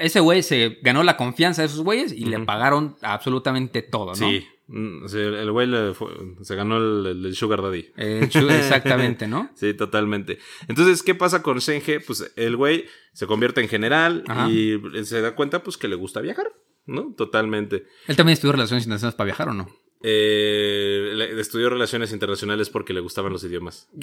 [0.00, 4.14] ese güey se ganó la confianza de esos güeyes y le pagaron absolutamente todo, ¿no?
[4.14, 6.10] Sí, mm, sí, el güey le fue-
[6.42, 7.92] se ganó el, el- el Sugar Daddy.
[8.28, 9.48] Chu- exactamente, ¿no?
[9.54, 10.38] Sí, totalmente.
[10.66, 12.00] Entonces, ¿qué pasa con Senge?
[12.00, 14.50] Pues el güey se convierte en general Ajá.
[14.50, 16.52] y se da cuenta, pues, que le gusta viajar,
[16.88, 17.14] ¿no?
[17.16, 17.86] Totalmente.
[18.08, 19.68] Él también estudió relaciones internacionales para viajar o no?
[20.02, 23.88] Eh, estudió relaciones internacionales porque le gustaban los idiomas.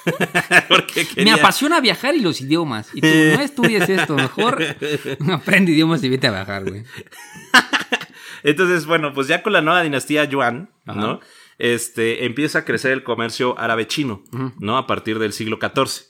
[0.68, 2.88] Porque Me apasiona viajar y los idiomas.
[2.94, 4.62] Y tú no estudies esto, mejor
[5.32, 6.84] aprende idiomas y vete a viajar, güey.
[8.42, 10.98] Entonces, bueno, pues ya con la nueva dinastía Yuan, Ajá.
[10.98, 11.20] ¿no?
[11.58, 14.24] Este, empieza a crecer el comercio árabe-chino,
[14.58, 14.78] ¿no?
[14.78, 16.06] A partir del siglo XIV,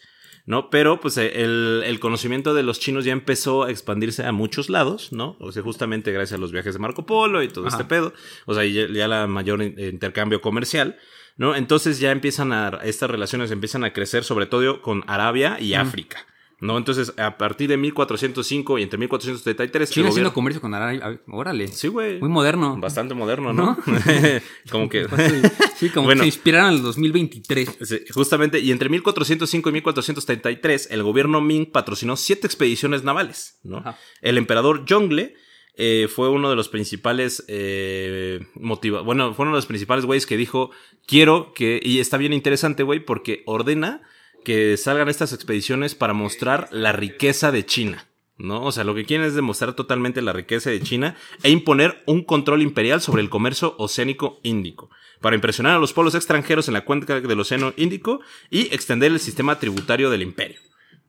[0.46, 0.70] ¿no?
[0.70, 4.68] Pero, pues, eh, el, el conocimiento de los chinos ya empezó a expandirse a muchos
[4.70, 5.36] lados, ¿no?
[5.40, 7.76] O sea, justamente gracias a los viajes de Marco Polo y todo Ajá.
[7.76, 8.12] este pedo.
[8.46, 10.96] O sea, ya, ya la mayor in- intercambio comercial,
[11.36, 11.54] ¿no?
[11.54, 16.26] Entonces ya empiezan a, estas relaciones empiezan a crecer, sobre todo con Arabia y África.
[16.60, 16.76] ¿No?
[16.76, 19.88] Entonces, a partir de 1405 y entre 1433.
[19.88, 21.20] el China haciendo gobierno- comercio con Arabia.
[21.28, 21.68] Órale.
[21.68, 22.20] Sí, güey.
[22.20, 22.76] Muy moderno.
[22.78, 23.78] Bastante moderno, ¿no?
[24.70, 25.06] como que...
[25.76, 26.20] Sí, como Bueno.
[26.20, 27.78] que se inspiraron en el 2023.
[27.82, 33.78] Sí, justamente, y entre 1405 y 1433, el gobierno Ming patrocinó siete expediciones navales, ¿no?
[33.78, 33.96] Ajá.
[34.20, 35.34] El emperador Zhongle
[35.76, 40.26] eh, fue uno de los principales eh, motiva bueno, fue uno de los principales güeyes
[40.26, 40.70] que dijo,
[41.06, 44.02] quiero que, y está bien interesante, güey, porque ordena
[44.44, 48.06] que salgan estas expediciones para mostrar la riqueza de China.
[48.38, 48.64] ¿No?
[48.64, 52.24] O sea, lo que quieren es demostrar totalmente la riqueza de China e imponer un
[52.24, 54.88] control imperial sobre el comercio oceánico índico,
[55.20, 59.20] para impresionar a los pueblos extranjeros en la cuenca del Océano Índico y extender el
[59.20, 60.58] sistema tributario del imperio.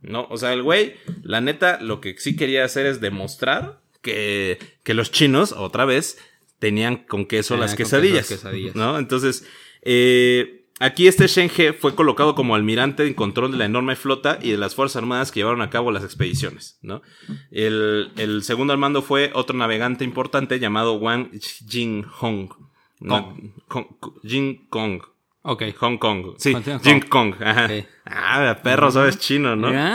[0.01, 0.27] ¿No?
[0.29, 4.93] O sea, el güey, la neta, lo que sí quería hacer es demostrar que, que
[4.93, 6.17] los chinos, otra vez,
[6.59, 8.29] tenían con queso Tenían las con queso quesadillas.
[8.29, 8.75] las quesadillas.
[8.75, 8.99] ¿No?
[8.99, 9.47] Entonces,
[9.83, 14.51] eh, aquí este Shenge fue colocado como almirante en control de la enorme flota y
[14.51, 17.01] de las fuerzas armadas que llevaron a cabo las expediciones, ¿no?
[17.51, 21.29] El, el segundo al mando fue otro navegante importante llamado Wang
[21.69, 22.49] Jinghong.
[22.99, 23.35] ¿no?
[23.67, 23.87] Kong-
[24.23, 25.01] Jin Kong.
[25.43, 25.63] Ok.
[25.79, 26.35] Hong Kong.
[26.37, 27.33] Sí, Hong Kong.
[27.43, 27.67] Ajá.
[28.05, 29.67] Ah, perro, sabes chino, ¿no?
[29.73, 29.93] A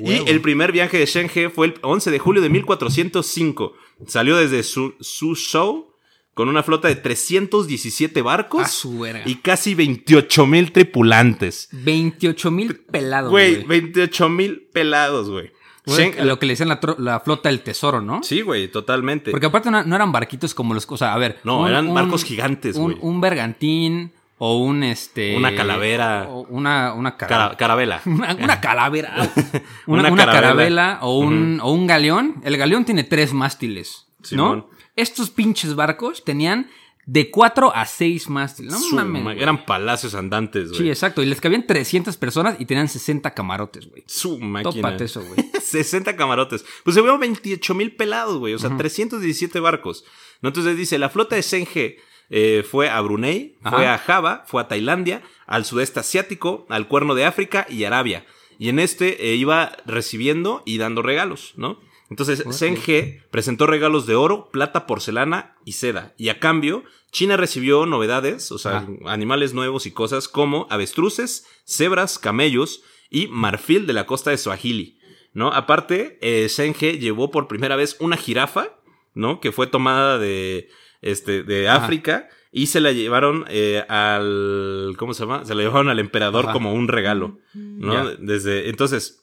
[0.00, 3.74] y el primer viaje de Shenge fue el 11 de julio de 1405.
[4.08, 5.91] Salió desde Su Suzhou
[6.34, 9.22] con una flota de 317 barcos su verga.
[9.26, 11.68] y casi 28 mil tripulantes.
[11.72, 13.66] 28 mil pelados, Güey, güey.
[13.66, 15.50] 28 mil pelados, güey.
[15.84, 16.68] Shen- Lo que le decían
[16.98, 18.22] la, flota del tesoro, ¿no?
[18.22, 19.32] Sí, güey, totalmente.
[19.32, 20.86] Porque aparte no, no eran barquitos como los...
[20.88, 21.40] O sea, a ver...
[21.42, 22.96] No, eran barcos gigantes, güey.
[23.00, 25.36] Un, bergantín o un, este...
[25.36, 26.26] Una calavera.
[26.28, 28.00] o una, una cara- Cara- carabela.
[28.06, 29.12] Una, una calavera.
[29.88, 30.40] Una, Una una carabela.
[30.40, 32.36] carabela o un, o un galeón.
[32.44, 34.58] El galeón tiene tres mástiles, Simón.
[34.58, 34.70] ¿no?
[34.96, 36.70] Estos pinches barcos tenían
[37.04, 38.72] de 4 a 6 mástiles.
[38.72, 39.22] No Su mames.
[39.24, 39.34] ma-.
[39.34, 40.82] Eran palacios andantes, güey.
[40.82, 41.22] Sí, exacto.
[41.22, 44.04] Y les cabían 300 personas y tenían 60 camarotes, güey.
[44.06, 44.72] Su máquina.
[44.72, 45.50] Tópate eso, güey.
[45.60, 46.64] 60 camarotes.
[46.84, 48.54] Pues se vieron 28 mil pelados, güey.
[48.54, 50.04] O sea, 317 barcos.
[50.42, 50.48] ¿No?
[50.50, 51.98] Entonces dice, la flota de Senge
[52.30, 57.14] eh, fue a Brunei, fue a Java, fue a Tailandia, al sudeste asiático, al cuerno
[57.14, 58.24] de África y Arabia.
[58.58, 61.80] Y en este eh, iba recibiendo y dando regalos, ¿no?
[62.12, 66.12] Entonces, Senge presentó regalos de oro, plata, porcelana y seda.
[66.18, 72.18] Y a cambio, China recibió novedades, o sea, animales nuevos y cosas como avestruces, cebras,
[72.18, 74.98] camellos y marfil de la costa de Swahili,
[75.32, 75.54] ¿no?
[75.54, 78.76] Aparte, eh, Senge llevó por primera vez una jirafa,
[79.14, 79.40] ¿no?
[79.40, 80.68] Que fue tomada de,
[81.00, 81.70] este, de.
[81.70, 85.46] África y se la llevaron eh, al, ¿cómo se llama?
[85.46, 86.52] Se la llevaron al emperador Ajá.
[86.52, 87.94] como un regalo, ¿no?
[87.94, 88.16] Ya.
[88.20, 89.21] Desde, entonces,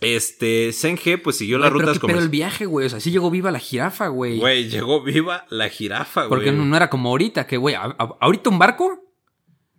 [0.00, 2.86] este, Senge pues siguió las pero, rutas qué pedo el viaje, güey.
[2.86, 4.38] O sea, sí llegó viva la jirafa, güey.
[4.38, 6.28] Güey, llegó viva la jirafa, güey.
[6.28, 8.98] Porque no, no era como ahorita, que, güey, ahorita un barco.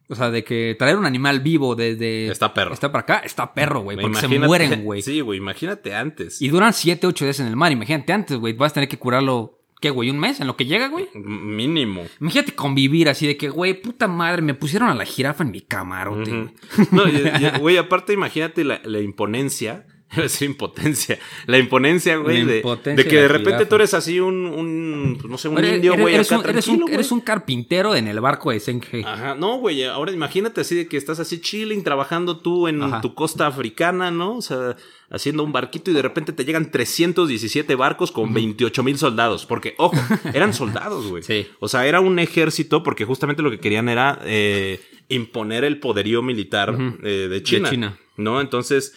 [0.07, 2.28] O sea, de que traer un animal vivo desde.
[2.28, 2.74] Está perro.
[2.74, 3.97] Está para acá, está perro, güey.
[3.97, 5.01] Porque se mueren, güey.
[5.01, 6.41] Sí, güey, imagínate antes.
[6.41, 7.72] Y duran 7, 8 días en el mar.
[7.72, 8.51] Imagínate antes, güey.
[8.53, 10.09] Vas a tener que curarlo, ¿qué, güey?
[10.09, 11.07] ¿Un mes en lo que llega, güey?
[11.15, 12.03] Mínimo.
[12.19, 15.61] Imagínate convivir así de que, güey, puta madre, me pusieron a la jirafa en mi
[15.61, 16.32] camarote.
[16.91, 19.86] No, y- y- güey, aparte imagínate la, la imponencia.
[20.14, 21.20] Iba a decir impotencia.
[21.47, 23.70] La imponencia, güey, La de, impotencia de que de de repente jirafa.
[23.70, 27.22] tú eres así un, un pues, no sé, un indio, güey, eres eres, eres un
[27.22, 29.03] carpintero en el barco de Senge.
[29.05, 33.01] Ajá, no, güey, ahora imagínate así de que estás así chilling, trabajando tú en Ajá.
[33.01, 34.38] tu costa africana, ¿no?
[34.38, 34.76] O sea,
[35.12, 39.45] haciendo un barquito y de repente te llegan 317 barcos con 28 mil soldados.
[39.45, 39.95] Porque, ojo,
[40.34, 41.24] eran soldados, güey.
[41.24, 41.47] Sí.
[41.59, 46.22] O sea, era un ejército porque justamente lo que querían era eh, imponer el poderío
[46.22, 47.70] militar eh, de China.
[47.70, 47.99] China.
[48.18, 48.41] ¿No?
[48.41, 48.93] Entonces,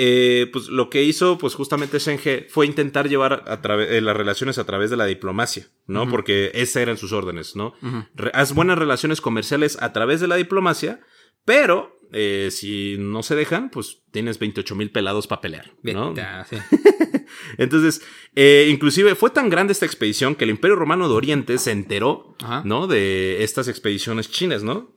[0.00, 4.16] eh, pues lo que hizo, pues justamente Shenge fue intentar llevar a través eh, las
[4.16, 6.08] relaciones a través de la diplomacia, ¿no?
[6.08, 7.74] Porque esas eran sus órdenes, ¿no?
[8.14, 11.00] Re- haz buenas relaciones comerciales a través de la diplomacia,
[11.44, 16.14] pero eh, si no se dejan, pues tienes 28 mil pelados para pelear, ¿no?
[16.48, 16.56] Sí.
[17.58, 18.00] Entonces,
[18.36, 22.36] eh, inclusive fue tan grande esta expedición que el Imperio Romano de Oriente se enteró,
[22.42, 22.62] Ajá.
[22.64, 22.86] ¿no?
[22.86, 24.96] De estas expediciones chinas, ¿no?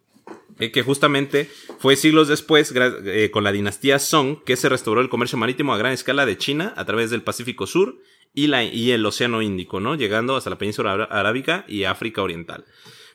[0.61, 1.49] Eh, que justamente
[1.79, 5.77] fue siglos después, eh, con la dinastía Song, que se restauró el comercio marítimo a
[5.77, 7.99] gran escala de China a través del Pacífico Sur
[8.33, 9.95] y, la, y el Océano Índico, ¿no?
[9.95, 12.63] Llegando hasta la península Ará- arábica y África Oriental.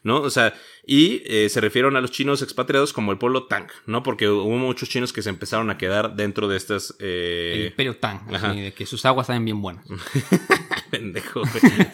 [0.02, 0.20] ¿no?
[0.20, 0.54] O sea,
[0.86, 4.04] y eh, se refirieron a los chinos expatriados como el pueblo Tang, ¿no?
[4.04, 6.94] Porque hubo muchos chinos que se empezaron a quedar dentro de estas...
[7.00, 8.20] eh, El Imperio Tang.
[8.32, 9.84] así, de que sus aguas saben bien buenas.
[10.98, 11.42] Pendejo.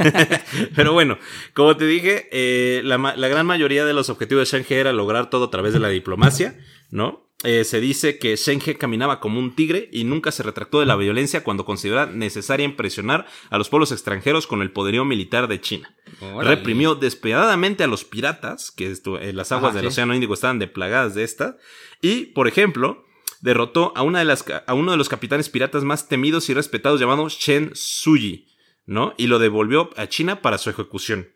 [0.76, 1.18] Pero bueno,
[1.55, 2.96] como te dije, eh, la,
[3.28, 6.59] gran mayoría de los objetivos de Shenge era lograr todo a través de la diplomacia,
[6.90, 7.28] ¿no?
[7.44, 10.94] Eh, se dice que Shenge caminaba como un tigre y nunca se retractó de la
[10.94, 15.92] violencia cuando consideraba necesaria impresionar a los pueblos extranjeros con el poderío militar de China.
[16.20, 16.55] Órale.
[16.55, 19.94] Reprimió despiadadamente a los piratas, que esto, eh, las aguas Ajá, del sí.
[19.94, 21.57] Océano Índico estaban deplagadas de esta,
[22.00, 23.05] y, por ejemplo,
[23.40, 27.00] derrotó a, una de las, a uno de los capitanes piratas más temidos y respetados
[27.00, 28.46] llamado Shen Suyi,
[28.87, 29.14] ¿no?
[29.16, 31.28] Y lo devolvió a China para su ejecución,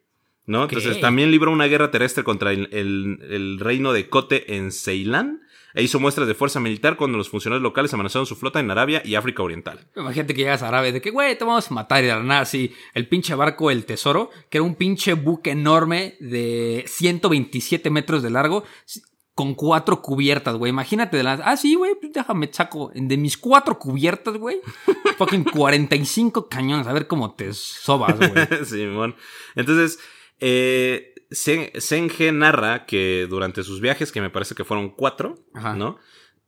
[0.46, 0.64] ¿no?
[0.64, 5.42] Entonces también libró una guerra terrestre contra el, el- el reino de Kote en Ceilán
[5.74, 9.02] e hizo muestras de fuerza militar cuando los funcionarios locales amenazaron su flota en Arabia
[9.04, 9.86] y África Oriental.
[9.94, 12.22] Imagínate que llegas a Arabia de que, güey, te vamos a matar y de la
[12.22, 12.72] nada así.
[12.94, 18.30] El pinche barco El Tesoro, que era un pinche buque enorme de 127 metros de
[18.30, 18.64] largo,
[19.36, 20.70] con cuatro cubiertas, güey.
[20.70, 21.40] Imagínate de las.
[21.44, 22.90] Ah, sí, güey, pues déjame saco.
[22.94, 24.56] De mis cuatro cubiertas, güey.
[25.18, 26.88] Fucking 45 cañones.
[26.88, 28.32] A ver cómo te sobas, güey.
[28.64, 29.14] Simón.
[29.54, 30.00] Entonces,
[30.40, 35.74] eh, Sen- Senge narra que durante sus viajes, que me parece que fueron cuatro, Ajá.
[35.76, 35.98] ¿no?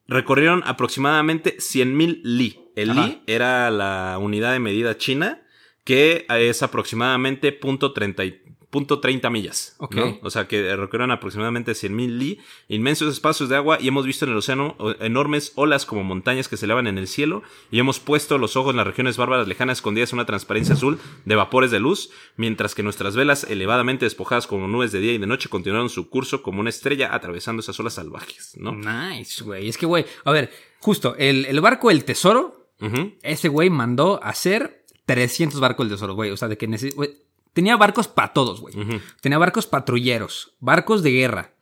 [0.06, 2.58] Recorrieron aproximadamente 100.000 li.
[2.74, 3.06] El Ajá.
[3.06, 5.42] li era la unidad de medida china,
[5.84, 8.40] que es aproximadamente punto treinta y-
[8.70, 9.74] punto .30 millas.
[9.78, 9.94] Ok.
[9.94, 10.18] ¿no?
[10.22, 12.38] O sea que recorrieron aproximadamente 100.000 li,
[12.68, 16.56] inmensos espacios de agua, y hemos visto en el océano enormes olas como montañas que
[16.56, 19.78] se elevan en el cielo, y hemos puesto los ojos en las regiones bárbaras lejanas
[19.78, 24.46] escondidas en una transparencia azul de vapores de luz, mientras que nuestras velas, elevadamente despojadas
[24.46, 27.78] como nubes de día y de noche, continuaron su curso como una estrella atravesando esas
[27.80, 28.72] olas salvajes, ¿no?
[28.72, 29.68] Nice, güey.
[29.68, 30.50] Es que, güey, a ver,
[30.80, 32.70] justo, el, el barco El Tesoro,
[33.22, 36.30] ese güey mandó a hacer 300 barcos del tesoro, güey.
[36.30, 37.16] O sea, de que necesi- güey,
[37.58, 38.72] tenía barcos para todos, güey.
[39.20, 41.54] Tenía barcos patrulleros, barcos de guerra,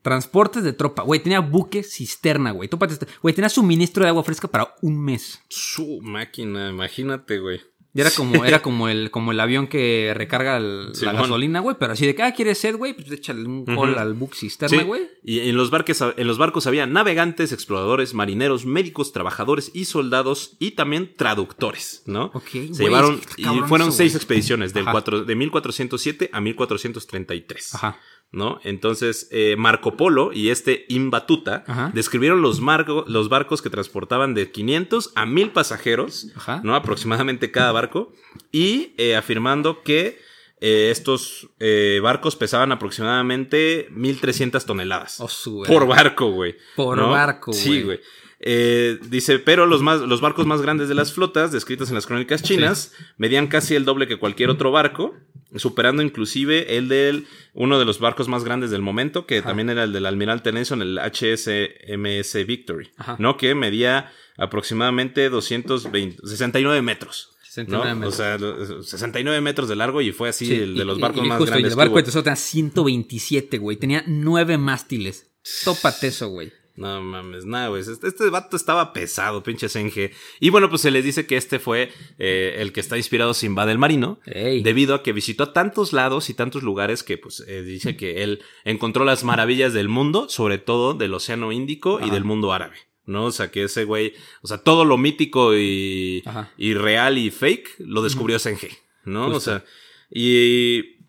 [0.00, 1.20] transportes de tropa, güey.
[1.22, 2.70] Tenía buque cisterna, güey.
[2.70, 5.42] Tópate este- Güey, tenía suministro de agua fresca para un mes.
[5.50, 7.60] Su máquina, imagínate, güey.
[7.94, 11.76] Y era como, era como el, como el avión que recarga el- la gasolina, güey.
[11.78, 12.94] Pero así de que, ah, ¿quieres sed, güey?
[12.94, 15.02] Pues échale un call al book cisterna, Sí, güey.
[15.22, 20.56] Y en los, barques, en los barcos había navegantes, exploradores, marineros, médicos, trabajadores y soldados
[20.58, 22.30] y también traductores, ¿no?
[22.32, 24.16] Ok, Se güey, llevaron es que y fueron eso, seis güey.
[24.16, 24.92] expediciones del Ajá.
[24.92, 27.74] cuatro- de 1407 a 1433.
[27.74, 27.98] Ajá.
[28.32, 28.58] ¿No?
[28.64, 31.90] Entonces, eh, Marco Polo y este Imbatuta Ajá.
[31.94, 36.60] describieron los, marco- los barcos que transportaban de 500 a 1000 pasajeros, Ajá.
[36.64, 36.74] ¿no?
[36.74, 38.12] Aproximadamente cada barco,
[38.50, 40.18] y eh, afirmando que
[40.60, 45.20] eh, estos eh, barcos pesaban aproximadamente 1300 toneladas.
[45.20, 45.28] Oh,
[45.64, 46.56] por barco, güey.
[46.76, 47.10] Por ¿no?
[47.10, 48.00] barco, Sí, güey.
[48.44, 52.06] Eh, dice, pero los, más, los barcos más grandes de las flotas, descritas en las
[52.06, 55.14] crónicas chinas, medían casi el doble que cualquier otro barco,
[55.56, 59.84] superando inclusive el del uno de los barcos más grandes del momento, que también era
[59.84, 63.16] el del almirante Nelson, el HSMS Victory, Ajá.
[63.18, 63.36] ¿no?
[63.36, 67.30] Que medía aproximadamente 220, 69 metros.
[67.44, 67.96] 69 ¿no?
[67.96, 68.14] metros.
[68.14, 71.00] O sea, lo- 69 metros de largo y fue así Sí, el de los y-
[71.02, 71.72] barcos y más justo, y grandes.
[71.72, 73.76] el barco de Tesoro tenía 127, güey.
[73.76, 75.30] Tenía nueve mástiles.
[75.64, 76.52] Tópate eso, güey.
[76.74, 77.82] No mames, nada, güey.
[77.82, 80.12] Este, este vato estaba pesado, pinche Senge.
[80.40, 83.66] Y bueno, pues se les dice que este fue eh, el que está inspirado Simba
[83.66, 84.20] del Marino.
[84.24, 84.62] Ey.
[84.62, 88.42] Debido a que visitó tantos lados y tantos lugares que, pues, eh, dice que él
[88.64, 92.76] encontró las maravillas del mundo, sobre todo del Océano Índico y del mundo árabe.
[93.04, 93.24] ¿No?
[93.24, 96.22] O sea, que ese güey, o sea, todo lo mítico y,
[96.56, 98.70] y real y fake lo descubrió Senge.
[99.04, 99.26] ¿No?
[99.26, 99.64] O sea,
[100.10, 101.00] y.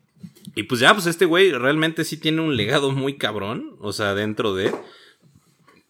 [0.56, 3.76] Y pues ya, pues este güey realmente sí tiene un legado muy cabrón.
[3.80, 4.72] O sea, dentro de.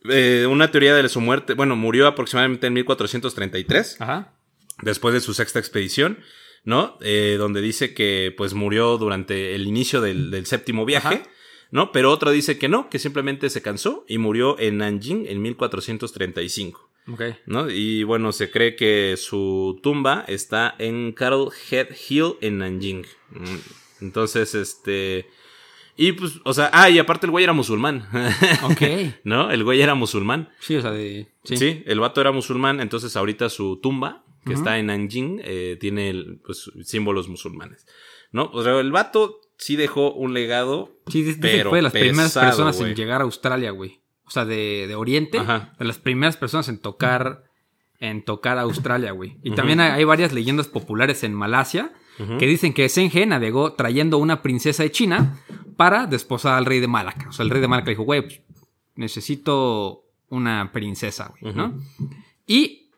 [0.09, 1.55] Eh, una teoría de su muerte.
[1.55, 4.33] Bueno, murió aproximadamente en 1433 Ajá.
[4.83, 6.19] después de su sexta expedición,
[6.65, 6.99] ¿no?
[7.01, 11.23] Eh, donde dice que pues murió durante el inicio del, del séptimo viaje, Ajá.
[11.71, 11.93] ¿no?
[11.93, 16.91] Pero otra dice que no, que simplemente se cansó y murió en Nanjing en 1435.
[17.13, 17.23] Ok.
[17.47, 17.71] ¿No?
[17.71, 23.05] Y bueno, se cree que su tumba está en Carol Head Hill en Nanjing.
[23.31, 23.57] Mm,
[24.01, 25.27] Entonces, este.
[25.97, 28.09] Y pues, o sea, ah, y aparte el güey era musulmán.
[28.65, 28.83] Ok.
[29.25, 29.51] ¿No?
[29.51, 30.51] El güey era musulmán.
[30.61, 31.29] Sí, o sea, de.
[31.45, 31.57] Sí.
[31.57, 31.83] Sí.
[31.87, 36.41] el vato era musulmán, entonces ahorita su tumba, que está en Nanjing, eh, tiene el,
[36.45, 37.87] pues, símbolos musulmanes.
[38.33, 38.51] ¿No?
[38.53, 40.91] O sea, el vato sí dejó un legado.
[41.07, 44.01] Sí, dice pero fue de las primeras personas en llegar a Australia, güey.
[44.27, 45.39] O sea, de, de Oriente.
[45.39, 45.75] Ajá.
[45.79, 47.45] De las primeras personas en tocar.
[48.01, 49.39] En tocar Australia, güey.
[49.43, 51.93] Y también hay, hay varias leyendas populares en Malasia
[52.39, 55.41] que dicen que Senge navegó trayendo una princesa de China
[55.77, 57.29] para desposar al rey de Malaca.
[57.29, 58.41] O sea, el rey de Malaca dijo, güey, pues,
[58.97, 61.81] necesito una princesa, güey, ¿no?
[62.47, 62.91] Y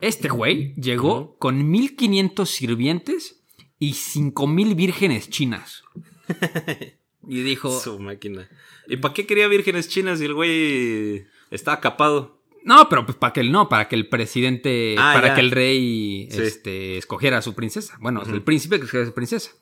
[0.00, 3.42] este güey llegó con 1500 sirvientes
[3.78, 5.84] y 5000 vírgenes chinas.
[7.26, 8.48] y dijo, Su máquina.
[8.88, 12.35] ¿Y para qué quería vírgenes chinas si el güey estaba capado?
[12.66, 15.34] No, pero pues para que el no, para que el presidente, Ah, para ya.
[15.36, 16.42] que el rey Sí.
[16.42, 17.96] este, escogiera a su princesa.
[18.00, 19.52] Bueno, el príncipe que escogiera a su princesa.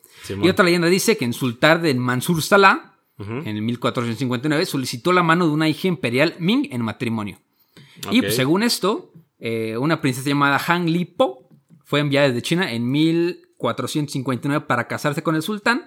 [0.43, 5.23] Y otra leyenda dice que en sultán de Mansur Salah, en el 1459, solicitó la
[5.23, 7.39] mano de una hija imperial Ming en matrimonio.
[8.11, 11.47] Y pues, según esto, eh, una princesa llamada Han Li Po
[11.85, 15.85] fue enviada desde China en 1459 para casarse con el sultán,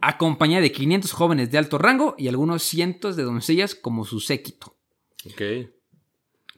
[0.00, 4.74] acompañada de 500 jóvenes de alto rango y algunos cientos de doncellas como su séquito.
[5.26, 5.42] Ok.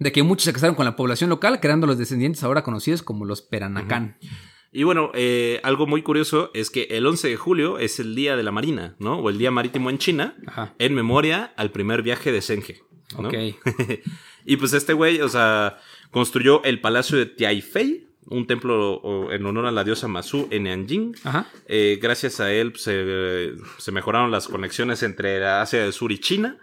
[0.00, 3.24] De que muchos se casaron con la población local, creando los descendientes ahora conocidos como
[3.24, 4.16] los Peranakan.
[4.72, 8.36] Y bueno, eh, algo muy curioso es que el 11 de julio es el Día
[8.36, 9.18] de la Marina, ¿no?
[9.18, 10.74] O el Día Marítimo en China, Ajá.
[10.78, 12.82] en memoria al primer viaje de Senge.
[13.18, 13.28] ¿no?
[13.28, 13.34] Ok.
[14.46, 15.78] y pues este güey, o sea,
[16.10, 21.16] construyó el Palacio de Tiaifei, un templo en honor a la diosa Masu en Nanjing.
[21.24, 21.46] Ajá.
[21.66, 26.18] Eh, gracias a él pues, se, se mejoraron las conexiones entre Asia del Sur y
[26.18, 26.58] China,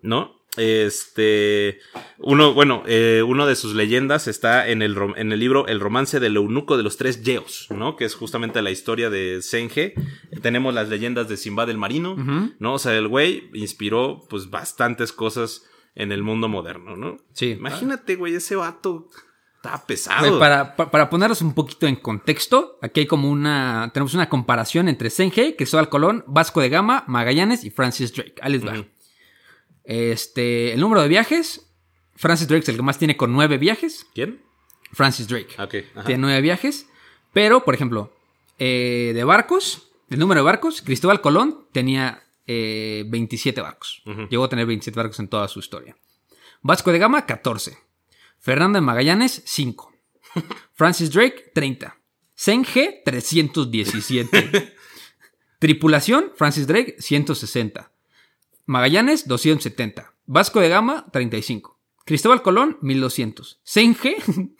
[0.00, 0.37] ¿no?
[0.58, 1.78] Este,
[2.18, 6.20] uno, bueno, eh, uno de sus leyendas está en el, en el libro El romance
[6.20, 7.96] del eunuco de los tres yeos, ¿no?
[7.96, 9.94] Que es justamente la historia de Senge.
[10.42, 12.16] Tenemos las leyendas de Simba del Marino.
[12.58, 12.74] ¿no?
[12.74, 17.16] O sea, el güey inspiró, pues, bastantes cosas en el mundo moderno, ¿no?
[17.32, 17.50] Sí.
[17.52, 19.08] Imagínate, güey, ese vato
[19.56, 20.38] está pesado.
[20.38, 23.90] Para, pa- para ponerlos un poquito en contexto, aquí hay como una.
[23.92, 28.34] Tenemos una comparación entre Senge, Cristóbal Colón, Vasco de Gama, Magallanes y Francis Drake.
[28.40, 28.74] Ahí les va.
[29.88, 30.74] Este.
[30.74, 31.64] El número de viajes.
[32.14, 34.06] Francis Drake es el que más tiene con nueve viajes.
[34.14, 34.42] ¿Quién?
[34.92, 35.54] Francis Drake.
[35.56, 35.68] Ah.
[35.68, 36.86] Tiene nueve viajes.
[37.32, 38.12] Pero, por ejemplo,
[38.58, 44.02] eh, de barcos, el número de barcos, Cristóbal Colón tenía eh, 27 barcos.
[44.28, 45.96] Llegó a tener 27 barcos en toda su historia.
[46.60, 47.78] Vasco de Gama, 14.
[48.40, 49.92] Fernando de Magallanes, 5.
[50.74, 51.96] Francis Drake, 30.
[52.34, 54.74] Senge, 317.
[55.58, 57.90] Tripulación, Francis Drake, 160.
[58.68, 60.14] Magallanes, 270.
[60.26, 61.80] Vasco de Gama, 35.
[62.04, 63.62] Cristóbal Colón, 1200.
[63.64, 64.16] Senge,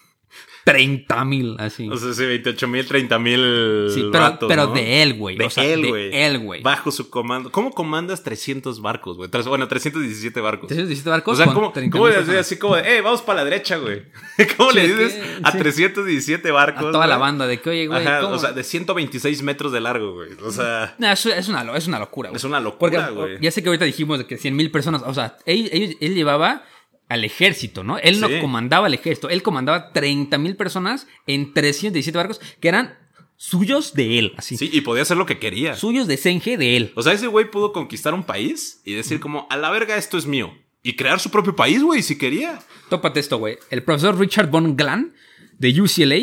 [0.73, 1.89] 30 mil, así.
[1.89, 3.87] O sea, sí, 28 mil, 30 mil.
[3.93, 4.75] Sí, pero, vatos, pero ¿no?
[4.75, 5.37] de él, güey.
[5.37, 6.11] De o sea, él, de güey.
[6.15, 6.63] él, güey.
[6.63, 7.51] Bajo su comando.
[7.51, 9.31] ¿Cómo comandas 300 barcos, güey?
[9.47, 10.69] Bueno, 317 barcos.
[10.69, 13.23] 317 O barcos sea, con ¿cómo, 30,000 cómo le dices así como de, eh, vamos
[13.23, 14.03] para la derecha, güey?
[14.57, 15.59] ¿Cómo Sí, le de que- dices a sí.
[15.59, 16.85] 317 barcos?
[16.87, 20.13] A toda la banda de que, oye, güey, o sea, de 126 metros de largo,
[20.15, 20.31] güey.
[20.45, 22.37] O sea, No, es, es una, es una locura, güey.
[22.37, 23.39] es una locura, güey.
[23.41, 26.15] ya sé que ahorita dijimos de que 100 mil personas, o sea, él, él- él
[26.15, 26.63] llevaba
[27.09, 27.99] al ejército, ¿no?
[27.99, 32.99] Él no comandaba el ejército, él comandaba 30 mil personas en 317 barcos que eran
[33.37, 34.57] suyos de él, así.
[34.57, 35.75] Sí, y podía hacer lo que quería.
[35.75, 36.93] Suyos de Senge de él.
[36.97, 40.19] O sea, ese güey pudo conquistar un país y decir como, a la verga, esto
[40.19, 40.53] es mío.
[40.83, 42.61] Y crear su propio país, güey, si quería.
[42.91, 43.59] Tópate esto, güey.
[43.71, 45.15] El profesor Richard Von Glan
[45.59, 46.17] de UCLA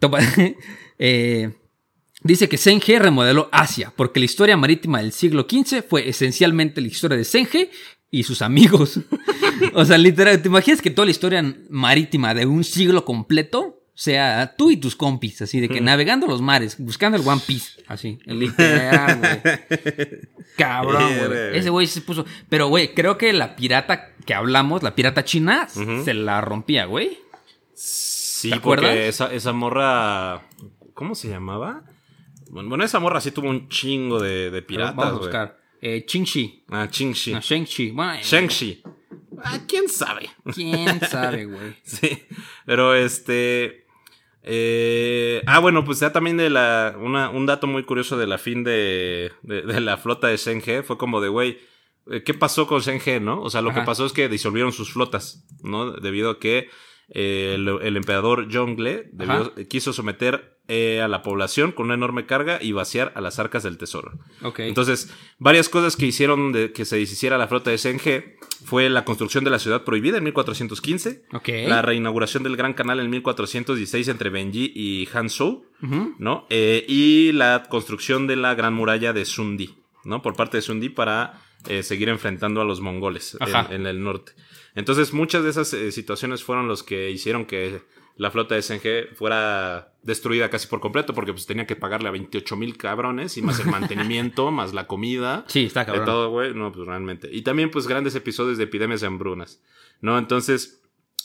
[0.98, 1.52] eh,
[2.22, 6.88] dice que Senge remodeló Asia porque la historia marítima del siglo XV fue esencialmente la
[6.88, 7.70] historia de Senge
[8.10, 9.00] y sus amigos.
[9.74, 14.54] o sea, literal, ¿te imaginas que toda la historia marítima de un siglo completo sea
[14.58, 18.18] tú y tus compis, así de que navegando los mares, buscando el One Piece, así,
[18.26, 20.10] literal, güey.
[20.56, 21.56] Cabrón, güey.
[21.56, 22.26] Ese güey se puso.
[22.50, 27.18] Pero, güey, creo que la pirata que hablamos, la pirata china, se la rompía, güey.
[27.72, 28.90] Sí, ¿Te acuerdas?
[28.90, 30.42] porque esa, esa morra.
[30.92, 31.84] ¿Cómo se llamaba?
[32.50, 35.58] Bueno, esa morra sí tuvo un chingo de, de piratas, Vamos a buscar.
[35.80, 36.64] Eh, Chingxi.
[36.68, 37.32] Ah, Chingxi.
[37.32, 37.90] No, Shang-Chi.
[37.90, 38.82] Bueno, eh, Shang-Chi.
[39.44, 40.30] Ah, quién sabe.
[40.54, 41.74] ¿Quién sabe, güey?
[41.82, 42.22] Sí,
[42.64, 43.84] pero este...
[44.42, 46.96] eh, ah, bueno, pues ya también de la...
[46.98, 50.82] Una, un dato muy curioso de la fin de, de, de la flota de Senge
[50.82, 51.58] fue como de, güey,
[52.10, 53.40] eh, ¿qué pasó con Senge, no?
[53.42, 53.80] O sea, lo Ajá.
[53.80, 55.92] que pasó es que disolvieron sus flotas, ¿no?
[55.92, 56.68] Debido a que
[57.10, 62.26] eh, el, el emperador Jongle debió- quiso someter eh, a la población con una enorme
[62.26, 64.18] carga y vaciar a las arcas del tesoro.
[64.42, 64.60] Ok.
[64.60, 69.04] Entonces, varias cosas que hicieron de que se deshiciera la flota de Senge fue la
[69.04, 71.48] construcción de la ciudad prohibida en 1415, ok.
[71.68, 76.16] la reinauguración del Gran Canal en 1416 entre Benji y Hanzhou, Ujú.
[76.18, 76.46] ¿no?
[76.50, 80.20] Eh, y la construcción de la Gran Muralla de Sundi, ¿no?
[80.20, 84.32] Por parte de Sundi para eh, seguir enfrentando a los mongoles en, en el norte.
[84.74, 87.80] Entonces, muchas de esas situaciones fueron los que hicieron que
[88.16, 92.12] la flota de SNG fuera destruida casi por completo, porque pues tenía que pagarle a
[92.12, 95.44] 28 mil cabrones y más el mantenimiento, más la comida.
[95.48, 96.04] Sí, está De cabrón.
[96.06, 96.54] todo, güey.
[96.54, 97.28] No, pues realmente.
[97.32, 99.60] Y también, pues, grandes episodios de epidemias de hambrunas.
[100.00, 100.18] ¿No?
[100.18, 100.80] Entonces,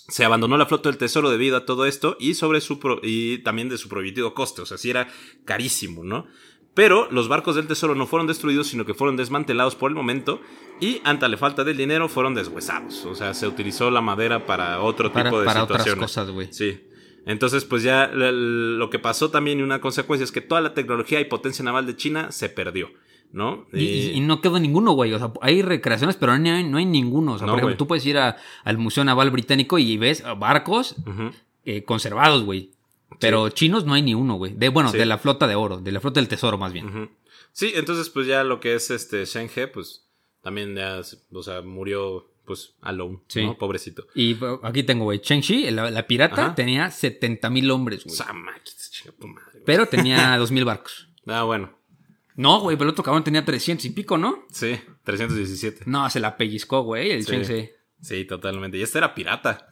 [0.07, 3.37] se abandonó la flota del tesoro debido a todo esto y sobre su pro- y
[3.39, 4.61] también de su prohibitivo coste.
[4.61, 5.07] O sea, sí era
[5.45, 6.25] carísimo, ¿no?
[6.73, 10.39] Pero los barcos del tesoro no fueron destruidos, sino que fueron desmantelados por el momento
[10.79, 13.05] y ante la falta del dinero fueron deshuesados.
[13.05, 16.03] O sea, se utilizó la madera para otro Para, tipo de para otras situaciones.
[16.11, 16.47] cosas, güey.
[16.51, 16.79] Sí.
[17.25, 21.19] Entonces, pues ya lo que pasó también y una consecuencia es que toda la tecnología
[21.19, 22.89] y potencia naval de China se perdió,
[23.31, 23.67] ¿no?
[23.73, 25.13] Y, y- y no quedó ninguno, güey.
[25.13, 27.33] O sea, hay recreaciones, pero no hay, no hay ninguno.
[27.33, 27.77] O sea, No, por ejemplo, güey.
[27.77, 30.95] tú puedes ir a- al Museo Naval Británico y ves barcos
[31.65, 32.71] eh, conservados, güey.
[33.19, 34.53] Pero chinos no hay ni uno, güey.
[34.53, 34.97] De, bueno, Sí.
[34.97, 37.11] de la flota de oro, de la flota del tesoro, más bien.
[37.51, 40.07] Sí, entonces pues ya lo que es este Shenge, pues
[40.41, 41.01] también ya,
[41.33, 43.45] o sea, murió pues alone, Sí.
[43.45, 43.57] ¿no?
[43.57, 44.07] Pobrecito.
[44.15, 45.19] Y aquí tengo, güey.
[45.19, 46.55] Cheng-Chi, la, la pirata, Ajá.
[46.55, 48.15] tenía 70 mil hombres, güey.
[49.65, 51.07] Pero tenía 2 mil barcos.
[51.27, 51.77] Ah, bueno.
[52.35, 54.45] No, güey, pero el otro cabrón tenía 300 y pico, ¿no?
[54.51, 55.83] Sí, 317.
[55.85, 57.69] No, se la pellizcó, güey, el Sí.
[58.01, 58.77] Sí, totalmente.
[58.77, 59.67] Y este era pirata.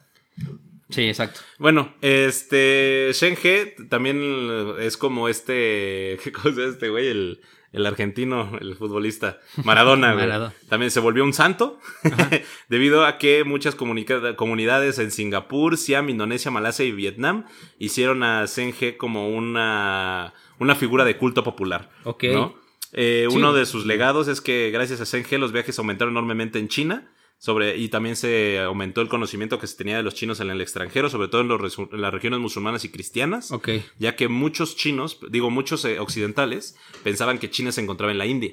[0.90, 1.40] Sí, exacto.
[1.58, 7.08] Bueno, este Shenge también es como este, ¿qué cosa es este güey?
[7.08, 7.40] El,
[7.72, 10.26] el argentino, el futbolista, Maradona, güey.
[10.26, 10.54] Maradona.
[10.68, 11.78] También se volvió un santo
[12.68, 17.46] debido a que muchas comunidades en Singapur, Siam, Indonesia, Malasia y Vietnam
[17.78, 21.90] hicieron a Shenge como una, una figura de culto popular.
[22.04, 22.24] Ok.
[22.32, 22.54] ¿no?
[22.92, 23.36] Eh, Sí.
[23.36, 27.08] Uno de sus legados es que gracias a Shenge los viajes aumentaron enormemente en China.
[27.42, 30.60] Sobre, y también se aumentó el conocimiento que se tenía de los chinos en el
[30.60, 33.70] extranjero, sobre todo en, los en las regiones musulmanas y cristianas, Ok.
[33.98, 38.26] ya que muchos chinos, digo muchos eh, occidentales, pensaban que China se encontraba en la
[38.26, 38.52] India.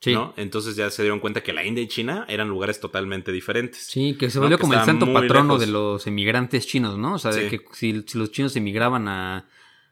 [0.00, 0.12] Sí.
[0.14, 0.32] ¿no?
[0.36, 3.84] Entonces ya se dieron cuenta que la India y China eran lugares totalmente diferentes.
[3.88, 5.60] Sí, que se volvió como el santo patrono lejos.
[5.60, 7.14] de los emigrantes chinos, ¿no?
[7.14, 9.48] O sea, de que si, si los chinos emigraban a,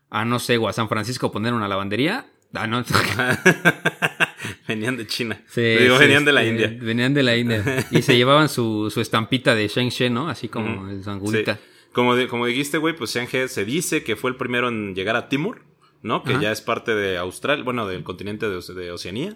[0.09, 2.31] a, no sé, o a San Francisco a poner una lavandería.
[2.59, 2.85] Ah, no.
[4.69, 5.41] venían de China.
[5.49, 6.77] Sí, digo, sí, venían de la India.
[6.81, 7.87] Venían de la India.
[7.91, 10.29] Y se llevaban su, su estampita de Sheng She, ¿no?
[10.29, 11.55] Así como el sangulita.
[11.57, 11.61] Sí.
[11.93, 15.29] Como, como dijiste, güey, pues Shenge se dice que fue el primero en llegar a
[15.31, 15.63] Timor,
[16.03, 16.23] ¿no?
[16.23, 16.43] Que Ajá.
[16.43, 19.35] ya es parte de Australia, bueno, del continente de, Oce- de Oceanía.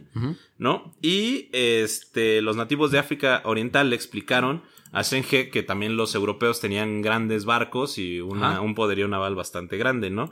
[0.59, 0.95] ¿no?
[1.01, 4.63] Y este, los nativos de África Oriental le explicaron
[4.93, 9.79] a Shenge que también los europeos tenían grandes barcos y una- un poderío naval bastante
[9.79, 10.31] grande, ¿no?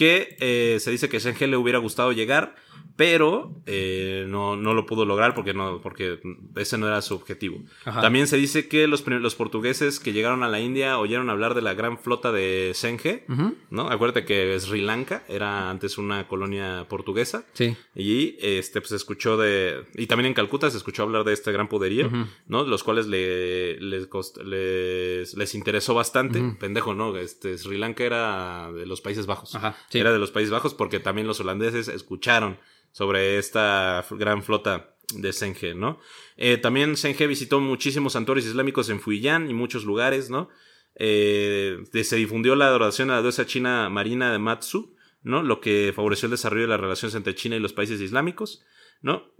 [0.00, 2.54] Que eh, se dice que Shenge le hubiera gustado llegar,
[2.96, 6.20] pero eh, no, no lo pudo lograr porque, no, porque
[6.56, 7.62] ese no era su objetivo.
[7.84, 8.00] Ajá.
[8.02, 11.62] También se dice que los, los portugueses que llegaron a la India oyeron hablar de
[11.62, 13.24] la gran flota de Senge.
[13.70, 13.88] ¿no?
[13.88, 17.46] Acuérdate que Sri Lanka era antes una colonia portuguesa.
[17.54, 17.74] Sí.
[17.94, 19.84] Y este, pues escuchó de.
[19.94, 22.10] Y también en Calcuta se escuchó hablar de este gran poderío.
[22.46, 22.64] ¿no?
[22.64, 26.42] Los cuales le, les, cost- les, les interesó bastante.
[26.60, 27.16] Pendejo, ¿no?
[27.16, 29.54] Este, Sri Lanka era de los Países Bajos.
[29.54, 29.98] Ajá, sí.
[29.98, 32.58] Era de los Países Bajos porque también los holandeses escucharon
[32.92, 35.98] sobre esta gran flota de Senge, ¿no?
[36.36, 40.48] Eh, también Senge visitó muchísimos santuarios islámicos en Fujian y muchos lugares, ¿no?
[40.96, 45.42] Eh, se difundió la adoración a la diosa china marina de Matsu, ¿no?
[45.42, 48.62] Lo que favoreció el desarrollo de las relaciones entre China y los países islámicos,
[49.00, 49.32] ¿no?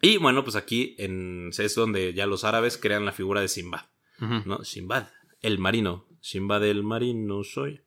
[0.00, 3.86] Y bueno, pues aquí en, es donde ya los árabes crean la figura de Simbad,
[4.20, 4.42] Ujú.
[4.44, 4.64] ¿no?
[4.64, 5.08] Simbad,
[5.40, 6.06] el marino.
[6.20, 7.80] Simbad el marino soy.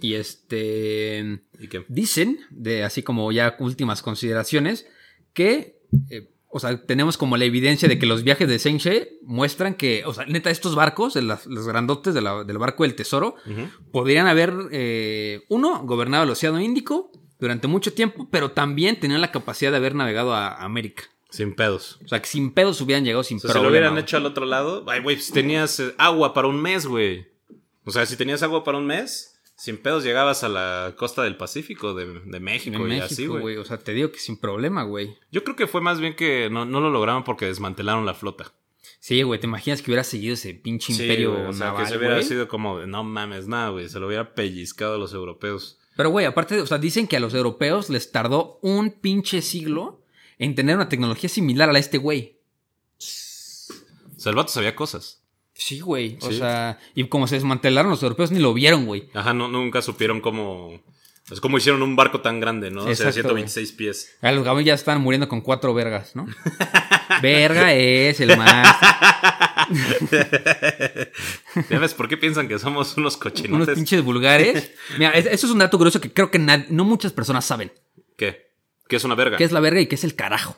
[0.00, 1.40] Y este.
[1.58, 1.84] ¿Y qué?
[1.88, 4.86] Dicen, de así como ya últimas consideraciones,
[5.32, 5.78] que.
[6.10, 10.02] eh, o sea, tenemos como la evidencia de que los viajes de Sensei muestran que,
[10.06, 13.34] o sea, neta, estos barcos, de las- los grandotes de la- del barco del tesoro,
[13.92, 19.30] podrían haber, eh, uno, gobernado el Océano Índico durante mucho tiempo, pero también tenían la
[19.30, 21.04] capacidad de haber navegado a América.
[21.30, 21.98] Sin pedos.
[22.02, 23.70] O sea, que sin pedos hubieran llegado sin O sea, si problema.
[23.70, 26.86] lo hubieran hecho al otro lado, ay, güey, pues tenías eh, agua para un mes,
[26.86, 27.26] güey.
[27.84, 31.36] O sea, si tenías agua para un mes, sin pedos llegabas a la costa del
[31.36, 33.56] Pacífico de, de México y México, así, güey.
[33.56, 35.16] O sea, te digo que sin problema, güey.
[35.32, 38.54] Yo creo que fue más bien que no, no lo lograron porque desmantelaron la flota.
[39.00, 41.82] Sí, güey, ¿te imaginas que hubiera seguido ese pinche Sí, imperio güey, o sea, naval,
[41.82, 45.12] que se hubiera sido como no mames, nada, güey, se lo hubiera pellizcado a los
[45.12, 45.80] europeos.
[45.96, 50.04] Pero, güey, aparte, o sea, dicen que a los europeos les tardó un pinche siglo
[50.38, 52.38] en tener una tecnología similar a la de este güey.
[52.98, 55.17] O sea, el vato sabía cosas.
[55.58, 56.16] Sí, güey.
[56.22, 56.38] O Sí.
[56.38, 59.10] sea, y como se desmantelaron los europeos ni lo vieron, güey.
[59.12, 60.80] Ajá, no, nunca supieron cómo...
[61.32, 62.80] Es como hicieron un barco tan grande, ¿no?
[62.82, 64.16] o sea, Exacto, 126 pies.
[64.22, 66.26] A los gabanes ya están muriendo con cuatro vergas, ¿no?
[67.22, 68.76] Verga es el más.
[71.68, 73.74] ¿Ya ves por qué piensan que somos unos Unos cochinotes?
[73.74, 74.70] pinches vulgares.
[74.96, 77.72] Mira, es- eso es un dato curioso que creo que no muchas personas saben.
[78.16, 78.52] ¿Qué?
[78.88, 79.36] ¿Qué es una verga?
[79.36, 80.56] ¿Qué es la verga y qué es el carajo?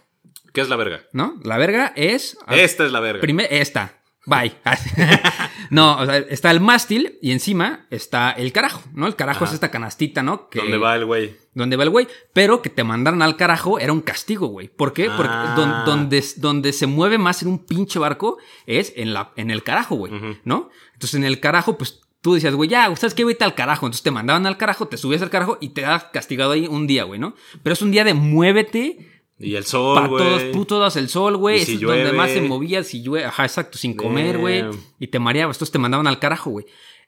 [0.52, 1.02] ¿Qué es la verga?
[1.12, 1.40] ¿No?
[1.42, 2.36] La verga es.
[2.48, 3.20] Esta es la verga.
[3.20, 3.99] Primer, esta.
[4.26, 4.52] Bye.
[5.70, 9.06] no, o sea, está el mástil y encima está el carajo, ¿no?
[9.06, 10.48] El carajo es esta canastita, ¿no?
[10.48, 11.36] Que, ¿Dónde va el güey?
[11.54, 12.06] Donde va el güey.
[12.32, 14.68] Pero que te mandaran al carajo era un castigo, güey.
[14.68, 15.10] ¿Por qué?
[15.10, 15.54] Porque Ah.
[15.56, 19.62] don- donde, donde se mueve más en un pinche barco es en, la, en el
[19.62, 20.12] carajo, güey.
[20.44, 20.68] ¿No?
[20.92, 23.24] Entonces en el carajo, pues tú decías, güey, ya, ¿sabes qué?
[23.24, 23.86] Vete al carajo.
[23.86, 26.86] Entonces te mandaban al carajo, te subías al carajo y te das castigado ahí un
[26.86, 27.34] día, güey, ¿no?
[27.62, 29.19] Pero es un día de muévete.
[29.42, 31.64] Y el sol, Para todos putos el sol, güey.
[31.64, 33.24] Si es donde más se movía, si llueve.
[33.24, 34.64] Ajá, exacto, sin comer, güey.
[34.98, 35.56] Y te mareabas.
[35.56, 36.66] Entonces te mandaban al carajo, güey.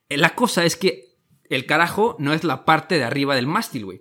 [0.08, 1.12] Eh, La cosa es que
[1.50, 4.00] el carajo no es la parte de arriba del mástil, güey.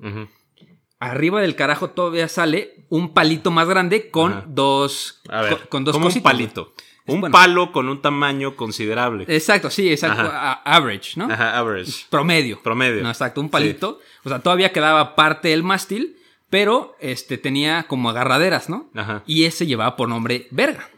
[1.00, 4.46] Arriba del carajo todavía sale un palito más grande con Ajá.
[4.48, 5.22] dos.
[5.30, 6.74] A ver, con, con dos como un cositas, palito.
[7.08, 7.34] Un bueno.
[7.34, 9.26] palo con un tamaño considerable.
[9.28, 10.22] Exacto, sí, exacto.
[10.22, 10.62] Ajá.
[10.64, 11.26] average, ¿no?
[11.26, 12.06] Ajá, average.
[12.10, 12.62] Promedio.
[12.62, 13.02] Promedio.
[13.02, 14.00] No, exacto, un palito.
[14.24, 16.18] O sea, todavía quedaba parte del mástil,
[16.52, 18.92] pero este tenía como agarraderas, ¿no?
[18.94, 19.24] Ajá.
[19.26, 20.90] Y ese llevaba por nombre verga.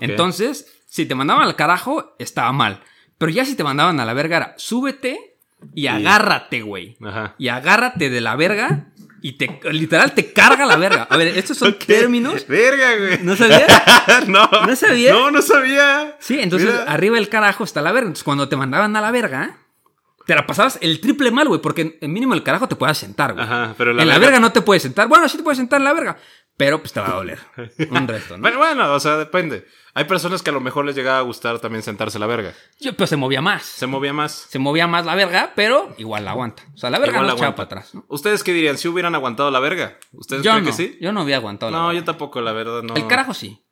[0.00, 2.82] Entonces, si te mandaban al carajo, estaba mal.
[3.16, 5.36] Pero ya si te mandaban a la verga era súbete
[5.74, 6.96] y agárrate, güey.
[7.02, 7.34] Ajá.
[7.38, 8.88] Y agárrate de la verga
[9.22, 11.06] y te literal te carga la verga.
[11.08, 12.44] A ver, estos son términos.
[12.48, 13.18] Verga, güey.
[13.22, 13.68] ¿No sabías?
[14.26, 14.48] no.
[14.66, 15.12] ¿No sabía?
[15.12, 16.16] No, no sabía.
[16.18, 16.82] Sí, entonces Mira.
[16.92, 18.08] arriba del carajo está la verga.
[18.08, 19.58] Entonces cuando te mandaban a la verga,
[20.26, 23.32] te la pasabas el triple mal, güey, porque en mínimo el carajo te puedes sentar,
[23.34, 23.44] güey.
[23.44, 25.08] Ajá, pero la en la verga- verga no te puedes sentar.
[25.08, 26.18] Bueno, sí te puedes sentar en la verga,
[26.56, 27.38] pero pues te va a doler
[27.90, 28.42] un resto, ¿no?
[28.42, 29.66] Pero bueno, o sea, depende.
[29.94, 32.52] Hay personas que a lo mejor les llegaba a gustar también sentarse la verga.
[32.80, 33.62] Yo, pero se movía más.
[33.62, 34.32] Se movía más.
[34.50, 36.64] Se movía más la verga, pero igual la aguanta.
[36.74, 37.68] O sea, la verga Igual no echaba aguanta.
[37.68, 38.04] para atrás, ¿no?
[38.08, 38.76] ¿Ustedes qué dirían?
[38.76, 39.96] ¿Si hubieran aguantado la verga?
[40.12, 40.98] ¿Ustedes Yo creen no, que sí?
[41.00, 42.00] yo no había aguantado la No, verga.
[42.00, 42.94] yo tampoco, la verdad, no.
[42.94, 43.64] El carajo sí.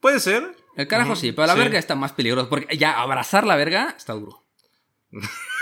[0.00, 0.54] Puede ser.
[0.76, 1.58] El carajo sí, pero la Sí.
[1.58, 2.48] verga está más peligroso.
[2.48, 4.44] Porque ya abrazar la verga está duro.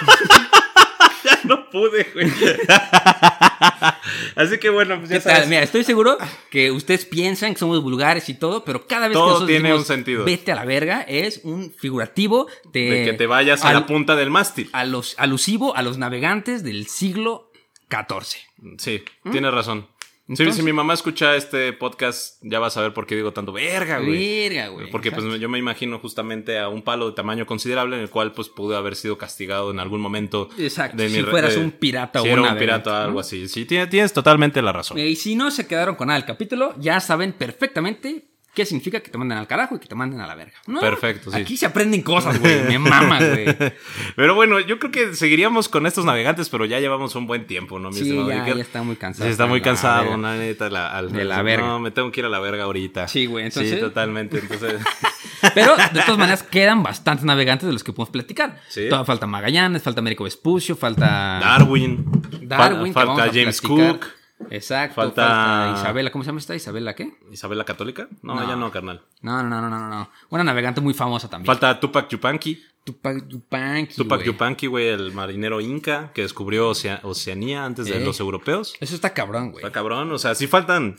[1.24, 2.30] Ya no pude, güey.
[4.36, 5.32] Así que bueno, pues ya ¿Qué tal?
[5.36, 5.48] sabes.
[5.48, 6.18] Mira, estoy seguro
[6.50, 9.62] que ustedes piensan que somos vulgares y todo, pero cada vez Todo que nosotros tiene
[9.70, 10.24] decimos, un sentido.
[10.24, 14.16] Vete a la verga, es un figurativo de, De que te vayas a la punta
[14.16, 14.68] del mástil.
[14.72, 17.50] a los, alusivo a los navegantes del siglo
[17.90, 18.40] XIV.
[18.78, 19.86] Sí, tienes razón.
[20.26, 23.34] Sí, Entonces- si mi mamá escucha este podcast, ya va a saber por qué digo
[23.34, 24.48] tanto verga, güey.
[24.48, 24.90] Verga, güey.
[24.90, 28.32] Porque pues yo me imagino justamente a un palo de tamaño considerable en el cual
[28.32, 30.48] pues pude haber sido castigado en algún momento.
[30.58, 33.00] Exacto, de si re- fueras de- un pirata si o era un pirata o ¿no?
[33.08, 33.48] algo así.
[33.48, 34.98] Sí, tienes, tienes totalmente la razón.
[34.98, 38.24] Y si no se quedaron con nada del capítulo, ya saben perfectamente
[38.54, 39.00] ¿Qué significa?
[39.00, 40.54] Que te manden al carajo y que te manden a la verga.
[40.66, 41.40] No, Perfecto, sí.
[41.40, 42.62] Aquí se aprenden cosas, güey.
[42.64, 43.46] Me mama, güey.
[44.16, 47.78] Pero bueno, yo creo que seguiríamos con estos navegantes, pero ya llevamos un buen tiempo,
[47.78, 49.26] ¿no, mi Sí, ya, ya está muy cansado.
[49.26, 50.16] Sí, está muy La cansado, verga.
[50.18, 51.66] la neta, la, al- De la verga.
[51.66, 53.08] No, me tengo que ir a la verga ahorita.
[53.08, 54.80] Sí, güey, entonces- Sí, totalmente, entonces...
[55.54, 58.60] Pero de todas maneras quedan bastantes navegantes de los que podemos platicar.
[58.68, 58.84] Sí.
[58.88, 62.04] Todavía falta Magallanes, falta Américo Vespucio, falta Darwin.
[62.40, 63.92] Darwin, que Fal- vamos falta a James platicar.
[63.98, 64.06] Cook.
[64.50, 64.96] Exacto.
[64.96, 65.80] Falta- Falta...
[65.80, 66.10] Isabela.
[66.10, 66.54] ¿Cómo se llama esta?
[66.54, 67.12] ¿Isabela qué?
[67.30, 68.08] ¿Isabela Católica?
[68.22, 68.46] No, No.
[68.48, 69.02] ya no, carnal.
[69.22, 70.10] No, no, no, no, no, no.
[70.30, 71.46] Una navegante muy famosa también.
[71.46, 72.62] Falta Tupac Yupanqui.
[72.84, 74.26] Tupac Yupanqui, Tupac güey.
[74.26, 78.04] Yupanqui, güey, el marinero inca que descubrió Ocea- Oceanía antes de Eh.
[78.04, 78.74] los europeos.
[78.80, 79.64] Eso está cabrón, güey.
[79.64, 80.96] Está cabrón, o sea, sí faltan.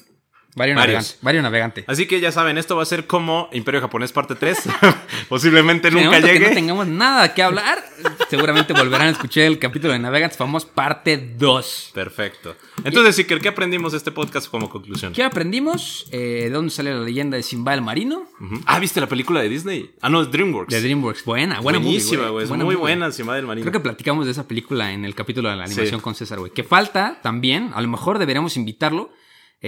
[0.56, 1.18] Navegantes.
[1.22, 1.84] Varios navegantes.
[1.88, 4.58] Así que ya saben, esto va a ser como Imperio Japonés parte 3.
[5.30, 6.50] Posiblemente En el nunca momento que llegue.
[6.50, 7.84] no tengamos nada que hablar,
[8.30, 11.92] seguramente volverán a escuchar el capítulo de Navegantes Famosos parte 2.
[11.94, 12.56] Perfecto.
[12.84, 15.14] Entonces, Iker, ¿qué aprendimos de este podcast como conclusión?
[15.14, 16.08] ¿Qué aprendimos?
[16.12, 18.24] Eh, ¿De dónde sale la leyenda de Simba el Marino?
[18.40, 18.62] Ujú.
[18.66, 19.92] Ah, ¿viste la película de Disney?
[20.02, 20.72] Ah, no, es DreamWorks.
[20.74, 21.26] De DreamWorks.
[21.26, 22.44] Buena, buena Buenísima, güey.
[22.46, 22.76] Es muy movie.
[22.78, 23.64] buena encima del marino.
[23.64, 26.04] Creo que platicamos de esa película en el capítulo de la animación Sí.
[26.04, 26.52] con César, güey.
[26.52, 29.12] Que falta también, a lo mejor deberíamos invitarlo,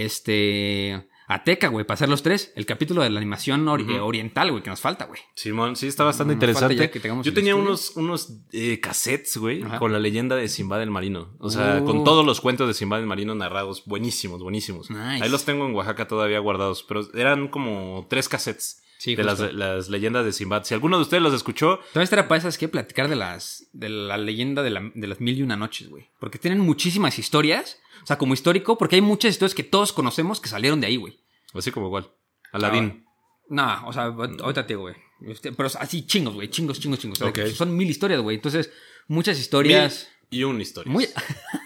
[0.06, 2.54] este, a Teca, güey, para hacer los tres.
[2.56, 5.20] El capítulo de la animación ori- eh, oriental, güey, que nos falta, güey.
[5.36, 6.90] Simón, sí, está bastante interesante.
[6.90, 7.56] que Yo tenía estudio.
[7.58, 11.34] unos, unos eh, cassettes, güey, con la leyenda de Simba del Marino.
[11.40, 11.86] O sea, Uh.
[11.86, 13.84] con todos los cuentos de Simba del Marino narrados.
[13.86, 14.90] Buenísimos, buenísimos.
[14.90, 15.24] Nice.
[15.24, 16.84] Ahí los tengo en Oaxaca todavía guardados.
[16.88, 20.64] Pero eran como tres cassettes Sí, de las, leyendas de Simba.
[20.64, 23.90] Si alguno de ustedes los escuchó, Todavía estará para esas que platicar de las, de
[23.90, 26.08] la leyenda de, la- de las mil y una noches, güey.
[26.20, 27.78] Porque tienen muchísimas historias.
[28.08, 30.96] O sea, como histórico, porque hay muchas historias que todos conocemos que salieron de ahí,
[30.96, 31.20] güey.
[31.54, 32.10] así como igual.
[32.54, 33.04] Aladín.
[33.50, 34.96] No, o sea, ahorita te digo, güey.
[35.28, 36.48] Este, Pero así chingos, güey.
[36.48, 37.20] Chingos, chingos, chingos.
[37.54, 38.38] Son mil historias, güey.
[38.38, 38.72] Entonces,
[39.10, 40.08] muchas historias.
[40.32, 40.90] Mil y una historia.
[40.90, 41.06] Muy.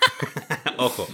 [0.77, 1.07] Ojo.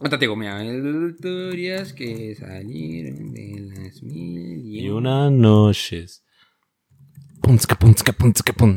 [0.00, 0.60] Ahorita te digo, mira.
[0.64, 6.24] Historias que salieron de las mil y Y una noches.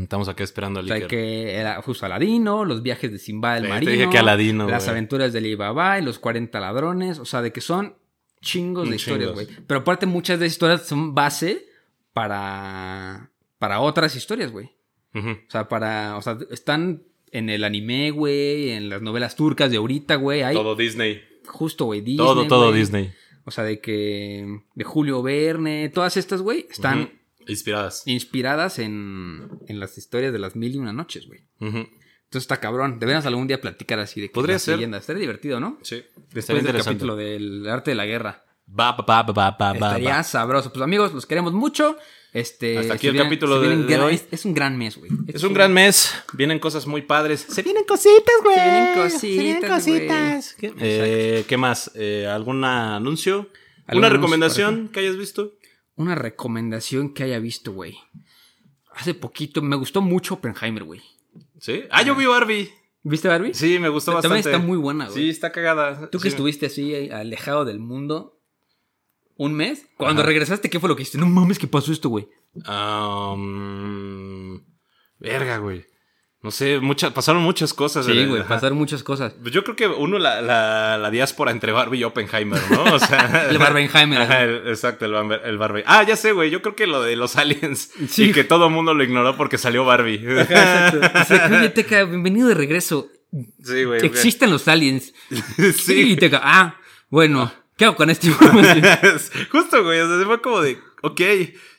[0.03, 3.63] Estamos acá esperando al O sea, que era justo Aladino, los viajes de Simba el
[3.63, 3.91] Sí, te Marino.
[3.91, 7.19] dije que Aladino, Las aventuras de Alibaba y los 40 ladrones.
[7.19, 7.95] O sea, de que son
[8.41, 9.47] chingos de historias, güey.
[9.67, 11.65] Pero aparte, muchas de esas historias son base
[12.13, 13.31] para.
[13.59, 14.69] para otras historias, güey.
[15.13, 16.17] O sea, para.
[16.17, 20.43] O sea, están en el anime, güey, en las novelas turcas de ahorita, güey.
[20.43, 21.21] Hay Todo Disney.
[21.45, 22.17] justo, güey, Disney.
[22.17, 22.71] todo, todo.
[22.71, 23.11] Disney.
[23.45, 24.61] O sea, de que.
[24.75, 25.89] de Julio Verne.
[25.89, 27.20] Todas estas, güey, están.
[27.51, 28.03] Inspiradas.
[28.05, 31.41] inspiradas en, en las historias de las mil y una noches, güey.
[31.59, 32.97] Entonces está cabrón.
[32.99, 34.75] Deberíamos algún día platicar así de que Podría ser.
[34.77, 35.01] leyendas.
[35.01, 35.77] Estaría divertido, ¿no?
[35.83, 36.01] Sí.
[36.33, 38.45] Después del capítulo del arte de la guerra.
[38.69, 40.71] Va, va, va, Estaría sabroso.
[40.71, 41.97] Pues amigos, los queremos mucho.
[42.31, 44.13] Este, Hasta aquí el vienen- capítulo de- de gran- hoy.
[44.13, 45.11] Es, es un gran mes, güey.
[45.27, 46.13] Es un gran mes.
[46.31, 47.45] Vienen cosas muy padres.
[47.49, 48.55] Se vienen cositas, güey.
[48.55, 50.53] Se vienen cositas, Se vienen cositas.
[50.53, 51.91] ¿Qué, eh, ¿qué más?
[51.95, 53.49] Eh, ¿Algún anuncio?
[53.87, 55.55] ¿Algún ¿Una anuncio, recomendación que hayas visto?
[56.01, 57.95] Una recomendación que haya visto, güey.
[58.93, 61.01] Hace poquito me gustó mucho Oppenheimer, güey.
[61.59, 61.83] ¿Sí?
[61.91, 62.71] Ah, yo vi Barbie.
[63.03, 63.53] ¿Viste Barbie?
[63.53, 64.57] Sí, me gustó También bastante.
[64.57, 65.15] está muy buena, güey.
[65.15, 66.09] Sí, está cagada.
[66.09, 68.39] Tú que estuviste así eh, alejado del mundo
[69.37, 70.29] un mes, cuando Ajá.
[70.29, 71.17] regresaste, ¿qué fue lo que hiciste?
[71.17, 72.27] No mames, ¿qué pasó esto, güey?
[72.67, 74.61] Um,
[75.19, 75.85] verga, güey.
[76.43, 78.05] No sé, muchas, pasaron muchas cosas.
[78.07, 78.49] Sí, eh, güey, ajá.
[78.55, 79.33] pasaron muchas cosas.
[79.39, 82.83] Pues Yo creo que uno, la, la, la diáspora entre Barbie y Oppenheimer, ¿no?
[82.95, 84.21] O sea, El Barbenheimer.
[84.23, 85.13] Ajá, el- exacto, el,
[85.43, 85.83] el Barbie.
[85.85, 86.49] Ah, ya sé, güey.
[86.49, 87.91] Yo creo que lo de los aliens.
[88.09, 88.29] Sí.
[88.29, 90.17] Y que todo el mundo lo ignoró porque salió Barbie.
[90.27, 93.09] O sea, que, oye, Teca, bienvenido de regreso.
[93.63, 94.03] Sí, güey.
[94.03, 95.13] Existen los aliens.
[95.57, 96.15] Sí, Sí.
[96.15, 96.41] Teca.
[96.43, 96.75] Ah,
[97.11, 98.81] bueno, ¿qué hago con información?
[99.51, 99.99] Justo, güey.
[99.99, 101.21] O sea, se fue como de, ok,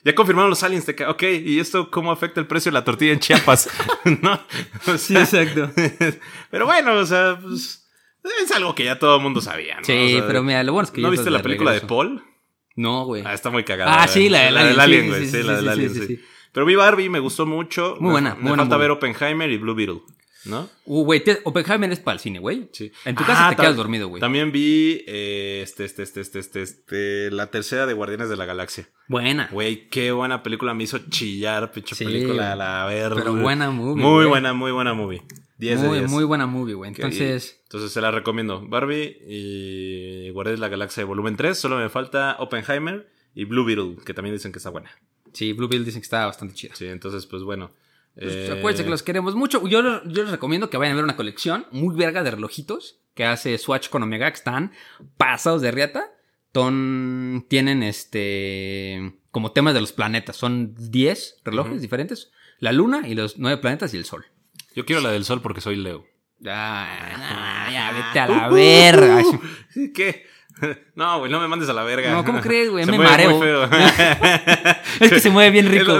[0.03, 0.85] ya confirmaron los aliens.
[0.95, 3.69] Ca- ok, ¿y esto cómo afecta el precio de la tortilla en Chiapas?
[4.21, 4.39] ¿No?
[4.87, 5.71] O Sí, exacto.
[6.51, 7.79] Pero bueno, o sea, pues.
[8.45, 9.83] Es algo que ya todo el mundo sabía, ¿no?
[9.83, 11.81] Sí, O sea, pero mira, lo bueno es que ¿No viste la película de.
[11.81, 12.23] Paul?
[12.77, 13.21] No, güey.
[13.25, 14.01] Ah, está muy cagada.
[14.01, 15.21] Ah, sí, la del alien, alien, sí, güey.
[15.25, 16.19] sí, Sí, sí, la del alien, sí.
[16.53, 17.95] Pero vi Barbie, me gustó mucho.
[17.99, 18.87] Muy Me- buena, Me muy buena falta movie.
[18.87, 20.01] ver Oppenheimer y Blue Beetle,
[20.45, 20.69] ¿no?
[20.85, 22.69] Uh, güey, Oppenheimer es para el cine, güey.
[22.73, 22.91] Sí.
[23.05, 24.19] En tu casa Ah, te quedas dormido, güey.
[24.19, 28.45] También vi eh, este, este, este, este, este, este, la tercera de Guardianes de la
[28.45, 28.89] Galaxia.
[29.07, 29.49] Buena.
[29.51, 30.73] Güey, qué buena película.
[30.73, 32.55] Me hizo chillar, pinche Sí, película.
[32.55, 33.15] la verga.
[33.15, 35.21] Pero buena movie, Muy buena, muy buena movie.
[35.59, 36.11] 10 de Muy, 10.
[36.11, 36.89] muy buena movie, güey.
[36.89, 38.67] Entonces, Entonces se la recomiendo.
[38.67, 41.57] Barbie y Guardianes de la Galaxia volumen 3.
[41.57, 44.91] Solo me falta Oppenheimer y Blue Beetle, que también dicen que está buena.
[45.31, 46.75] sí, Blue Bill dicen que está bastante chida.
[46.75, 47.71] Sí, entonces, pues bueno.
[48.15, 49.67] Pues, eh, acuérdense que los queremos mucho.
[49.67, 53.25] Yo, yo les recomiendo que vayan a ver una colección muy verga de relojitos que
[53.25, 54.71] hace Swatch con Omega, que están
[55.17, 56.11] pasados de riata.
[56.51, 60.35] Ton- tienen este como temas de los planetas.
[60.35, 62.31] Son 10 relojes diferentes.
[62.59, 64.25] La luna y los 9 planetas y el sol.
[64.75, 66.05] Yo quiero la del sol porque soy Leo.
[66.39, 69.23] Ya, ya, vete a la verga.
[69.95, 70.25] ¿Qué?
[70.95, 72.11] No, güey, no me mandes a la verga.
[72.11, 72.85] No, ¿cómo crees, güey?
[72.85, 73.31] Me mareo.
[73.31, 73.63] muy feo.
[74.99, 75.91] Es que se mueve bien rico.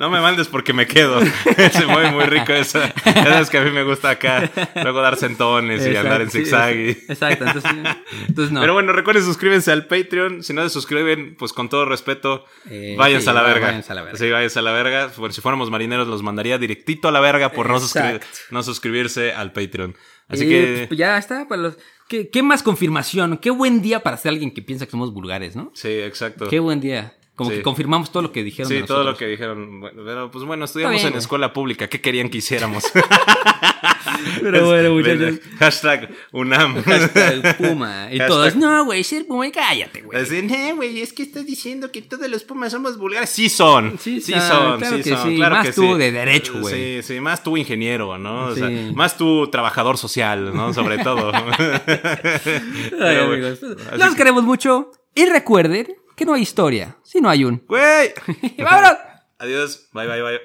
[0.00, 1.20] No me mandes porque me quedo.
[1.72, 2.80] Se mueve muy rico eso.
[3.04, 4.50] Sabes que a mí me gusta acá
[4.82, 6.74] luego dar sentones y andar en sí, zigzag.
[6.74, 7.70] y- Exacto, entonces,
[8.28, 8.60] entonces no.
[8.62, 10.42] Pero bueno, recuerden suscríbanse al Patreon.
[10.42, 13.66] Si no se suscriben, pues con todo respeto, Eh, váyanse sí, a la verga.
[13.66, 14.18] váyanse a la verga.
[14.18, 15.10] Sí, váyanse a la verga.
[15.18, 18.38] Bueno, si fuéramos marineros, los mandaría directito a la verga por no, suscribir- Exacto.
[18.50, 19.94] no suscribirse al Patreon.
[20.28, 20.84] Así Eh, que.
[20.88, 21.46] pues ya está.
[21.46, 21.78] Para los...
[22.08, 23.36] ¿Qué, qué más confirmación?
[23.38, 25.70] Qué buen día para ser alguien que piensa que somos vulgares, ¿no?
[25.74, 26.48] Sí, exacto.
[26.48, 27.14] Qué buen día.
[27.40, 27.56] Como Sí.
[27.56, 28.68] que confirmamos todo lo que dijeron.
[28.68, 29.80] de Sí, todo lo que dijeron.
[29.80, 31.88] Bueno, pero pues bueno, estudiamos en escuela pública.
[31.88, 32.84] ¿Qué querían que hiciéramos?
[34.42, 35.40] Pero bueno, muchachos.
[35.58, 36.82] Hashtag UNAM.
[36.82, 38.08] Hashtag Puma.
[38.12, 40.20] Y Hashtag- todos, no, güey, ser Puma, cállate, güey.
[40.20, 43.30] Así, "No, güey, es que estás diciendo que todos los pumas somos vulgares.
[43.30, 43.98] Sí son.
[43.98, 45.28] Sí Sí, son, claro sí que son.
[45.30, 45.36] sí.
[45.36, 47.00] Claro Más que tú de derecho, güey.
[47.02, 48.48] Sí, sí, más tú ingeniero, ¿no?
[48.48, 50.74] O sea, más tú trabajador social, ¿no?
[50.74, 51.32] Sobre todo.
[51.34, 51.50] Ay,
[52.98, 53.60] Pero, amigos,
[53.96, 54.90] Los que- queremos mucho.
[55.14, 55.88] Y recuerden
[56.20, 57.62] que no hay historia si no hay un.
[57.66, 58.12] Güey.
[58.58, 58.98] ¡Vámonos!
[59.38, 59.88] Adiós.
[59.94, 60.38] Bye, bye, bye.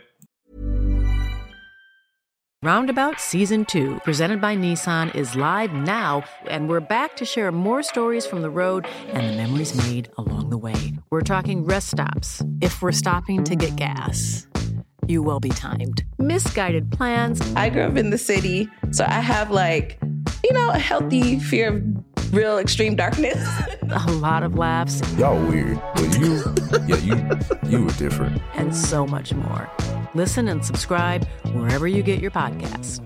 [2.63, 7.83] Roundabout Season 2, presented by Nissan, is live now, and we're back to share more
[7.83, 10.93] stories from the road and the memories made along the way.
[11.11, 12.41] We're talking rest stops.
[12.61, 14.47] If we're stopping to get gas,
[15.07, 16.03] you will be timed.
[16.17, 19.99] Misguided plans, I grew up in the city, so I have like,
[20.43, 23.37] you know, a healthy fear of real extreme darkness.
[23.89, 26.43] a lot of laughs, Y'all weird, but you,
[26.87, 28.41] yeah, you, you were different.
[28.55, 29.69] and so much more.
[30.13, 33.01] Listen and subscribe wherever you get your podcasts.